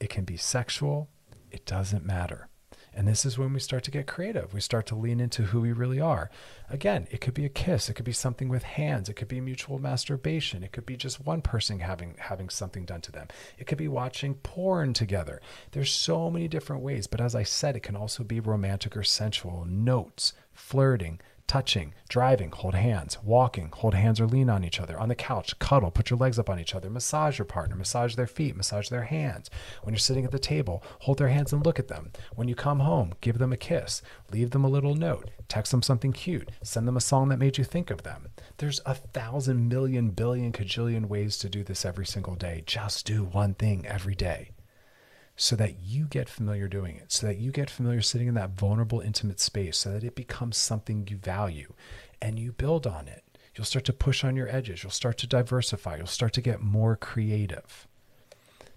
It 0.00 0.08
can 0.08 0.24
be 0.24 0.38
sexual. 0.38 1.10
It 1.50 1.66
doesn't 1.66 2.06
matter. 2.06 2.48
And 2.96 3.06
this 3.06 3.26
is 3.26 3.36
when 3.36 3.52
we 3.52 3.60
start 3.60 3.84
to 3.84 3.90
get 3.90 4.06
creative. 4.06 4.54
We 4.54 4.60
start 4.62 4.86
to 4.86 4.94
lean 4.94 5.20
into 5.20 5.42
who 5.42 5.60
we 5.60 5.72
really 5.72 6.00
are. 6.00 6.30
Again, 6.70 7.06
it 7.10 7.20
could 7.20 7.34
be 7.34 7.44
a 7.44 7.50
kiss, 7.50 7.90
it 7.90 7.94
could 7.94 8.06
be 8.06 8.12
something 8.12 8.48
with 8.48 8.62
hands, 8.62 9.10
it 9.10 9.14
could 9.14 9.28
be 9.28 9.38
mutual 9.38 9.78
masturbation, 9.78 10.62
it 10.62 10.72
could 10.72 10.86
be 10.86 10.96
just 10.96 11.20
one 11.20 11.42
person 11.42 11.80
having 11.80 12.14
having 12.18 12.48
something 12.48 12.86
done 12.86 13.02
to 13.02 13.12
them. 13.12 13.28
It 13.58 13.66
could 13.66 13.76
be 13.76 13.86
watching 13.86 14.36
porn 14.36 14.94
together. 14.94 15.42
There's 15.72 15.92
so 15.92 16.30
many 16.30 16.48
different 16.48 16.82
ways, 16.82 17.06
but 17.06 17.20
as 17.20 17.34
I 17.34 17.42
said, 17.42 17.76
it 17.76 17.82
can 17.82 17.96
also 17.96 18.24
be 18.24 18.40
romantic 18.40 18.96
or 18.96 19.04
sensual, 19.04 19.66
notes, 19.66 20.32
flirting, 20.54 21.20
touching, 21.46 21.94
driving, 22.08 22.50
hold 22.50 22.74
hands, 22.74 23.18
walking, 23.22 23.70
hold 23.72 23.94
hands 23.94 24.20
or 24.20 24.26
lean 24.26 24.50
on 24.50 24.64
each 24.64 24.80
other, 24.80 24.98
on 24.98 25.08
the 25.08 25.14
couch, 25.14 25.58
cuddle, 25.58 25.90
put 25.90 26.10
your 26.10 26.18
legs 26.18 26.38
up 26.38 26.50
on 26.50 26.58
each 26.58 26.74
other, 26.74 26.90
massage 26.90 27.38
your 27.38 27.44
partner, 27.44 27.76
massage 27.76 28.14
their 28.14 28.26
feet, 28.26 28.56
massage 28.56 28.88
their 28.88 29.04
hands. 29.04 29.50
When 29.82 29.94
you're 29.94 29.98
sitting 29.98 30.24
at 30.24 30.30
the 30.30 30.38
table, 30.38 30.82
hold 31.00 31.18
their 31.18 31.28
hands 31.28 31.52
and 31.52 31.64
look 31.64 31.78
at 31.78 31.88
them. 31.88 32.12
When 32.34 32.48
you 32.48 32.54
come 32.54 32.80
home, 32.80 33.14
give 33.20 33.38
them 33.38 33.52
a 33.52 33.56
kiss, 33.56 34.02
leave 34.32 34.50
them 34.50 34.64
a 34.64 34.68
little 34.68 34.94
note, 34.94 35.30
text 35.48 35.70
them 35.70 35.82
something 35.82 36.12
cute, 36.12 36.50
send 36.62 36.88
them 36.88 36.96
a 36.96 37.00
song 37.00 37.28
that 37.28 37.38
made 37.38 37.58
you 37.58 37.64
think 37.64 37.90
of 37.90 38.02
them. 38.02 38.28
There's 38.58 38.80
a 38.86 38.94
thousand 38.94 39.68
million 39.68 40.10
billion 40.10 40.52
cajillion 40.52 41.06
ways 41.06 41.38
to 41.38 41.48
do 41.48 41.62
this 41.62 41.84
every 41.84 42.06
single 42.06 42.34
day. 42.34 42.62
Just 42.66 43.06
do 43.06 43.24
one 43.24 43.54
thing 43.54 43.86
every 43.86 44.14
day 44.14 44.50
so 45.36 45.54
that 45.56 45.76
you 45.82 46.06
get 46.06 46.28
familiar 46.28 46.66
doing 46.66 46.96
it, 46.96 47.12
so 47.12 47.26
that 47.26 47.36
you 47.36 47.52
get 47.52 47.68
familiar 47.68 48.00
sitting 48.00 48.26
in 48.26 48.34
that 48.34 48.50
vulnerable, 48.50 49.00
intimate 49.00 49.38
space, 49.38 49.76
so 49.76 49.92
that 49.92 50.02
it 50.02 50.14
becomes 50.14 50.56
something 50.56 51.06
you 51.08 51.16
value 51.18 51.72
and 52.22 52.38
you 52.38 52.52
build 52.52 52.86
on 52.86 53.06
it. 53.06 53.22
You'll 53.54 53.66
start 53.66 53.84
to 53.86 53.92
push 53.92 54.24
on 54.24 54.36
your 54.36 54.48
edges. 54.48 54.82
You'll 54.82 54.92
start 54.92 55.18
to 55.18 55.26
diversify. 55.26 55.96
You'll 55.96 56.06
start 56.06 56.32
to 56.34 56.40
get 56.40 56.60
more 56.60 56.96
creative. 56.96 57.86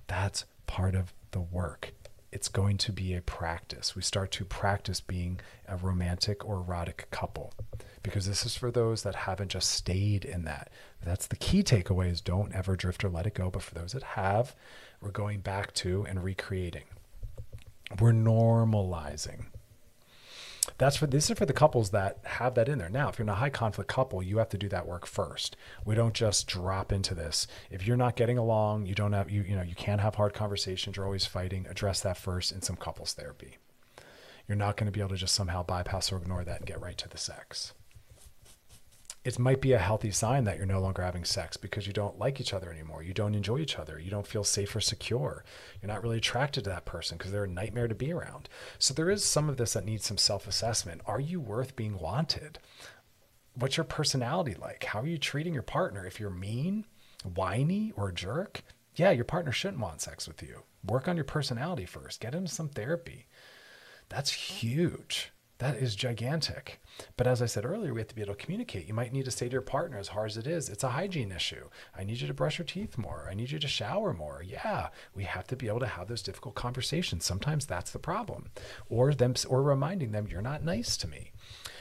That's 0.07 0.45
part 0.67 0.95
of 0.95 1.13
the 1.31 1.41
work. 1.41 1.93
It's 2.31 2.47
going 2.47 2.77
to 2.77 2.91
be 2.91 3.15
a 3.15 3.21
practice. 3.21 3.95
We 3.95 4.01
start 4.01 4.31
to 4.31 4.45
practice 4.45 5.01
being 5.01 5.39
a 5.67 5.77
romantic 5.77 6.45
or 6.45 6.57
erotic 6.57 7.07
couple 7.11 7.53
because 8.03 8.25
this 8.25 8.45
is 8.45 8.55
for 8.55 8.71
those 8.71 9.03
that 9.03 9.15
haven't 9.15 9.49
just 9.49 9.71
stayed 9.71 10.25
in 10.25 10.43
that. 10.45 10.69
That's 11.03 11.27
the 11.27 11.35
key 11.35 11.63
takeaway 11.63 12.11
is 12.11 12.21
don't 12.21 12.53
ever 12.53 12.75
drift 12.75 13.03
or 13.03 13.09
let 13.09 13.25
it 13.25 13.33
go. 13.33 13.49
But 13.49 13.63
for 13.63 13.73
those 13.73 13.93
that 13.93 14.03
have, 14.03 14.55
we're 15.01 15.11
going 15.11 15.39
back 15.39 15.73
to 15.75 16.05
and 16.07 16.23
recreating. 16.23 16.83
We're 17.99 18.11
normalizing. 18.11 19.45
That's 20.77 20.97
for 20.97 21.07
this 21.07 21.29
is 21.29 21.37
for 21.37 21.45
the 21.45 21.53
couples 21.53 21.89
that 21.91 22.19
have 22.23 22.53
that 22.55 22.69
in 22.69 22.77
there. 22.77 22.89
Now, 22.89 23.09
if 23.09 23.17
you're 23.17 23.25
in 23.25 23.29
a 23.29 23.35
high 23.35 23.49
conflict 23.49 23.89
couple, 23.89 24.21
you 24.21 24.37
have 24.37 24.49
to 24.49 24.57
do 24.57 24.69
that 24.69 24.87
work 24.87 25.05
first. 25.05 25.57
We 25.83 25.95
don't 25.95 26.13
just 26.13 26.47
drop 26.47 26.91
into 26.91 27.15
this. 27.15 27.47
If 27.71 27.87
you're 27.87 27.97
not 27.97 28.15
getting 28.15 28.37
along, 28.37 28.85
you 28.85 28.93
don't 28.93 29.13
have 29.13 29.31
you 29.31 29.41
you 29.41 29.55
know, 29.55 29.63
you 29.63 29.75
can't 29.75 30.01
have 30.01 30.15
hard 30.15 30.33
conversations, 30.33 30.95
you're 30.95 31.05
always 31.05 31.25
fighting, 31.25 31.65
address 31.69 32.01
that 32.01 32.17
first 32.17 32.51
in 32.51 32.61
some 32.61 32.75
couples 32.75 33.13
therapy. 33.13 33.57
You're 34.47 34.57
not 34.57 34.77
going 34.77 34.85
to 34.85 34.91
be 34.91 34.99
able 34.99 35.09
to 35.09 35.15
just 35.15 35.35
somehow 35.35 35.63
bypass 35.63 36.11
or 36.11 36.17
ignore 36.17 36.43
that 36.43 36.57
and 36.57 36.65
get 36.65 36.81
right 36.81 36.97
to 36.97 37.09
the 37.09 37.17
sex 37.17 37.73
it 39.37 39.39
might 39.39 39.61
be 39.61 39.73
a 39.73 39.79
healthy 39.79 40.11
sign 40.11 40.43
that 40.45 40.57
you're 40.57 40.65
no 40.65 40.79
longer 40.79 41.01
having 41.01 41.23
sex 41.23 41.57
because 41.57 41.85
you 41.85 41.93
don't 41.93 42.17
like 42.17 42.41
each 42.41 42.53
other 42.53 42.71
anymore. 42.71 43.03
You 43.03 43.13
don't 43.13 43.35
enjoy 43.35 43.59
each 43.59 43.77
other. 43.77 43.99
You 43.99 44.09
don't 44.09 44.27
feel 44.27 44.43
safe 44.43 44.75
or 44.75 44.81
secure. 44.81 45.43
You're 45.81 45.91
not 45.91 46.01
really 46.03 46.17
attracted 46.17 46.63
to 46.63 46.69
that 46.71 46.85
person 46.85 47.17
because 47.17 47.31
they're 47.31 47.43
a 47.43 47.49
nightmare 47.49 47.87
to 47.87 47.95
be 47.95 48.11
around. 48.11 48.49
So 48.79 48.93
there 48.93 49.09
is 49.09 49.23
some 49.23 49.47
of 49.47 49.57
this 49.57 49.73
that 49.73 49.85
needs 49.85 50.05
some 50.05 50.17
self 50.17 50.47
assessment. 50.47 51.01
Are 51.05 51.19
you 51.19 51.39
worth 51.39 51.75
being 51.75 51.99
wanted? 51.99 52.59
What's 53.53 53.77
your 53.77 53.83
personality 53.83 54.55
like? 54.59 54.83
How 54.85 55.01
are 55.01 55.07
you 55.07 55.17
treating 55.17 55.53
your 55.53 55.63
partner? 55.63 56.05
If 56.05 56.19
you're 56.19 56.29
mean, 56.29 56.85
whiny, 57.35 57.93
or 57.95 58.09
a 58.09 58.13
jerk, 58.13 58.63
yeah, 58.95 59.11
your 59.11 59.25
partner 59.25 59.51
shouldn't 59.51 59.81
want 59.81 60.01
sex 60.01 60.27
with 60.27 60.41
you. 60.41 60.63
Work 60.85 61.07
on 61.07 61.17
your 61.17 61.25
personality 61.25 61.85
first. 61.85 62.21
Get 62.21 62.35
into 62.35 62.51
some 62.51 62.69
therapy. 62.69 63.27
That's 64.07 64.31
huge. 64.31 65.31
That 65.59 65.75
is 65.75 65.93
gigantic. 65.93 66.79
But 67.17 67.27
as 67.27 67.41
I 67.41 67.45
said 67.45 67.65
earlier, 67.65 67.93
we 67.93 67.99
have 67.99 68.07
to 68.07 68.15
be 68.15 68.21
able 68.21 68.33
to 68.33 68.41
communicate. 68.41 68.87
You 68.87 68.93
might 68.93 69.11
need 69.11 69.25
to 69.25 69.31
say 69.31 69.47
to 69.47 69.51
your 69.51 69.61
partner, 69.61 69.97
as 69.97 70.07
hard 70.07 70.29
as 70.29 70.37
it 70.37 70.47
is, 70.47 70.69
it's 70.69 70.85
a 70.85 70.89
hygiene 70.89 71.33
issue. 71.33 71.67
I 71.97 72.05
need 72.05 72.21
you 72.21 72.27
to 72.27 72.33
brush 72.33 72.57
your 72.57 72.65
teeth 72.65 72.97
more. 72.97 73.27
I 73.29 73.33
need 73.33 73.51
you 73.51 73.59
to 73.59 73.67
shower 73.67 74.13
more. 74.13 74.41
Yeah, 74.41 74.87
we 75.13 75.25
have 75.25 75.47
to 75.47 75.57
be 75.57 75.67
able 75.67 75.81
to 75.81 75.85
have 75.87 76.07
those 76.07 76.21
difficult 76.21 76.55
conversations. 76.55 77.25
Sometimes 77.25 77.65
that's 77.65 77.91
the 77.91 77.99
problem. 77.99 78.51
Or 78.87 79.13
them 79.13 79.33
or 79.49 79.61
reminding 79.61 80.13
them 80.13 80.27
you're 80.31 80.41
not 80.41 80.63
nice 80.63 80.95
to 80.95 81.09
me. 81.09 81.31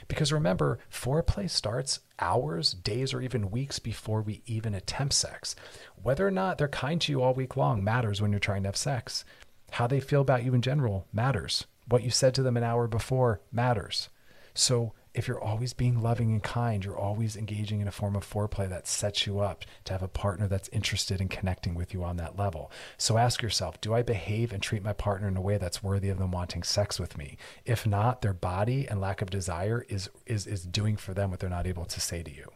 Because 0.08 0.32
remember, 0.32 0.80
foreplay 0.92 1.48
starts 1.48 2.00
hours, 2.18 2.72
days, 2.72 3.14
or 3.14 3.20
even 3.20 3.52
weeks 3.52 3.78
before 3.78 4.22
we 4.22 4.42
even 4.46 4.74
attempt 4.74 5.14
sex. 5.14 5.54
Whether 6.02 6.26
or 6.26 6.32
not 6.32 6.58
they're 6.58 6.66
kind 6.66 7.00
to 7.02 7.12
you 7.12 7.22
all 7.22 7.32
week 7.32 7.56
long 7.56 7.84
matters 7.84 8.20
when 8.20 8.32
you're 8.32 8.40
trying 8.40 8.64
to 8.64 8.68
have 8.68 8.76
sex. 8.76 9.24
How 9.70 9.86
they 9.86 10.00
feel 10.00 10.22
about 10.22 10.44
you 10.44 10.52
in 10.52 10.62
general 10.62 11.06
matters 11.12 11.66
what 11.88 12.02
you 12.02 12.10
said 12.10 12.34
to 12.34 12.42
them 12.42 12.56
an 12.56 12.64
hour 12.64 12.86
before 12.86 13.40
matters. 13.50 14.08
So 14.54 14.92
if 15.14 15.26
you're 15.26 15.40
always 15.40 15.72
being 15.72 16.00
loving 16.00 16.30
and 16.30 16.42
kind, 16.42 16.84
you're 16.84 16.96
always 16.96 17.36
engaging 17.36 17.80
in 17.80 17.88
a 17.88 17.92
form 17.92 18.14
of 18.14 18.28
foreplay 18.28 18.68
that 18.68 18.86
sets 18.86 19.26
you 19.26 19.40
up 19.40 19.64
to 19.84 19.92
have 19.92 20.02
a 20.02 20.08
partner 20.08 20.46
that's 20.46 20.68
interested 20.68 21.20
in 21.20 21.28
connecting 21.28 21.74
with 21.74 21.92
you 21.92 22.04
on 22.04 22.16
that 22.18 22.38
level. 22.38 22.70
So 22.98 23.18
ask 23.18 23.42
yourself, 23.42 23.80
do 23.80 23.94
I 23.94 24.02
behave 24.02 24.52
and 24.52 24.62
treat 24.62 24.84
my 24.84 24.92
partner 24.92 25.26
in 25.26 25.36
a 25.36 25.40
way 25.40 25.58
that's 25.58 25.82
worthy 25.82 26.08
of 26.08 26.18
them 26.18 26.30
wanting 26.30 26.62
sex 26.62 27.00
with 27.00 27.18
me? 27.18 27.36
If 27.64 27.86
not, 27.86 28.22
their 28.22 28.34
body 28.34 28.86
and 28.86 29.00
lack 29.00 29.22
of 29.22 29.30
desire 29.30 29.84
is 29.88 30.08
is 30.26 30.46
is 30.46 30.62
doing 30.62 30.96
for 30.96 31.14
them 31.14 31.30
what 31.30 31.40
they're 31.40 31.50
not 31.50 31.66
able 31.66 31.86
to 31.86 32.00
say 32.00 32.22
to 32.22 32.30
you. 32.30 32.52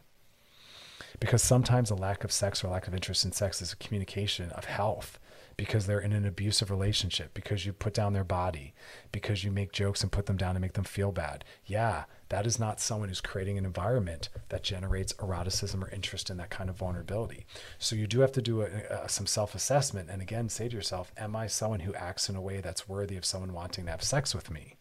Because 1.18 1.42
sometimes 1.42 1.90
a 1.90 1.94
lack 1.94 2.22
of 2.22 2.32
sex 2.32 2.62
or 2.62 2.68
lack 2.68 2.86
of 2.86 2.94
interest 2.94 3.24
in 3.24 3.32
sex 3.32 3.60
is 3.60 3.72
a 3.72 3.76
communication 3.76 4.50
of 4.50 4.66
health 4.66 5.18
because 5.62 5.86
they're 5.86 6.00
in 6.00 6.12
an 6.12 6.26
abusive 6.26 6.72
relationship, 6.72 7.32
because 7.34 7.64
you 7.64 7.72
put 7.72 7.94
down 7.94 8.12
their 8.12 8.24
body, 8.24 8.74
because 9.12 9.44
you 9.44 9.52
make 9.52 9.70
jokes 9.70 10.02
and 10.02 10.10
put 10.10 10.26
them 10.26 10.36
down 10.36 10.56
and 10.56 10.60
make 10.60 10.72
them 10.72 10.82
feel 10.82 11.12
bad. 11.12 11.44
Yeah, 11.64 12.06
that 12.30 12.48
is 12.48 12.58
not 12.58 12.80
someone 12.80 13.08
who's 13.08 13.20
creating 13.20 13.58
an 13.58 13.64
environment 13.64 14.28
that 14.48 14.64
generates 14.64 15.14
eroticism 15.20 15.84
or 15.84 15.88
interest 15.90 16.30
in 16.30 16.36
that 16.38 16.50
kind 16.50 16.68
of 16.68 16.74
vulnerability. 16.74 17.46
So 17.78 17.94
you 17.94 18.08
do 18.08 18.22
have 18.22 18.32
to 18.32 18.42
do 18.42 18.62
a, 18.62 18.64
a, 19.04 19.08
some 19.08 19.28
self 19.28 19.54
assessment 19.54 20.10
and 20.10 20.20
again 20.20 20.48
say 20.48 20.68
to 20.68 20.74
yourself, 20.74 21.12
Am 21.16 21.36
I 21.36 21.46
someone 21.46 21.78
who 21.78 21.94
acts 21.94 22.28
in 22.28 22.34
a 22.34 22.42
way 22.42 22.60
that's 22.60 22.88
worthy 22.88 23.16
of 23.16 23.24
someone 23.24 23.52
wanting 23.52 23.84
to 23.84 23.92
have 23.92 24.02
sex 24.02 24.34
with 24.34 24.50
me? 24.50 24.78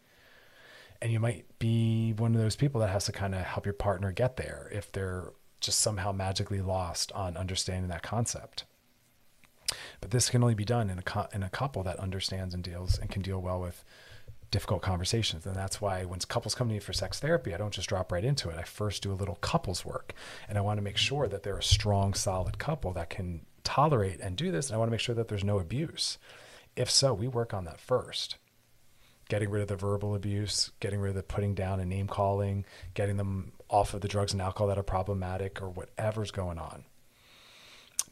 And 0.99 1.11
you 1.11 1.19
might 1.19 1.45
be 1.59 2.13
one 2.13 2.33
of 2.33 2.41
those 2.41 2.55
people 2.55 2.81
that 2.81 2.89
has 2.89 3.05
to 3.05 3.11
kind 3.11 3.35
of 3.35 3.41
help 3.41 3.67
your 3.67 3.73
partner 3.73 4.11
get 4.11 4.37
there 4.37 4.67
if 4.73 4.91
they're 4.91 5.31
just 5.59 5.77
somehow 5.77 6.11
magically 6.11 6.59
lost 6.59 7.11
on 7.11 7.37
understanding 7.37 7.89
that 7.89 8.01
concept. 8.01 8.63
But 9.99 10.11
this 10.11 10.29
can 10.29 10.43
only 10.43 10.55
be 10.55 10.65
done 10.65 10.89
in 10.89 10.99
a 10.99 11.03
co- 11.03 11.27
in 11.33 11.43
a 11.43 11.49
couple 11.49 11.83
that 11.83 11.99
understands 11.99 12.53
and 12.53 12.63
deals 12.63 12.97
and 12.97 13.09
can 13.09 13.21
deal 13.21 13.41
well 13.41 13.59
with 13.59 13.83
difficult 14.51 14.81
conversations. 14.81 15.45
And 15.45 15.55
that's 15.55 15.81
why 15.81 16.03
when 16.03 16.19
couples 16.19 16.53
come 16.53 16.67
to 16.67 16.73
me 16.73 16.79
for 16.79 16.93
sex 16.93 17.19
therapy, 17.19 17.53
I 17.53 17.57
don't 17.57 17.73
just 17.73 17.89
drop 17.89 18.11
right 18.11 18.23
into 18.23 18.49
it. 18.49 18.57
I 18.57 18.63
first 18.63 19.01
do 19.01 19.11
a 19.11 19.13
little 19.13 19.35
couples 19.35 19.85
work, 19.85 20.13
and 20.47 20.57
I 20.57 20.61
want 20.61 20.77
to 20.77 20.83
make 20.83 20.97
sure 20.97 21.27
that 21.27 21.43
they're 21.43 21.57
a 21.57 21.63
strong, 21.63 22.13
solid 22.13 22.59
couple 22.59 22.91
that 22.93 23.09
can 23.09 23.45
tolerate 23.63 24.19
and 24.19 24.35
do 24.35 24.51
this. 24.51 24.67
And 24.67 24.75
I 24.75 24.77
want 24.77 24.89
to 24.89 24.91
make 24.91 24.99
sure 24.99 25.15
that 25.15 25.29
there's 25.29 25.43
no 25.43 25.59
abuse. 25.59 26.17
If 26.75 26.91
so, 26.91 27.13
we 27.13 27.27
work 27.27 27.53
on 27.53 27.65
that 27.65 27.79
first. 27.79 28.37
Getting 29.29 29.49
rid 29.49 29.61
of 29.61 29.69
the 29.69 29.77
verbal 29.77 30.13
abuse, 30.13 30.71
getting 30.81 30.99
rid 30.99 31.11
of 31.11 31.15
the 31.15 31.23
putting 31.23 31.55
down 31.55 31.79
and 31.79 31.89
name 31.89 32.07
calling, 32.07 32.65
getting 32.93 33.15
them 33.15 33.53
off 33.69 33.93
of 33.93 34.01
the 34.01 34.09
drugs 34.09 34.33
and 34.33 34.41
alcohol 34.41 34.67
that 34.67 34.77
are 34.77 34.83
problematic 34.83 35.61
or 35.61 35.69
whatever's 35.69 36.31
going 36.31 36.57
on. 36.57 36.83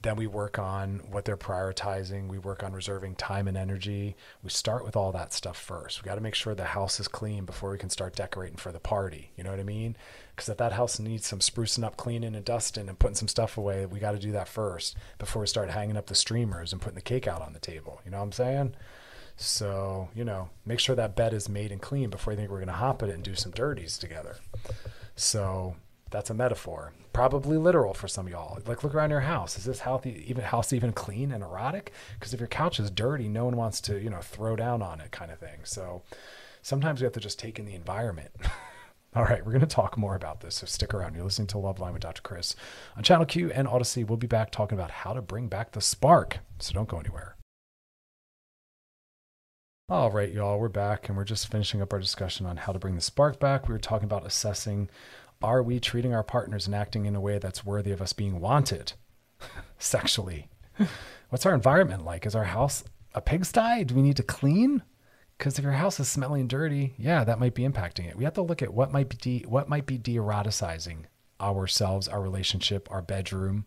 Then 0.01 0.15
we 0.15 0.27
work 0.27 0.57
on 0.57 1.01
what 1.09 1.25
they're 1.25 1.35
prioritizing. 1.35 2.29
We 2.29 2.37
work 2.37 2.63
on 2.63 2.71
reserving 2.71 3.15
time 3.15 3.47
and 3.49 3.57
energy. 3.57 4.15
We 4.43 4.49
start 4.49 4.85
with 4.85 4.95
all 4.95 5.11
that 5.11 5.33
stuff 5.33 5.57
first. 5.57 6.01
We 6.01 6.07
got 6.07 6.15
to 6.15 6.21
make 6.21 6.35
sure 6.35 6.55
the 6.55 6.63
house 6.63 7.01
is 7.01 7.09
clean 7.09 7.43
before 7.43 7.71
we 7.71 7.77
can 7.77 7.89
start 7.89 8.15
decorating 8.15 8.57
for 8.57 8.71
the 8.71 8.79
party. 8.79 9.31
You 9.35 9.43
know 9.43 9.51
what 9.51 9.59
I 9.59 9.63
mean? 9.63 9.97
Because 10.33 10.47
if 10.47 10.57
that 10.57 10.71
house 10.71 10.99
needs 10.99 11.27
some 11.27 11.39
sprucing 11.39 11.83
up, 11.83 11.97
cleaning, 11.97 12.33
and 12.33 12.45
dusting 12.45 12.87
and 12.87 12.97
putting 12.97 13.15
some 13.15 13.27
stuff 13.27 13.57
away, 13.57 13.85
we 13.85 13.99
got 13.99 14.13
to 14.13 14.19
do 14.19 14.31
that 14.31 14.47
first 14.47 14.95
before 15.17 15.41
we 15.41 15.47
start 15.47 15.69
hanging 15.69 15.97
up 15.97 16.07
the 16.07 16.15
streamers 16.15 16.71
and 16.71 16.81
putting 16.81 16.95
the 16.95 17.01
cake 17.01 17.27
out 17.27 17.41
on 17.41 17.51
the 17.51 17.59
table. 17.59 17.99
You 18.05 18.11
know 18.11 18.19
what 18.19 18.23
I'm 18.23 18.31
saying? 18.31 18.75
So, 19.35 20.09
you 20.15 20.23
know, 20.23 20.49
make 20.65 20.79
sure 20.79 20.95
that 20.95 21.15
bed 21.15 21.33
is 21.33 21.49
made 21.49 21.71
and 21.71 21.81
clean 21.81 22.09
before 22.09 22.33
you 22.33 22.37
think 22.37 22.49
we're 22.49 22.57
going 22.57 22.67
to 22.67 22.73
hop 22.73 23.03
it 23.03 23.09
and 23.09 23.23
do 23.23 23.35
some 23.35 23.51
dirties 23.51 23.97
together. 23.97 24.37
So, 25.15 25.75
that's 26.09 26.29
a 26.29 26.33
metaphor, 26.33 26.93
probably 27.13 27.57
literal 27.57 27.93
for 27.93 28.07
some 28.07 28.25
of 28.25 28.31
y'all. 28.31 28.59
Like, 28.65 28.83
look 28.83 28.95
around 28.95 29.11
your 29.11 29.21
house. 29.21 29.57
Is 29.57 29.65
this 29.65 29.79
healthy, 29.79 30.23
even 30.27 30.43
house 30.43 30.73
even 30.73 30.91
clean 30.91 31.31
and 31.31 31.43
erotic? 31.43 31.91
Because 32.17 32.33
if 32.33 32.39
your 32.39 32.47
couch 32.47 32.79
is 32.79 32.89
dirty, 32.89 33.27
no 33.27 33.45
one 33.45 33.57
wants 33.57 33.81
to, 33.81 34.01
you 34.01 34.09
know, 34.09 34.21
throw 34.21 34.55
down 34.55 34.81
on 34.81 34.99
it, 35.01 35.11
kind 35.11 35.31
of 35.31 35.39
thing. 35.39 35.59
So 35.63 36.01
sometimes 36.61 37.01
we 37.01 37.05
have 37.05 37.13
to 37.13 37.19
just 37.19 37.39
take 37.39 37.59
in 37.59 37.65
the 37.65 37.75
environment. 37.75 38.31
All 39.15 39.23
right, 39.23 39.43
we're 39.43 39.53
going 39.53 39.61
to 39.61 39.67
talk 39.67 39.97
more 39.97 40.15
about 40.15 40.41
this, 40.41 40.55
so 40.55 40.67
stick 40.67 40.93
around. 40.93 41.15
You're 41.15 41.23
listening 41.23 41.47
to 41.47 41.57
Loveline 41.57 41.93
with 41.93 42.03
Dr. 42.03 42.21
Chris 42.21 42.55
on 42.95 43.01
Channel 43.01 43.25
Q 43.25 43.51
and 43.51 43.67
Audacy. 43.67 44.07
We'll 44.07 44.17
be 44.17 44.27
back 44.27 44.51
talking 44.51 44.77
about 44.77 44.91
how 44.91 45.13
to 45.13 45.21
bring 45.21 45.47
back 45.47 45.71
the 45.71 45.81
spark. 45.81 46.39
So 46.59 46.73
don't 46.73 46.87
go 46.87 46.99
anywhere. 46.99 47.35
All 49.89 50.11
right, 50.11 50.31
y'all, 50.31 50.59
we're 50.59 50.69
back 50.69 51.09
and 51.09 51.17
we're 51.17 51.23
just 51.23 51.47
finishing 51.47 51.81
up 51.81 51.91
our 51.91 51.97
discussion 51.97 52.45
on 52.45 52.57
how 52.57 52.71
to 52.71 52.77
bring 52.77 52.93
the 52.93 53.01
spark 53.01 53.39
back. 53.39 53.67
We 53.67 53.73
were 53.73 53.79
talking 53.79 54.05
about 54.05 54.23
assessing 54.23 54.87
are 55.41 55.63
we 55.63 55.79
treating 55.79 56.13
our 56.13 56.23
partners 56.23 56.65
and 56.65 56.75
acting 56.75 57.05
in 57.05 57.15
a 57.15 57.21
way 57.21 57.39
that's 57.39 57.65
worthy 57.65 57.91
of 57.91 58.01
us 58.01 58.13
being 58.13 58.39
wanted 58.39 58.93
sexually? 59.77 60.49
What's 61.29 61.45
our 61.45 61.53
environment 61.53 62.05
like? 62.05 62.25
Is 62.25 62.35
our 62.35 62.45
house 62.45 62.83
a 63.13 63.21
pigsty? 63.21 63.85
Do 63.85 63.95
we 63.95 64.01
need 64.01 64.17
to 64.17 64.23
clean? 64.23 64.83
Because 65.37 65.57
if 65.57 65.63
your 65.63 65.73
house 65.73 65.99
is 65.99 66.09
smelly 66.09 66.41
and 66.41 66.49
dirty, 66.49 66.93
yeah, 66.97 67.23
that 67.23 67.39
might 67.39 67.53
be 67.53 67.67
impacting 67.67 68.09
it. 68.09 68.17
We 68.17 68.25
have 68.25 68.33
to 68.33 68.41
look 68.41 68.61
at 68.61 68.73
what 68.73 68.91
might 68.91 69.07
be 69.07 69.15
de- 69.15 69.47
what 69.47 69.69
might 69.69 69.85
be 69.85 69.97
de-eroticizing 69.97 71.05
ourselves, 71.39 72.09
our 72.09 72.21
relationship, 72.21 72.89
our 72.91 73.01
bedroom. 73.01 73.65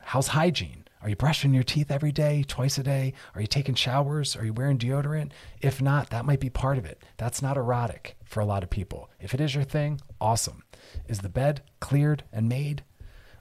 How's 0.00 0.28
hygiene? 0.28 0.85
Are 1.06 1.10
you 1.10 1.14
brushing 1.14 1.54
your 1.54 1.62
teeth 1.62 1.92
every 1.92 2.10
day, 2.10 2.44
twice 2.48 2.78
a 2.78 2.82
day? 2.82 3.12
Are 3.36 3.40
you 3.40 3.46
taking 3.46 3.76
showers? 3.76 4.34
Are 4.34 4.44
you 4.44 4.52
wearing 4.52 4.76
deodorant? 4.76 5.30
If 5.60 5.80
not, 5.80 6.10
that 6.10 6.24
might 6.24 6.40
be 6.40 6.50
part 6.50 6.78
of 6.78 6.84
it. 6.84 7.00
That's 7.16 7.40
not 7.40 7.56
erotic 7.56 8.16
for 8.24 8.40
a 8.40 8.44
lot 8.44 8.64
of 8.64 8.70
people. 8.70 9.08
If 9.20 9.32
it 9.32 9.40
is 9.40 9.54
your 9.54 9.62
thing, 9.62 10.00
awesome. 10.20 10.64
Is 11.06 11.20
the 11.20 11.28
bed 11.28 11.62
cleared 11.78 12.24
and 12.32 12.48
made? 12.48 12.82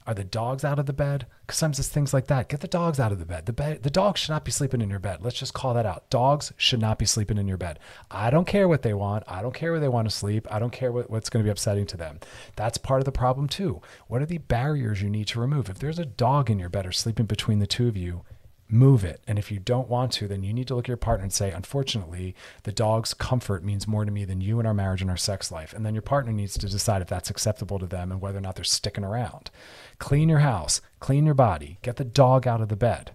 Are 0.07 0.13
the 0.13 0.23
dogs 0.23 0.63
out 0.63 0.77
of 0.77 0.85
the 0.85 0.93
bed? 0.93 1.25
Because 1.41 1.57
sometimes 1.57 1.79
it's 1.79 1.87
things 1.87 2.13
like 2.13 2.27
that. 2.27 2.47
Get 2.47 2.59
the 2.59 2.67
dogs 2.67 2.99
out 2.99 3.11
of 3.11 3.17
the 3.17 3.25
bed. 3.25 3.47
The 3.47 3.53
bed, 3.53 3.81
the 3.81 3.89
dogs 3.89 4.19
should 4.19 4.31
not 4.31 4.45
be 4.45 4.51
sleeping 4.51 4.81
in 4.81 4.89
your 4.89 4.99
bed. 4.99 5.19
Let's 5.21 5.39
just 5.39 5.55
call 5.55 5.73
that 5.73 5.85
out. 5.85 6.09
Dogs 6.11 6.53
should 6.57 6.79
not 6.79 6.99
be 6.99 7.05
sleeping 7.05 7.39
in 7.39 7.47
your 7.47 7.57
bed. 7.57 7.79
I 8.11 8.29
don't 8.29 8.45
care 8.45 8.67
what 8.67 8.83
they 8.83 8.93
want. 8.93 9.23
I 9.27 9.41
don't 9.41 9.55
care 9.55 9.71
where 9.71 9.79
they 9.79 9.87
want 9.87 10.07
to 10.07 10.15
sleep. 10.15 10.47
I 10.51 10.59
don't 10.59 10.71
care 10.71 10.91
what, 10.91 11.09
what's 11.09 11.29
going 11.29 11.43
to 11.43 11.47
be 11.47 11.51
upsetting 11.51 11.87
to 11.87 11.97
them. 11.97 12.19
That's 12.55 12.77
part 12.77 13.01
of 13.01 13.05
the 13.05 13.11
problem 13.11 13.47
too. 13.47 13.81
What 14.07 14.21
are 14.21 14.27
the 14.27 14.37
barriers 14.37 15.01
you 15.01 15.09
need 15.09 15.27
to 15.29 15.39
remove? 15.39 15.69
If 15.69 15.79
there's 15.79 15.99
a 15.99 16.05
dog 16.05 16.51
in 16.51 16.59
your 16.59 16.69
bed 16.69 16.85
or 16.85 16.91
sleeping 16.91 17.25
between 17.25 17.57
the 17.57 17.67
two 17.67 17.87
of 17.87 17.97
you, 17.97 18.21
move 18.67 19.03
it. 19.03 19.21
And 19.27 19.37
if 19.37 19.51
you 19.51 19.59
don't 19.59 19.89
want 19.89 20.11
to, 20.13 20.27
then 20.27 20.43
you 20.43 20.53
need 20.53 20.67
to 20.67 20.75
look 20.75 20.85
at 20.85 20.89
your 20.89 20.97
partner 20.97 21.23
and 21.23 21.33
say, 21.33 21.51
unfortunately, 21.51 22.35
the 22.63 22.71
dog's 22.71 23.13
comfort 23.13 23.63
means 23.63 23.87
more 23.87 24.05
to 24.05 24.11
me 24.11 24.25
than 24.25 24.41
you 24.41 24.59
and 24.59 24.67
our 24.67 24.73
marriage 24.73 25.01
and 25.01 25.09
our 25.11 25.17
sex 25.17 25.51
life. 25.51 25.73
And 25.73 25.85
then 25.85 25.93
your 25.93 26.01
partner 26.01 26.31
needs 26.31 26.57
to 26.57 26.67
decide 26.67 27.01
if 27.01 27.07
that's 27.07 27.29
acceptable 27.29 27.79
to 27.79 27.85
them 27.85 28.11
and 28.11 28.21
whether 28.21 28.39
or 28.39 28.41
not 28.41 28.55
they're 28.55 28.63
sticking 28.63 29.03
around. 29.03 29.51
Clean 29.99 30.27
your 30.27 30.39
house, 30.39 30.81
clean 30.99 31.25
your 31.25 31.35
body, 31.35 31.77
get 31.81 31.97
the 31.97 32.03
dog 32.03 32.47
out 32.47 32.61
of 32.61 32.69
the 32.69 32.75
bed. 32.75 33.11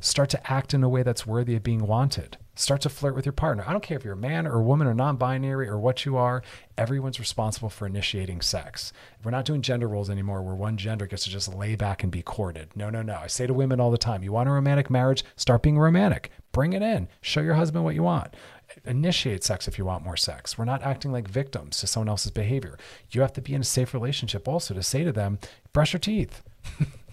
Start 0.00 0.30
to 0.30 0.52
act 0.52 0.74
in 0.74 0.82
a 0.82 0.88
way 0.88 1.02
that's 1.02 1.26
worthy 1.26 1.56
of 1.56 1.62
being 1.62 1.86
wanted. 1.86 2.36
Start 2.56 2.82
to 2.82 2.88
flirt 2.88 3.16
with 3.16 3.26
your 3.26 3.32
partner. 3.32 3.64
I 3.66 3.72
don't 3.72 3.82
care 3.82 3.96
if 3.96 4.04
you're 4.04 4.14
a 4.14 4.16
man 4.16 4.46
or 4.46 4.54
a 4.54 4.62
woman 4.62 4.86
or 4.86 4.94
non 4.94 5.16
binary 5.16 5.66
or 5.68 5.78
what 5.78 6.04
you 6.04 6.16
are, 6.16 6.42
everyone's 6.78 7.18
responsible 7.18 7.68
for 7.68 7.84
initiating 7.84 8.42
sex. 8.42 8.92
We're 9.24 9.32
not 9.32 9.44
doing 9.44 9.60
gender 9.60 9.88
roles 9.88 10.08
anymore 10.08 10.40
where 10.42 10.54
one 10.54 10.76
gender 10.76 11.06
gets 11.06 11.24
to 11.24 11.30
just 11.30 11.52
lay 11.52 11.74
back 11.74 12.04
and 12.04 12.12
be 12.12 12.22
courted. 12.22 12.68
No, 12.76 12.90
no, 12.90 13.02
no. 13.02 13.16
I 13.16 13.26
say 13.26 13.48
to 13.48 13.54
women 13.54 13.80
all 13.80 13.90
the 13.90 13.98
time 13.98 14.22
you 14.22 14.30
want 14.30 14.48
a 14.48 14.52
romantic 14.52 14.88
marriage? 14.88 15.24
Start 15.34 15.62
being 15.62 15.78
romantic. 15.78 16.30
Bring 16.52 16.74
it 16.74 16.82
in. 16.82 17.08
Show 17.20 17.40
your 17.40 17.54
husband 17.54 17.84
what 17.84 17.96
you 17.96 18.04
want. 18.04 18.34
Initiate 18.84 19.42
sex 19.42 19.66
if 19.66 19.76
you 19.76 19.84
want 19.84 20.04
more 20.04 20.16
sex. 20.16 20.56
We're 20.56 20.64
not 20.64 20.82
acting 20.82 21.10
like 21.10 21.26
victims 21.26 21.78
to 21.78 21.88
someone 21.88 22.08
else's 22.08 22.30
behavior. 22.30 22.78
You 23.10 23.20
have 23.22 23.32
to 23.32 23.42
be 23.42 23.54
in 23.54 23.62
a 23.62 23.64
safe 23.64 23.92
relationship 23.92 24.46
also 24.46 24.74
to 24.74 24.82
say 24.82 25.02
to 25.02 25.12
them, 25.12 25.40
brush 25.72 25.92
your 25.92 26.00
teeth. 26.00 26.42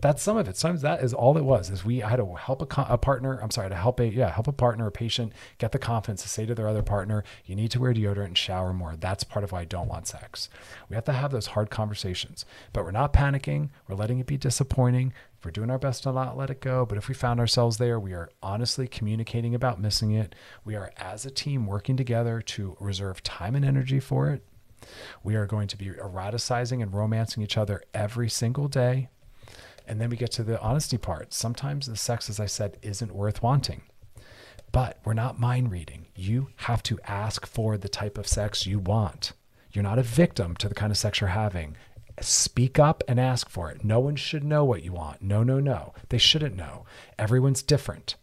That's 0.00 0.22
some 0.22 0.36
of 0.36 0.48
it. 0.48 0.56
Sometimes 0.56 0.82
that 0.82 1.02
is 1.02 1.14
all 1.14 1.36
it 1.36 1.44
was. 1.44 1.70
Is 1.70 1.84
we 1.84 1.98
had 1.98 2.16
to 2.16 2.34
help 2.34 2.62
a, 2.62 2.82
a, 2.82 2.98
partner. 2.98 3.38
I'm 3.42 3.50
sorry 3.50 3.68
to 3.68 3.74
help 3.74 4.00
a 4.00 4.06
yeah 4.06 4.30
help 4.30 4.48
a 4.48 4.52
partner, 4.52 4.86
a 4.86 4.92
patient 4.92 5.32
get 5.58 5.72
the 5.72 5.78
confidence 5.78 6.22
to 6.22 6.28
say 6.28 6.46
to 6.46 6.54
their 6.54 6.68
other 6.68 6.82
partner, 6.82 7.24
"You 7.44 7.56
need 7.56 7.70
to 7.72 7.80
wear 7.80 7.94
deodorant 7.94 8.26
and 8.26 8.38
shower 8.38 8.72
more." 8.72 8.96
That's 8.96 9.24
part 9.24 9.44
of 9.44 9.52
why 9.52 9.60
I 9.60 9.64
don't 9.64 9.88
want 9.88 10.06
sex. 10.06 10.48
We 10.88 10.94
have 10.94 11.04
to 11.04 11.12
have 11.12 11.32
those 11.32 11.48
hard 11.48 11.70
conversations, 11.70 12.44
but 12.72 12.84
we're 12.84 12.90
not 12.90 13.12
panicking. 13.12 13.70
We're 13.88 13.96
letting 13.96 14.18
it 14.18 14.26
be 14.26 14.36
disappointing. 14.36 15.12
We're 15.44 15.50
doing 15.50 15.70
our 15.70 15.78
best 15.78 16.02
to 16.02 16.12
not 16.12 16.36
let 16.36 16.50
it 16.50 16.60
go. 16.60 16.84
But 16.84 16.98
if 16.98 17.08
we 17.08 17.14
found 17.14 17.40
ourselves 17.40 17.78
there, 17.78 17.98
we 17.98 18.12
are 18.12 18.30
honestly 18.42 18.86
communicating 18.86 19.54
about 19.54 19.80
missing 19.80 20.12
it. 20.12 20.34
We 20.64 20.76
are 20.76 20.92
as 20.98 21.24
a 21.24 21.30
team 21.30 21.66
working 21.66 21.96
together 21.96 22.42
to 22.42 22.76
reserve 22.78 23.22
time 23.22 23.54
and 23.54 23.64
energy 23.64 24.00
for 24.00 24.28
it. 24.28 24.44
We 25.22 25.36
are 25.36 25.46
going 25.46 25.68
to 25.68 25.76
be 25.76 25.86
eroticizing 25.86 26.82
and 26.82 26.92
romancing 26.92 27.42
each 27.42 27.56
other 27.56 27.82
every 27.94 28.28
single 28.28 28.68
day 28.68 29.08
and 29.90 30.00
then 30.00 30.08
we 30.08 30.16
get 30.16 30.30
to 30.30 30.44
the 30.44 30.60
honesty 30.60 30.96
part. 30.96 31.34
Sometimes 31.34 31.86
the 31.86 31.96
sex, 31.96 32.30
as 32.30 32.38
I 32.38 32.46
said, 32.46 32.78
isn't 32.80 33.12
worth 33.12 33.42
wanting. 33.42 33.82
But 34.70 34.98
we're 35.04 35.14
not 35.14 35.40
mind 35.40 35.72
reading. 35.72 36.06
You 36.14 36.50
have 36.58 36.80
to 36.84 37.00
ask 37.08 37.44
for 37.44 37.76
the 37.76 37.88
type 37.88 38.16
of 38.16 38.28
sex 38.28 38.66
you 38.66 38.78
want. 38.78 39.32
You're 39.72 39.82
not 39.82 39.98
a 39.98 40.04
victim 40.04 40.54
to 40.58 40.68
the 40.68 40.76
kind 40.76 40.92
of 40.92 40.96
sex 40.96 41.20
you're 41.20 41.30
having. 41.30 41.76
Speak 42.20 42.78
up 42.78 43.02
and 43.08 43.18
ask 43.18 43.48
for 43.48 43.68
it. 43.68 43.82
No 43.82 43.98
one 43.98 44.14
should 44.14 44.44
know 44.44 44.64
what 44.64 44.84
you 44.84 44.92
want. 44.92 45.22
No, 45.22 45.42
no, 45.42 45.58
no. 45.58 45.92
They 46.08 46.18
shouldn't 46.18 46.54
know. 46.54 46.84
Everyone's 47.18 47.60
different. 47.60 48.14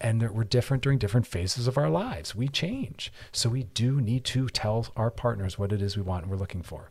And 0.00 0.30
we're 0.30 0.44
different 0.44 0.82
during 0.82 0.98
different 0.98 1.26
phases 1.26 1.66
of 1.66 1.78
our 1.78 1.88
lives. 1.88 2.34
We 2.34 2.48
change. 2.48 3.10
So 3.32 3.48
we 3.48 3.62
do 3.62 3.98
need 4.00 4.24
to 4.26 4.48
tell 4.48 4.88
our 4.94 5.10
partners 5.10 5.58
what 5.58 5.72
it 5.72 5.80
is 5.80 5.96
we 5.96 6.02
want 6.02 6.24
and 6.24 6.30
we're 6.30 6.36
looking 6.36 6.62
for. 6.62 6.90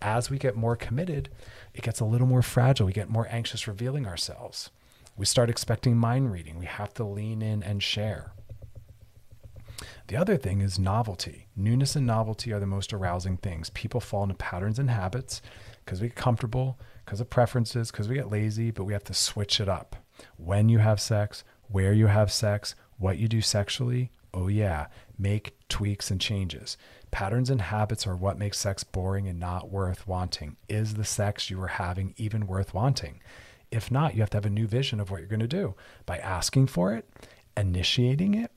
As 0.00 0.30
we 0.30 0.38
get 0.38 0.56
more 0.56 0.76
committed, 0.76 1.28
it 1.74 1.82
gets 1.82 2.00
a 2.00 2.04
little 2.04 2.26
more 2.26 2.42
fragile. 2.42 2.86
We 2.86 2.92
get 2.92 3.08
more 3.10 3.26
anxious 3.30 3.66
revealing 3.66 4.06
ourselves. 4.06 4.70
We 5.16 5.26
start 5.26 5.50
expecting 5.50 5.96
mind 5.96 6.32
reading. 6.32 6.58
We 6.58 6.66
have 6.66 6.94
to 6.94 7.04
lean 7.04 7.42
in 7.42 7.62
and 7.62 7.82
share. 7.82 8.32
The 10.06 10.16
other 10.16 10.36
thing 10.36 10.60
is 10.60 10.78
novelty. 10.78 11.48
Newness 11.56 11.96
and 11.96 12.06
novelty 12.06 12.52
are 12.52 12.60
the 12.60 12.66
most 12.66 12.92
arousing 12.92 13.36
things. 13.38 13.70
People 13.70 14.00
fall 14.00 14.22
into 14.22 14.34
patterns 14.34 14.78
and 14.78 14.90
habits 14.90 15.42
because 15.84 16.00
we 16.00 16.08
get 16.08 16.16
comfortable, 16.16 16.78
because 17.04 17.20
of 17.20 17.30
preferences, 17.30 17.90
because 17.90 18.08
we 18.08 18.14
get 18.14 18.30
lazy, 18.30 18.70
but 18.70 18.84
we 18.84 18.92
have 18.92 19.04
to 19.04 19.14
switch 19.14 19.60
it 19.60 19.68
up. 19.68 19.96
When 20.36 20.68
you 20.68 20.78
have 20.78 21.00
sex, 21.00 21.44
where 21.68 21.92
you 21.92 22.06
have 22.06 22.32
sex, 22.32 22.74
what 22.98 23.18
you 23.18 23.28
do 23.28 23.40
sexually, 23.40 24.10
oh 24.32 24.48
yeah, 24.48 24.86
make 25.18 25.56
tweaks 25.68 26.10
and 26.10 26.20
changes. 26.20 26.76
Patterns 27.14 27.48
and 27.48 27.60
habits 27.60 28.08
are 28.08 28.16
what 28.16 28.40
makes 28.40 28.58
sex 28.58 28.82
boring 28.82 29.28
and 29.28 29.38
not 29.38 29.70
worth 29.70 30.04
wanting. 30.04 30.56
Is 30.68 30.94
the 30.94 31.04
sex 31.04 31.48
you 31.48 31.62
are 31.62 31.68
having 31.68 32.12
even 32.16 32.48
worth 32.48 32.74
wanting? 32.74 33.20
If 33.70 33.88
not, 33.88 34.16
you 34.16 34.20
have 34.22 34.30
to 34.30 34.36
have 34.38 34.46
a 34.46 34.50
new 34.50 34.66
vision 34.66 34.98
of 34.98 35.12
what 35.12 35.20
you're 35.20 35.28
going 35.28 35.38
to 35.38 35.46
do 35.46 35.76
by 36.06 36.18
asking 36.18 36.66
for 36.66 36.92
it, 36.92 37.08
initiating 37.56 38.34
it, 38.34 38.50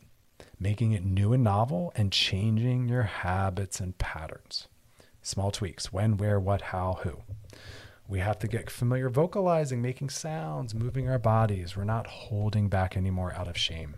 making 0.60 0.93
it 0.93 1.05
new 1.05 1.34
and 1.34 1.43
novel, 1.43 1.93
and 1.95 2.12
changing 2.12 2.89
your 2.89 3.03
habits 3.03 3.80
and 3.80 3.95
patterns. 3.99 4.68
Small 5.22 5.51
tweaks 5.51 5.93
when, 5.93 6.18
where, 6.18 6.39
what, 6.39 6.62
how, 6.64 6.97
who. 7.03 7.22
We 8.08 8.22
have 8.22 8.39
to 8.39 8.47
get 8.47 8.72
familiar 8.72 9.10
vocalizing, 9.10 9.84
making 9.84 10.10
sounds, 10.10 10.74
moving 10.74 11.08
our 11.08 11.20
bodies. 11.20 11.78
We're 11.78 11.84
not 11.84 12.08
holding 12.08 12.70
back 12.70 12.97
anymore 12.97 13.36
out 13.38 13.47
of 13.47 13.55
shame. 13.55 13.97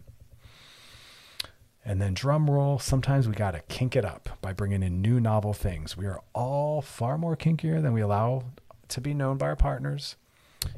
And 1.89 1.99
then 1.99 2.13
drum 2.13 2.47
roll, 2.47 2.77
sometimes 2.77 3.27
we 3.27 3.33
got 3.33 3.55
to 3.55 3.61
kink 3.61 3.95
it 3.95 4.05
up 4.05 4.29
by 4.43 4.53
bringing 4.53 4.83
in 4.83 5.01
new 5.01 5.19
novel 5.19 5.53
things. 5.53 5.97
We 5.97 6.05
are 6.05 6.21
all 6.35 6.83
far 6.83 7.17
more 7.17 7.35
kinkier 7.35 7.81
than 7.81 7.93
we 7.93 8.01
allow 8.01 8.43
to 8.89 9.01
be 9.01 9.15
known 9.15 9.39
by 9.39 9.47
our 9.47 9.55
partners. 9.55 10.15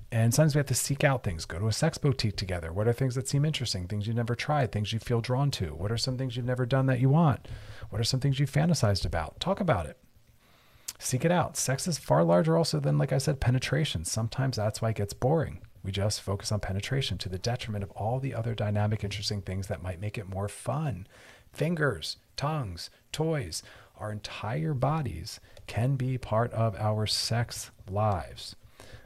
And 0.10 0.34
sometimes 0.34 0.56
we 0.56 0.60
have 0.60 0.68
to 0.68 0.74
seek 0.74 1.04
out 1.04 1.22
things, 1.22 1.44
go 1.44 1.60
to 1.60 1.68
a 1.68 1.74
sex 1.74 1.98
boutique 1.98 2.38
together. 2.38 2.72
What 2.72 2.88
are 2.88 2.94
things 2.94 3.16
that 3.16 3.28
seem 3.28 3.44
interesting, 3.44 3.90
things 3.90 4.08
you've 4.08 4.16
never 4.16 4.36
tried, 4.36 4.72
things 4.72 4.94
you 4.94 5.00
feel 5.00 5.20
drawn 5.20 5.52
to? 5.52 5.76
What 5.76 5.92
are 5.92 5.98
some 5.98 6.18
things 6.18 6.38
you've 6.38 6.46
never 6.46 6.66
done 6.66 6.86
that 6.86 7.02
you 7.02 7.10
want? 7.10 7.46
What 7.90 8.00
are 8.00 8.06
some 8.06 8.22
things 8.22 8.40
you 8.40 8.48
fantasized 8.48 9.06
about? 9.06 9.38
Talk 9.42 9.60
about 9.60 9.88
it. 9.88 9.98
Seek 10.98 11.26
it 11.26 11.32
out. 11.32 11.58
Sex 11.58 11.90
is 11.90 11.98
far 11.98 12.24
larger 12.24 12.58
also 12.58 12.80
than, 12.80 12.98
like 12.98 13.12
I 13.12 13.18
said, 13.18 13.42
penetration. 13.42 14.06
Sometimes 14.06 14.56
that's 14.56 14.82
why 14.82 14.92
it 14.92 14.96
gets 14.96 15.14
boring. 15.14 15.60
We 15.84 15.92
just 15.92 16.22
focus 16.22 16.52
on 16.52 16.60
penetration 16.60 17.18
to 17.20 17.30
the 17.30 17.40
detriment 17.40 17.84
of 17.84 17.92
all 17.92 18.20
the 18.20 18.34
other 18.34 18.54
dynamic, 18.54 19.04
interesting 19.04 19.42
things 19.42 19.68
that 19.68 19.82
might 19.82 20.02
make 20.02 20.18
it 20.18 20.30
more 20.30 20.48
fun. 20.48 21.08
Fingers, 21.54 22.18
tongues, 22.38 22.90
toys, 23.12 23.64
our 23.98 24.12
entire 24.12 24.74
bodies 24.74 25.40
can 25.68 25.96
be 25.96 26.18
part 26.18 26.52
of 26.54 26.76
our 26.76 27.06
sex 27.06 27.72
lives. 27.90 28.56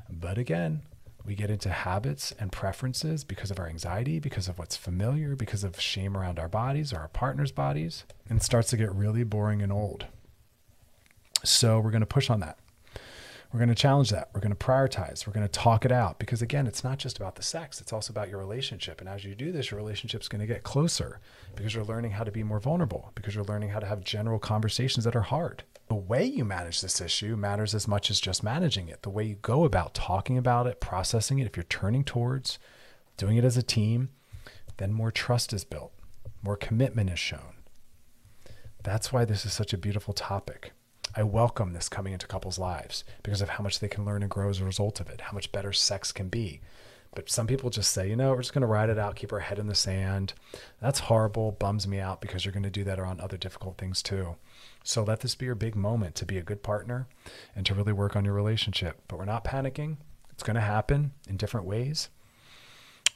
But 0.09 0.37
again, 0.37 0.83
we 1.25 1.33
get 1.33 1.49
into 1.49 1.69
habits 1.69 2.33
and 2.39 2.51
preferences 2.51 3.23
because 3.23 3.49
of 3.49 3.59
our 3.59 3.67
anxiety, 3.67 4.19
because 4.19 4.47
of 4.47 4.59
what's 4.59 4.77
familiar, 4.77 5.35
because 5.35 5.63
of 5.63 5.79
shame 5.79 6.15
around 6.15 6.37
our 6.37 6.47
bodies 6.47 6.93
or 6.93 6.99
our 6.99 7.07
partner's 7.07 7.51
bodies, 7.51 8.03
and 8.29 8.43
starts 8.43 8.69
to 8.69 8.77
get 8.77 8.93
really 8.93 9.23
boring 9.23 9.61
and 9.61 9.71
old. 9.71 10.05
So 11.43 11.79
we're 11.79 11.91
going 11.91 12.01
to 12.01 12.05
push 12.07 12.29
on 12.29 12.41
that. 12.41 12.59
We're 13.51 13.59
going 13.59 13.69
to 13.69 13.75
challenge 13.75 14.09
that. 14.09 14.29
We're 14.33 14.41
going 14.41 14.55
to 14.55 14.65
prioritize. 14.65 15.25
We're 15.25 15.33
going 15.33 15.47
to 15.47 15.51
talk 15.51 15.85
it 15.85 15.91
out 15.91 16.19
because, 16.19 16.41
again, 16.41 16.67
it's 16.67 16.83
not 16.83 16.97
just 16.97 17.17
about 17.17 17.35
the 17.35 17.43
sex, 17.43 17.79
it's 17.79 17.93
also 17.93 18.11
about 18.11 18.29
your 18.29 18.39
relationship. 18.39 18.99
And 18.99 19.09
as 19.09 19.23
you 19.23 19.35
do 19.35 19.51
this, 19.51 19.71
your 19.71 19.79
relationship's 19.79 20.27
going 20.27 20.41
to 20.41 20.47
get 20.47 20.63
closer 20.63 21.19
because 21.55 21.73
you're 21.73 21.85
learning 21.85 22.11
how 22.11 22.23
to 22.23 22.31
be 22.31 22.43
more 22.43 22.59
vulnerable, 22.59 23.11
because 23.15 23.35
you're 23.35 23.45
learning 23.45 23.69
how 23.69 23.79
to 23.79 23.85
have 23.85 24.03
general 24.03 24.39
conversations 24.39 25.05
that 25.05 25.15
are 25.15 25.21
hard. 25.21 25.63
The 25.87 25.95
way 25.95 26.25
you 26.25 26.43
manage 26.43 26.81
this 26.81 26.99
issue 26.99 27.37
matters 27.37 27.75
as 27.75 27.87
much 27.87 28.09
as 28.09 28.19
just 28.19 28.43
managing 28.43 28.87
it. 28.87 29.03
The 29.03 29.09
way 29.09 29.23
you 29.23 29.35
go 29.35 29.65
about 29.65 29.93
talking 29.93 30.37
about 30.37 30.67
it, 30.67 30.81
processing 30.81 31.39
it, 31.39 31.45
if 31.45 31.55
you're 31.55 31.63
turning 31.63 32.03
towards 32.03 32.57
doing 33.17 33.37
it 33.37 33.45
as 33.45 33.55
a 33.55 33.63
team, 33.63 34.09
then 34.77 34.91
more 34.91 35.11
trust 35.11 35.53
is 35.53 35.63
built, 35.63 35.93
more 36.43 36.57
commitment 36.57 37.09
is 37.09 37.19
shown. 37.19 37.53
That's 38.83 39.13
why 39.13 39.25
this 39.25 39.45
is 39.45 39.53
such 39.53 39.73
a 39.73 39.77
beautiful 39.77 40.13
topic. 40.13 40.71
I 41.17 41.23
welcome 41.23 41.71
this 41.71 41.87
coming 41.87 42.11
into 42.11 42.27
couples' 42.27 42.59
lives 42.59 43.05
because 43.23 43.41
of 43.41 43.47
how 43.47 43.63
much 43.63 43.79
they 43.79 43.87
can 43.87 44.03
learn 44.03 44.21
and 44.21 44.29
grow 44.29 44.49
as 44.49 44.59
a 44.59 44.65
result 44.65 44.99
of 44.99 45.09
it, 45.09 45.21
how 45.21 45.31
much 45.31 45.51
better 45.51 45.71
sex 45.71 46.11
can 46.11 46.27
be. 46.27 46.59
But 47.15 47.29
some 47.29 47.47
people 47.47 47.69
just 47.69 47.93
say, 47.93 48.09
you 48.09 48.17
know, 48.17 48.31
we're 48.31 48.41
just 48.41 48.53
going 48.53 48.63
to 48.63 48.67
ride 48.67 48.89
it 48.89 48.99
out, 48.99 49.15
keep 49.15 49.31
our 49.31 49.39
head 49.39 49.57
in 49.57 49.67
the 49.67 49.75
sand. 49.75 50.33
That's 50.81 50.99
horrible, 50.99 51.53
bums 51.53 51.87
me 51.87 51.99
out 51.99 52.19
because 52.19 52.43
you're 52.43 52.51
going 52.51 52.63
to 52.63 52.69
do 52.69 52.83
that 52.83 52.99
around 52.99 53.21
other 53.21 53.37
difficult 53.37 53.77
things 53.77 54.03
too. 54.03 54.35
So 54.83 55.03
let 55.03 55.21
this 55.21 55.35
be 55.35 55.45
your 55.45 55.55
big 55.55 55.77
moment 55.77 56.15
to 56.15 56.25
be 56.25 56.37
a 56.37 56.43
good 56.43 56.61
partner 56.61 57.07
and 57.55 57.65
to 57.65 57.73
really 57.73 57.93
work 57.93 58.17
on 58.17 58.25
your 58.25 58.33
relationship. 58.33 59.01
But 59.07 59.17
we're 59.17 59.23
not 59.23 59.45
panicking. 59.45 59.95
It's 60.31 60.43
going 60.43 60.55
to 60.55 60.61
happen 60.61 61.13
in 61.29 61.37
different 61.37 61.65
ways. 61.65 62.09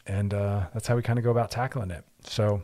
And 0.08 0.34
uh, 0.34 0.68
that's 0.74 0.88
how 0.88 0.96
we 0.96 1.02
kind 1.02 1.20
of 1.20 1.26
go 1.26 1.32
about 1.32 1.52
tackling 1.52 1.92
it. 1.92 2.06
So 2.24 2.62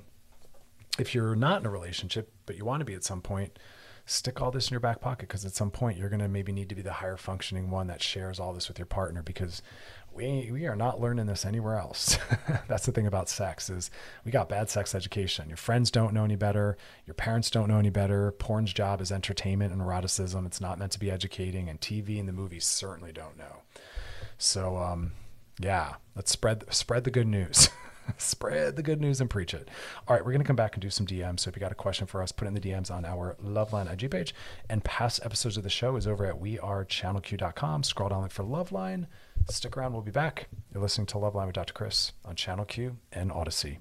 if 0.97 1.13
you're 1.13 1.35
not 1.35 1.59
in 1.59 1.67
a 1.67 1.69
relationship, 1.69 2.31
but 2.45 2.55
you 2.55 2.63
want 2.63 2.79
to 2.79 2.85
be 2.85 2.93
at 2.93 3.03
some 3.03 3.21
point, 3.21 3.59
stick 4.05 4.41
all 4.41 4.51
this 4.51 4.67
in 4.67 4.73
your 4.73 4.79
back 4.79 5.01
pocket 5.01 5.27
because 5.27 5.45
at 5.45 5.55
some 5.55 5.71
point 5.71 5.97
you're 5.97 6.09
going 6.09 6.21
to 6.21 6.27
maybe 6.27 6.51
need 6.51 6.69
to 6.69 6.75
be 6.75 6.81
the 6.81 6.93
higher 6.93 7.17
functioning 7.17 7.71
one 7.71 7.87
that 7.87 8.03
shares 8.03 8.39
all 8.39 8.53
this 8.53 8.67
with 8.67 8.77
your 8.77 8.85
partner 8.85 9.23
because 9.23 9.61
we 10.13 10.49
we 10.51 10.65
are 10.65 10.75
not 10.75 11.01
learning 11.01 11.25
this 11.25 11.45
anywhere 11.45 11.77
else. 11.77 12.17
That's 12.67 12.85
the 12.85 12.91
thing 12.91 13.07
about 13.07 13.29
sex 13.29 13.69
is 13.69 13.89
we 14.23 14.31
got 14.31 14.47
bad 14.47 14.69
sex 14.69 14.93
education. 14.95 15.49
Your 15.49 15.57
friends 15.57 15.91
don't 15.91 16.13
know 16.13 16.23
any 16.23 16.35
better, 16.35 16.77
your 17.05 17.15
parents 17.15 17.49
don't 17.49 17.67
know 17.67 17.79
any 17.79 17.89
better. 17.89 18.31
Porn's 18.31 18.73
job 18.73 19.01
is 19.01 19.11
entertainment 19.11 19.73
and 19.73 19.81
eroticism. 19.81 20.45
It's 20.45 20.61
not 20.61 20.79
meant 20.79 20.91
to 20.93 20.99
be 20.99 21.11
educating 21.11 21.67
and 21.67 21.81
TV 21.81 22.19
and 22.19 22.29
the 22.29 22.33
movies 22.33 22.65
certainly 22.65 23.11
don't 23.11 23.37
know. 23.37 23.63
So 24.37 24.77
um 24.77 25.13
yeah, 25.59 25.95
let's 26.15 26.31
spread 26.31 26.63
spread 26.73 27.03
the 27.05 27.11
good 27.11 27.27
news. 27.27 27.69
Spread 28.17 28.75
the 28.75 28.83
good 28.83 29.01
news 29.01 29.21
and 29.21 29.29
preach 29.29 29.53
it. 29.53 29.69
All 30.07 30.15
right, 30.15 30.23
we're 30.23 30.31
going 30.31 30.41
to 30.41 30.47
come 30.47 30.55
back 30.55 30.73
and 30.75 30.81
do 30.81 30.89
some 30.89 31.05
DMs. 31.05 31.41
So 31.41 31.49
if 31.49 31.55
you 31.55 31.59
got 31.59 31.71
a 31.71 31.75
question 31.75 32.07
for 32.07 32.21
us, 32.21 32.31
put 32.31 32.47
in 32.47 32.53
the 32.53 32.59
DMs 32.59 32.91
on 32.91 33.05
our 33.05 33.35
Loveline 33.43 33.91
IG 33.91 34.11
page. 34.11 34.33
And 34.69 34.83
past 34.83 35.19
episodes 35.23 35.57
of 35.57 35.63
the 35.63 35.69
show 35.69 35.95
is 35.95 36.07
over 36.07 36.25
at 36.25 36.41
wearechannelq.com. 36.41 37.83
Scroll 37.83 38.09
down 38.09 38.29
for 38.29 38.43
Loveline. 38.43 39.07
Stick 39.49 39.77
around. 39.77 39.93
We'll 39.93 40.01
be 40.01 40.11
back. 40.11 40.47
You're 40.73 40.81
listening 40.81 41.07
to 41.07 41.15
Loveline 41.15 41.47
with 41.47 41.55
Dr. 41.55 41.73
Chris 41.73 42.13
on 42.23 42.35
Channel 42.35 42.65
Q 42.65 42.97
and 43.11 43.31
Audacy. 43.31 43.77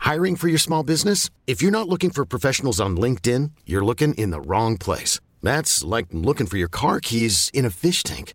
Hiring 0.00 0.36
for 0.36 0.48
your 0.48 0.58
small 0.58 0.82
business? 0.82 1.30
If 1.46 1.62
you're 1.62 1.70
not 1.70 1.88
looking 1.88 2.10
for 2.10 2.24
professionals 2.24 2.80
on 2.80 2.96
LinkedIn, 2.96 3.52
you're 3.64 3.84
looking 3.84 4.14
in 4.14 4.30
the 4.30 4.40
wrong 4.40 4.76
place. 4.76 5.20
That's 5.42 5.84
like 5.84 6.06
looking 6.10 6.46
for 6.46 6.56
your 6.56 6.68
car 6.68 7.00
keys 7.00 7.50
in 7.54 7.64
a 7.64 7.70
fish 7.70 8.02
tank. 8.02 8.34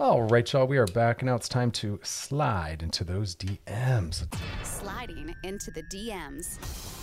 All 0.00 0.22
right, 0.22 0.52
y'all, 0.52 0.68
we 0.68 0.78
are 0.78 0.86
back. 0.86 1.24
Now 1.24 1.34
it's 1.34 1.48
time 1.48 1.72
to 1.72 1.98
slide 2.04 2.84
into 2.84 3.02
those 3.02 3.34
DMs. 3.34 4.32
Sliding 4.62 5.34
into 5.42 5.72
the 5.72 5.82
DMs. 5.82 6.56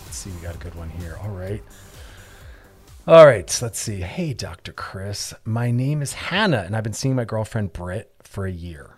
Let's 0.05 0.15
see, 0.15 0.29
we 0.29 0.37
got 0.37 0.55
a 0.55 0.59
good 0.59 0.75
one 0.75 0.89
here. 0.89 1.17
All 1.21 1.31
right. 1.31 1.61
All 3.05 3.25
right, 3.25 3.59
let's 3.61 3.79
see. 3.79 3.99
Hey, 3.99 4.33
Dr. 4.33 4.71
Chris. 4.71 5.33
My 5.43 5.71
name 5.71 6.01
is 6.01 6.13
Hannah, 6.13 6.63
and 6.65 6.73
I've 6.73 6.85
been 6.85 6.93
seeing 6.93 7.15
my 7.15 7.25
girlfriend 7.25 7.73
Britt 7.73 8.13
for 8.23 8.45
a 8.45 8.51
year. 8.51 8.95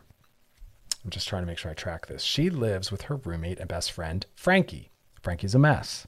I'm 1.03 1.09
just 1.09 1.27
trying 1.27 1.41
to 1.41 1.47
make 1.47 1.57
sure 1.57 1.71
I 1.71 1.73
track 1.73 2.05
this. 2.05 2.21
She 2.21 2.51
lives 2.51 2.91
with 2.91 3.03
her 3.03 3.15
roommate 3.15 3.59
and 3.59 3.67
best 3.67 3.91
friend, 3.91 4.23
Frankie. 4.35 4.91
Frankie's 5.23 5.55
a 5.55 5.59
mess. 5.59 6.06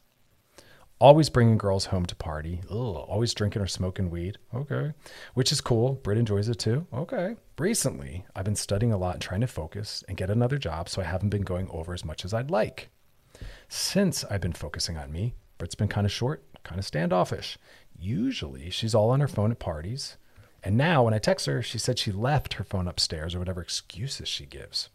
Always 0.99 1.29
bringing 1.29 1.57
girls 1.57 1.85
home 1.85 2.05
to 2.07 2.15
party. 2.15 2.59
Ugh, 2.69 2.75
always 2.75 3.33
drinking 3.33 3.61
or 3.61 3.67
smoking 3.67 4.09
weed. 4.09 4.37
Okay. 4.53 4.91
Which 5.33 5.53
is 5.53 5.61
cool. 5.61 5.93
Brit 5.93 6.17
enjoys 6.17 6.49
it 6.49 6.59
too. 6.59 6.85
Okay. 6.93 7.37
Recently, 7.57 8.25
I've 8.35 8.43
been 8.43 8.57
studying 8.57 8.91
a 8.91 8.97
lot 8.97 9.13
and 9.13 9.21
trying 9.21 9.39
to 9.39 9.47
focus 9.47 10.03
and 10.09 10.17
get 10.17 10.29
another 10.29 10.57
job, 10.57 10.89
so 10.89 11.01
I 11.01 11.05
haven't 11.05 11.29
been 11.29 11.43
going 11.43 11.69
over 11.69 11.93
as 11.93 12.03
much 12.03 12.25
as 12.25 12.33
I'd 12.33 12.51
like. 12.51 12.89
Since 13.69 14.25
I've 14.25 14.41
been 14.41 14.51
focusing 14.51 14.97
on 14.97 15.09
me, 15.09 15.35
Brit's 15.57 15.75
been 15.75 15.87
kind 15.87 16.05
of 16.05 16.11
short, 16.11 16.43
kind 16.63 16.79
of 16.79 16.85
standoffish. 16.85 17.57
Usually, 17.97 18.69
she's 18.69 18.93
all 18.93 19.09
on 19.09 19.21
her 19.21 19.27
phone 19.29 19.51
at 19.51 19.59
parties. 19.59 20.17
And 20.63 20.75
now, 20.75 21.03
when 21.03 21.13
I 21.13 21.19
text 21.19 21.45
her, 21.45 21.61
she 21.61 21.77
said 21.77 21.97
she 21.97 22.11
left 22.11 22.55
her 22.55 22.65
phone 22.65 22.89
upstairs 22.89 23.33
or 23.33 23.39
whatever 23.39 23.61
excuses 23.61 24.27
she 24.27 24.45
gives. 24.45 24.89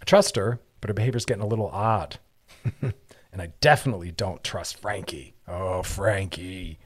I 0.00 0.04
trust 0.04 0.34
her, 0.34 0.58
but 0.80 0.90
her 0.90 0.94
behavior's 0.94 1.24
getting 1.24 1.44
a 1.44 1.46
little 1.46 1.68
odd. 1.68 2.18
and 3.32 3.40
I 3.40 3.52
definitely 3.60 4.10
don't 4.10 4.44
trust 4.44 4.76
Frankie. 4.76 5.34
Oh, 5.48 5.82
Frankie. 5.82 6.78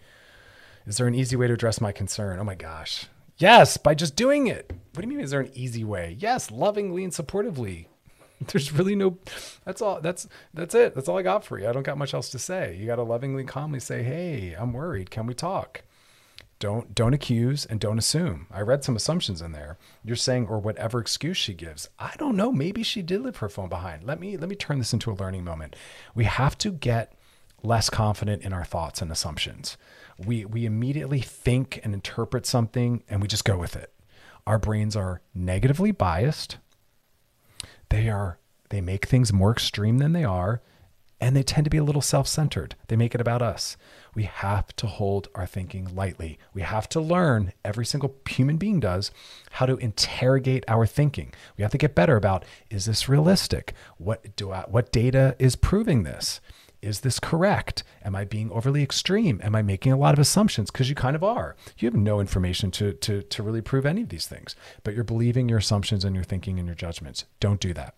Is 0.86 0.96
there 0.96 1.08
an 1.08 1.14
easy 1.14 1.36
way 1.36 1.48
to 1.48 1.54
address 1.54 1.80
my 1.80 1.92
concern? 1.92 2.38
Oh 2.38 2.44
my 2.44 2.54
gosh. 2.54 3.06
Yes, 3.38 3.76
by 3.76 3.94
just 3.94 4.16
doing 4.16 4.46
it. 4.46 4.70
What 4.94 5.02
do 5.02 5.08
you 5.08 5.08
mean, 5.08 5.20
is 5.20 5.32
there 5.32 5.40
an 5.40 5.50
easy 5.54 5.84
way? 5.84 6.16
Yes, 6.18 6.50
lovingly 6.50 7.04
and 7.04 7.12
supportively. 7.12 7.86
There's 8.52 8.72
really 8.72 8.94
no 8.94 9.18
that's 9.64 9.80
all 9.82 10.00
that's 10.00 10.28
that's 10.54 10.74
it. 10.74 10.94
That's 10.94 11.08
all 11.08 11.18
I 11.18 11.22
got 11.22 11.44
for 11.44 11.58
you. 11.58 11.68
I 11.68 11.72
don't 11.72 11.82
got 11.82 11.98
much 11.98 12.14
else 12.14 12.30
to 12.30 12.38
say. 12.38 12.76
You 12.78 12.86
got 12.86 12.96
to 12.96 13.02
lovingly 13.02 13.44
calmly 13.44 13.80
say, 13.80 14.02
"Hey, 14.02 14.54
I'm 14.58 14.72
worried. 14.74 15.10
Can 15.10 15.26
we 15.26 15.32
talk?" 15.34 15.82
Don't 16.58 16.94
don't 16.94 17.12
accuse 17.12 17.66
and 17.66 17.78
don't 17.78 17.98
assume. 17.98 18.46
I 18.50 18.60
read 18.62 18.82
some 18.82 18.96
assumptions 18.96 19.42
in 19.42 19.52
there. 19.52 19.76
You're 20.02 20.16
saying 20.16 20.46
or 20.46 20.58
whatever 20.58 21.00
excuse 21.00 21.36
she 21.36 21.52
gives. 21.52 21.88
I 21.98 22.14
don't 22.18 22.36
know. 22.36 22.50
Maybe 22.50 22.82
she 22.82 23.02
did 23.02 23.20
leave 23.22 23.36
her 23.36 23.48
phone 23.50 23.68
behind. 23.68 24.04
Let 24.04 24.20
me 24.20 24.36
let 24.38 24.48
me 24.48 24.56
turn 24.56 24.78
this 24.78 24.94
into 24.94 25.10
a 25.10 25.14
learning 25.14 25.44
moment. 25.44 25.76
We 26.14 26.24
have 26.24 26.56
to 26.58 26.72
get 26.72 27.12
less 27.62 27.90
confident 27.90 28.42
in 28.42 28.52
our 28.54 28.64
thoughts 28.64 29.02
and 29.02 29.12
assumptions. 29.12 29.76
We 30.18 30.46
we 30.46 30.64
immediately 30.64 31.20
think 31.20 31.80
and 31.84 31.92
interpret 31.92 32.46
something 32.46 33.02
and 33.08 33.20
we 33.20 33.28
just 33.28 33.44
go 33.44 33.58
with 33.58 33.76
it. 33.76 33.92
Our 34.46 34.58
brains 34.58 34.96
are 34.96 35.20
negatively 35.34 35.90
biased. 35.90 36.56
They 37.90 38.08
are 38.08 38.38
they 38.70 38.80
make 38.80 39.06
things 39.06 39.30
more 39.30 39.52
extreme 39.52 39.98
than 39.98 40.12
they 40.12 40.24
are 40.24 40.62
and 41.20 41.34
they 41.34 41.42
tend 41.42 41.64
to 41.64 41.70
be 41.70 41.78
a 41.78 41.84
little 41.84 42.02
self-centered. 42.02 42.74
They 42.88 42.96
make 42.96 43.14
it 43.14 43.20
about 43.20 43.42
us 43.42 43.76
we 44.16 44.22
have 44.22 44.74
to 44.76 44.86
hold 44.86 45.28
our 45.34 45.46
thinking 45.46 45.94
lightly. 45.94 46.38
We 46.54 46.62
have 46.62 46.88
to 46.88 47.00
learn, 47.02 47.52
every 47.62 47.84
single 47.84 48.16
human 48.26 48.56
being 48.56 48.80
does, 48.80 49.10
how 49.50 49.66
to 49.66 49.76
interrogate 49.76 50.64
our 50.66 50.86
thinking. 50.86 51.34
We 51.58 51.62
have 51.62 51.70
to 51.72 51.78
get 51.78 51.94
better 51.94 52.16
about 52.16 52.46
is 52.70 52.86
this 52.86 53.10
realistic? 53.10 53.74
What 53.98 54.34
do 54.34 54.52
I, 54.52 54.62
what 54.62 54.90
data 54.90 55.36
is 55.38 55.54
proving 55.54 56.04
this? 56.04 56.40
Is 56.86 57.00
this 57.00 57.18
correct? 57.18 57.82
Am 58.04 58.14
I 58.14 58.24
being 58.24 58.48
overly 58.52 58.80
extreme? 58.80 59.40
Am 59.42 59.56
I 59.56 59.62
making 59.62 59.90
a 59.90 59.96
lot 59.96 60.14
of 60.14 60.20
assumptions? 60.20 60.70
Because 60.70 60.88
you 60.88 60.94
kind 60.94 61.16
of 61.16 61.24
are. 61.24 61.56
You 61.78 61.88
have 61.88 61.96
no 61.96 62.20
information 62.20 62.70
to, 62.72 62.92
to, 62.92 63.22
to 63.22 63.42
really 63.42 63.60
prove 63.60 63.84
any 63.84 64.02
of 64.02 64.08
these 64.08 64.28
things, 64.28 64.54
but 64.84 64.94
you're 64.94 65.02
believing 65.02 65.48
your 65.48 65.58
assumptions 65.58 66.04
and 66.04 66.14
your 66.14 66.22
thinking 66.22 66.60
and 66.60 66.68
your 66.68 66.76
judgments. 66.76 67.24
Don't 67.40 67.58
do 67.58 67.74
that. 67.74 67.96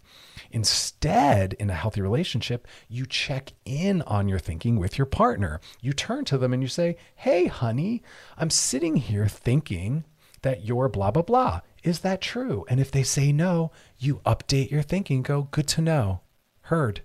Instead, 0.51 1.53
in 1.55 1.69
a 1.69 1.75
healthy 1.75 2.01
relationship, 2.01 2.67
you 2.89 3.05
check 3.05 3.53
in 3.67 4.01
on 4.03 4.27
your 4.27 4.39
thinking 4.39 4.79
with 4.79 4.97
your 4.97 5.07
partner. 5.07 5.61
You 5.83 5.93
turn 5.93 6.25
to 6.25 6.39
them 6.39 6.55
and 6.55 6.63
you 6.63 6.69
say, 6.69 6.97
Hey, 7.15 7.45
honey, 7.45 8.03
I'm 8.39 8.49
sitting 8.49 8.97
here 8.97 9.29
thinking 9.29 10.05
that 10.41 10.65
you're 10.65 10.89
blah, 10.89 11.11
blah, 11.11 11.21
blah. 11.21 11.61
Is 11.85 12.01
that 12.01 12.23
true? 12.23 12.65
And 12.71 12.81
if 12.81 12.91
they 12.91 13.03
say 13.03 13.33
no, 13.33 13.71
you 13.99 14.23
update 14.25 14.71
your 14.71 14.83
thinking, 14.83 15.21
go, 15.21 15.49
Good 15.51 15.69
to 15.69 15.83
know. 15.83 16.23
Heard. 16.63 17.03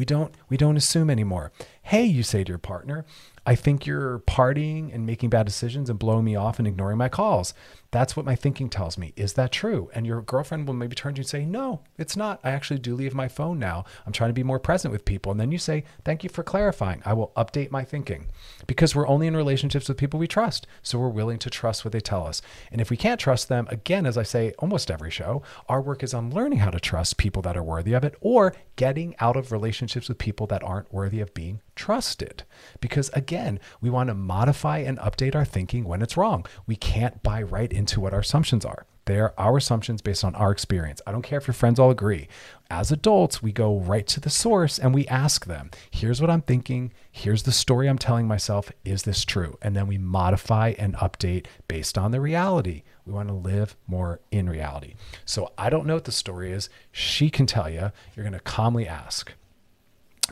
We 0.00 0.06
don't 0.06 0.34
we 0.48 0.56
don't 0.56 0.78
assume 0.78 1.10
anymore. 1.10 1.52
Hey, 1.82 2.04
you 2.06 2.22
say 2.22 2.42
to 2.42 2.48
your 2.48 2.56
partner, 2.56 3.04
I 3.44 3.54
think 3.54 3.84
you're 3.84 4.20
partying 4.20 4.94
and 4.94 5.04
making 5.04 5.28
bad 5.28 5.44
decisions 5.44 5.90
and 5.90 5.98
blowing 5.98 6.24
me 6.24 6.34
off 6.36 6.58
and 6.58 6.66
ignoring 6.66 6.96
my 6.96 7.10
calls. 7.10 7.52
That's 7.92 8.16
what 8.16 8.26
my 8.26 8.36
thinking 8.36 8.68
tells 8.68 8.96
me. 8.96 9.12
Is 9.16 9.32
that 9.32 9.50
true? 9.50 9.90
And 9.94 10.06
your 10.06 10.22
girlfriend 10.22 10.66
will 10.66 10.74
maybe 10.74 10.94
turn 10.94 11.14
to 11.14 11.18
you 11.18 11.22
and 11.22 11.28
say, 11.28 11.44
No, 11.44 11.80
it's 11.98 12.16
not. 12.16 12.40
I 12.44 12.50
actually 12.50 12.78
do 12.78 12.94
leave 12.94 13.14
my 13.14 13.26
phone 13.26 13.58
now. 13.58 13.84
I'm 14.06 14.12
trying 14.12 14.30
to 14.30 14.34
be 14.34 14.44
more 14.44 14.60
present 14.60 14.92
with 14.92 15.04
people. 15.04 15.32
And 15.32 15.40
then 15.40 15.50
you 15.50 15.58
say, 15.58 15.84
Thank 16.04 16.22
you 16.22 16.30
for 16.30 16.44
clarifying. 16.44 17.02
I 17.04 17.14
will 17.14 17.32
update 17.36 17.72
my 17.72 17.84
thinking 17.84 18.28
because 18.66 18.94
we're 18.94 19.08
only 19.08 19.26
in 19.26 19.36
relationships 19.36 19.88
with 19.88 19.96
people 19.96 20.20
we 20.20 20.28
trust. 20.28 20.68
So 20.82 20.98
we're 20.98 21.08
willing 21.08 21.38
to 21.40 21.50
trust 21.50 21.84
what 21.84 21.90
they 21.92 22.00
tell 22.00 22.26
us. 22.26 22.42
And 22.70 22.80
if 22.80 22.90
we 22.90 22.96
can't 22.96 23.20
trust 23.20 23.48
them, 23.48 23.66
again, 23.70 24.06
as 24.06 24.16
I 24.16 24.22
say 24.22 24.52
almost 24.58 24.90
every 24.90 25.10
show, 25.10 25.42
our 25.68 25.82
work 25.82 26.04
is 26.04 26.14
on 26.14 26.30
learning 26.30 26.60
how 26.60 26.70
to 26.70 26.80
trust 26.80 27.16
people 27.16 27.42
that 27.42 27.56
are 27.56 27.62
worthy 27.62 27.92
of 27.92 28.04
it 28.04 28.14
or 28.20 28.54
getting 28.76 29.16
out 29.18 29.36
of 29.36 29.52
relationships 29.52 30.08
with 30.08 30.18
people 30.18 30.46
that 30.46 30.62
aren't 30.62 30.92
worthy 30.92 31.20
of 31.20 31.34
being 31.34 31.60
trusted. 31.74 32.44
Because 32.80 33.08
again, 33.14 33.58
we 33.80 33.90
want 33.90 34.08
to 34.08 34.14
modify 34.14 34.78
and 34.78 34.98
update 34.98 35.34
our 35.34 35.44
thinking 35.44 35.84
when 35.84 36.02
it's 36.02 36.16
wrong. 36.16 36.46
We 36.66 36.76
can't 36.76 37.22
buy 37.22 37.42
right 37.42 37.72
into 37.80 37.98
what 37.98 38.12
our 38.12 38.20
assumptions 38.20 38.62
are. 38.66 38.84
They 39.06 39.18
are 39.18 39.32
our 39.38 39.56
assumptions 39.56 40.02
based 40.02 40.22
on 40.22 40.34
our 40.34 40.52
experience. 40.52 41.00
I 41.06 41.12
don't 41.12 41.22
care 41.22 41.38
if 41.38 41.46
your 41.46 41.54
friends 41.54 41.80
all 41.80 41.90
agree. 41.90 42.28
As 42.70 42.92
adults, 42.92 43.42
we 43.42 43.52
go 43.52 43.78
right 43.78 44.06
to 44.08 44.20
the 44.20 44.28
source 44.28 44.78
and 44.78 44.94
we 44.94 45.06
ask 45.08 45.46
them, 45.46 45.70
here's 45.90 46.20
what 46.20 46.28
I'm 46.28 46.42
thinking. 46.42 46.92
Here's 47.10 47.44
the 47.44 47.52
story 47.52 47.88
I'm 47.88 47.98
telling 47.98 48.28
myself. 48.28 48.70
Is 48.84 49.04
this 49.04 49.24
true? 49.24 49.56
And 49.62 49.74
then 49.74 49.86
we 49.86 49.96
modify 49.96 50.74
and 50.78 50.94
update 50.96 51.46
based 51.68 51.96
on 51.96 52.10
the 52.10 52.20
reality. 52.20 52.82
We 53.06 53.14
want 53.14 53.28
to 53.30 53.34
live 53.34 53.74
more 53.86 54.20
in 54.30 54.48
reality. 54.48 54.94
So 55.24 55.50
I 55.56 55.70
don't 55.70 55.86
know 55.86 55.94
what 55.94 56.04
the 56.04 56.12
story 56.12 56.52
is. 56.52 56.68
She 56.92 57.30
can 57.30 57.46
tell 57.46 57.70
you. 57.70 57.92
You're 58.14 58.24
going 58.24 58.34
to 58.34 58.40
calmly 58.40 58.86
ask. 58.86 59.32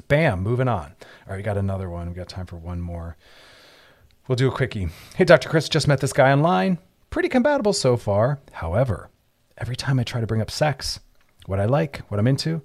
Bam, 0.06 0.42
moving 0.42 0.68
on. 0.68 0.94
All 1.26 1.30
right, 1.30 1.38
we 1.38 1.42
got 1.42 1.56
another 1.56 1.88
one. 1.88 2.08
We 2.10 2.14
got 2.14 2.28
time 2.28 2.46
for 2.46 2.56
one 2.56 2.82
more. 2.82 3.16
We'll 4.28 4.36
do 4.36 4.48
a 4.48 4.52
quickie. 4.52 4.90
Hey, 5.16 5.24
Dr. 5.24 5.48
Chris, 5.48 5.70
just 5.70 5.88
met 5.88 6.00
this 6.00 6.12
guy 6.12 6.30
online. 6.30 6.78
Pretty 7.10 7.28
compatible 7.28 7.72
so 7.72 7.96
far. 7.96 8.40
However, 8.52 9.10
every 9.56 9.76
time 9.76 9.98
I 9.98 10.04
try 10.04 10.20
to 10.20 10.26
bring 10.26 10.42
up 10.42 10.50
sex, 10.50 11.00
what 11.46 11.58
I 11.58 11.64
like, 11.64 11.98
what 12.08 12.20
I'm 12.20 12.26
into, 12.26 12.62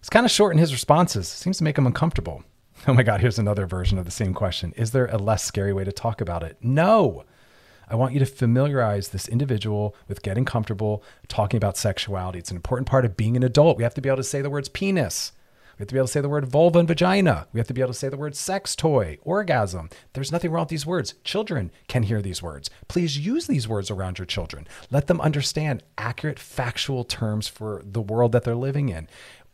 he's 0.00 0.08
kind 0.08 0.24
of 0.24 0.32
short 0.32 0.52
in 0.52 0.58
his 0.58 0.72
responses. 0.72 1.28
Seems 1.28 1.58
to 1.58 1.64
make 1.64 1.78
him 1.78 1.86
uncomfortable. 1.86 2.42
Oh 2.86 2.92
my 2.92 3.04
God, 3.04 3.20
here's 3.20 3.38
another 3.38 3.66
version 3.66 3.98
of 3.98 4.04
the 4.04 4.10
same 4.10 4.34
question. 4.34 4.74
Is 4.76 4.90
there 4.90 5.06
a 5.06 5.16
less 5.16 5.42
scary 5.42 5.72
way 5.72 5.84
to 5.84 5.92
talk 5.92 6.20
about 6.20 6.42
it? 6.42 6.58
No. 6.60 7.24
I 7.88 7.94
want 7.94 8.12
you 8.12 8.18
to 8.18 8.26
familiarize 8.26 9.08
this 9.08 9.28
individual 9.28 9.94
with 10.08 10.22
getting 10.22 10.44
comfortable 10.44 11.02
talking 11.28 11.56
about 11.56 11.78
sexuality. 11.78 12.40
It's 12.40 12.50
an 12.50 12.56
important 12.56 12.88
part 12.88 13.04
of 13.04 13.16
being 13.16 13.36
an 13.36 13.42
adult. 13.42 13.78
We 13.78 13.84
have 13.84 13.94
to 13.94 14.00
be 14.02 14.08
able 14.08 14.18
to 14.18 14.24
say 14.24 14.42
the 14.42 14.50
words 14.50 14.68
penis, 14.68 15.32
we 15.78 15.82
have 15.82 15.88
to 15.88 15.94
be 15.94 15.98
able 15.98 16.06
to 16.06 16.12
say 16.12 16.20
the 16.20 16.28
word 16.28 16.46
vulva 16.46 16.78
and 16.78 16.88
vagina. 16.88 17.46
We 17.52 17.60
have 17.60 17.66
to 17.68 17.74
be 17.74 17.80
able 17.80 17.92
to 17.92 17.98
say 17.98 18.08
the 18.08 18.16
word 18.16 18.36
sex 18.36 18.76
toy, 18.76 19.18
orgasm. 19.22 19.90
There's 20.12 20.32
nothing 20.32 20.50
wrong 20.50 20.62
with 20.62 20.68
these 20.68 20.86
words. 20.86 21.14
Children 21.24 21.70
can 21.88 22.04
hear 22.04 22.22
these 22.22 22.42
words. 22.42 22.70
Please 22.88 23.18
use 23.18 23.46
these 23.46 23.68
words 23.68 23.90
around 23.90 24.18
your 24.18 24.26
children. 24.26 24.66
Let 24.90 25.06
them 25.06 25.20
understand 25.20 25.82
accurate, 25.98 26.38
factual 26.38 27.04
terms 27.04 27.48
for 27.48 27.82
the 27.84 28.02
world 28.02 28.32
that 28.32 28.44
they're 28.44 28.54
living 28.54 28.88
in. 28.88 29.08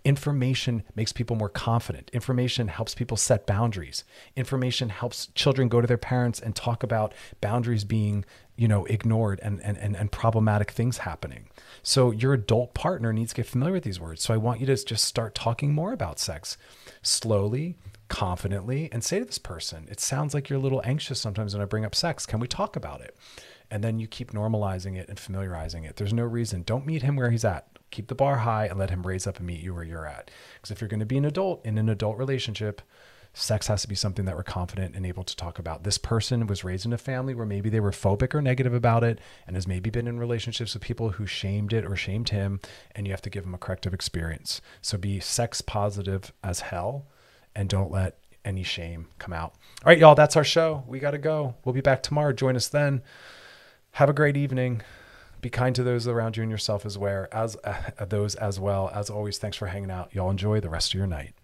Information 0.05 0.83
makes 0.95 1.13
people 1.13 1.37
more 1.37 1.51
confident. 1.51 2.11
Information 2.13 2.69
helps 2.69 2.95
people 2.95 3.17
set 3.17 3.47
boundaries. 3.47 4.05
Information 4.35 4.89
helps 4.89 5.27
children 5.35 5.69
go 5.69 5.81
to 5.81 5.87
their 5.87 5.99
parents 5.99 6.41
and 6.41 6.57
talk 6.57 6.83
about 6.83 7.13
boundaries 7.41 7.85
being, 7.85 8.25
you 8.61 8.69
know, 8.69 8.85
ignored 8.85 9.41
and, 9.43 9.59
and, 9.63 9.79
and, 9.79 9.97
and 9.97 10.13
problematic 10.13 10.71
things 10.71 10.99
happening. 10.99 11.49
So 11.83 12.11
your 12.11 12.35
adult 12.35 12.75
partner 12.75 13.11
needs 13.11 13.31
to 13.31 13.37
get 13.37 13.47
familiar 13.47 13.73
with 13.73 13.85
these 13.85 13.99
words. 13.99 14.23
So 14.23 14.35
I 14.35 14.37
want 14.37 14.61
you 14.61 14.67
to 14.67 14.77
just 14.77 15.07
start 15.07 15.35
talking 15.35 15.73
more 15.73 15.95
about 15.95 16.19
sex 16.19 16.59
slowly, 17.01 17.77
confidently, 18.09 18.91
and 18.93 19.03
say 19.03 19.19
to 19.19 19.25
this 19.25 19.39
person, 19.39 19.89
it 19.91 19.99
sounds 19.99 20.35
like 20.35 20.51
you're 20.51 20.59
a 20.59 20.63
little 20.63 20.83
anxious 20.85 21.19
sometimes 21.19 21.55
when 21.55 21.63
I 21.63 21.65
bring 21.65 21.87
up 21.87 21.95
sex. 21.95 22.27
Can 22.27 22.39
we 22.39 22.47
talk 22.47 22.77
about 22.77 23.01
it? 23.01 23.17
And 23.71 23.83
then 23.83 23.99
you 23.99 24.07
keep 24.07 24.33
normalizing 24.33 24.95
it 24.95 25.09
and 25.09 25.19
familiarizing 25.19 25.85
it. 25.85 25.97
There's 25.97 26.13
no 26.13 26.25
reason. 26.25 26.63
Don't 26.63 26.85
meet 26.85 27.01
him 27.01 27.17
where 27.17 27.31
he's 27.31 27.47
at. 27.47 27.67
Keep 27.91 28.09
the 28.09 28.15
bar 28.15 28.37
high 28.37 28.67
and 28.67 28.79
let 28.79 28.91
him 28.91 29.07
raise 29.07 29.27
up 29.27 29.39
and 29.39 29.47
meet 29.47 29.63
you 29.63 29.73
where 29.75 29.85
you're 29.85 30.07
at. 30.07 30.31
Because 30.57 30.71
if 30.71 30.83
you're 30.83 30.89
going 30.89 31.01
to 31.01 31.07
be 31.07 31.17
an 31.17 31.25
adult 31.25 31.65
in 31.65 31.79
an 31.79 31.89
adult 31.89 32.19
relationship, 32.19 32.83
sex 33.33 33.69
has 33.69 33.83
to 33.83 33.89
be 33.89 33.95
something 33.95 34.25
that 34.25 34.37
we're 34.37 34.43
confident 34.43 34.97
and 34.97 35.07
able 35.07 35.23
to 35.23 35.37
talk 35.37 35.59
about. 35.59 35.85
This 35.85 35.99
person 35.99 36.47
was 36.47 36.65
raised 36.65 36.85
in 36.85 36.93
a 36.93 36.99
family 36.99 37.35
where 37.35 37.47
maybe 37.47 37.71
they 37.71 37.81
were 37.81 37.93
phobic 37.93 38.35
or 38.35 38.43
negative 38.43 38.75
about 38.75 39.05
it 39.05 39.21
and 39.47 39.57
has 39.57 39.69
maybe 39.69 39.91
been 39.91 40.09
in 40.09 40.19
relationships 40.19 40.75
with 40.75 40.83
people 40.83 41.11
who 41.11 41.27
shamed 41.27 41.73
it 41.73 41.85
or 41.85 41.97
shamed 41.97 42.31
him, 42.31 42.61
and 42.95 43.07
you 43.07 43.13
have 43.13 43.23
to 43.23 43.31
give 43.31 43.45
them 43.45 43.55
a 43.55 43.59
corrective 43.59 43.95
experience. 43.95 44.61
So 44.83 44.99
be 44.99 45.21
sex 45.21 45.61
positive 45.61 46.33
as 46.43 46.61
hell 46.61 47.07
and 47.55 47.69
don't 47.69 47.91
let 47.91 48.19
any 48.45 48.63
shame 48.63 49.09
come 49.19 49.33
out. 49.33 49.55
All 49.85 49.87
right, 49.87 49.99
y'all, 49.99 50.15
that's 50.15 50.37
our 50.37 50.45
show. 50.45 50.85
We 50.87 50.99
got 50.99 51.13
to 51.13 51.19
go. 51.19 51.55
We'll 51.65 51.75
be 51.75 51.81
back 51.81 52.03
tomorrow. 52.03 52.33
Join 52.33 52.57
us 52.57 52.69
then. 52.69 53.03
Have 53.93 54.09
a 54.09 54.15
great 54.15 54.37
evening. 54.37 54.83
Be 55.41 55.51
kind 55.51 55.75
to 55.75 55.83
those 55.83 56.07
around 56.07 56.37
you 56.37 56.43
and 56.43 56.51
yourself 56.51 56.85
as 56.85 56.99
well 56.99 57.27
as 57.33 57.57
uh, 57.65 58.05
those 58.07 58.35
as 58.35 58.61
well. 58.61 58.91
As 58.95 59.09
always, 59.09 59.39
thanks 59.39 59.57
for 59.57 59.67
hanging 59.67 59.91
out. 59.91 60.15
Y'all 60.15 60.31
enjoy 60.31 60.61
the 60.61 60.69
rest 60.69 60.93
of 60.93 60.99
your 60.99 61.07
night. 61.07 61.35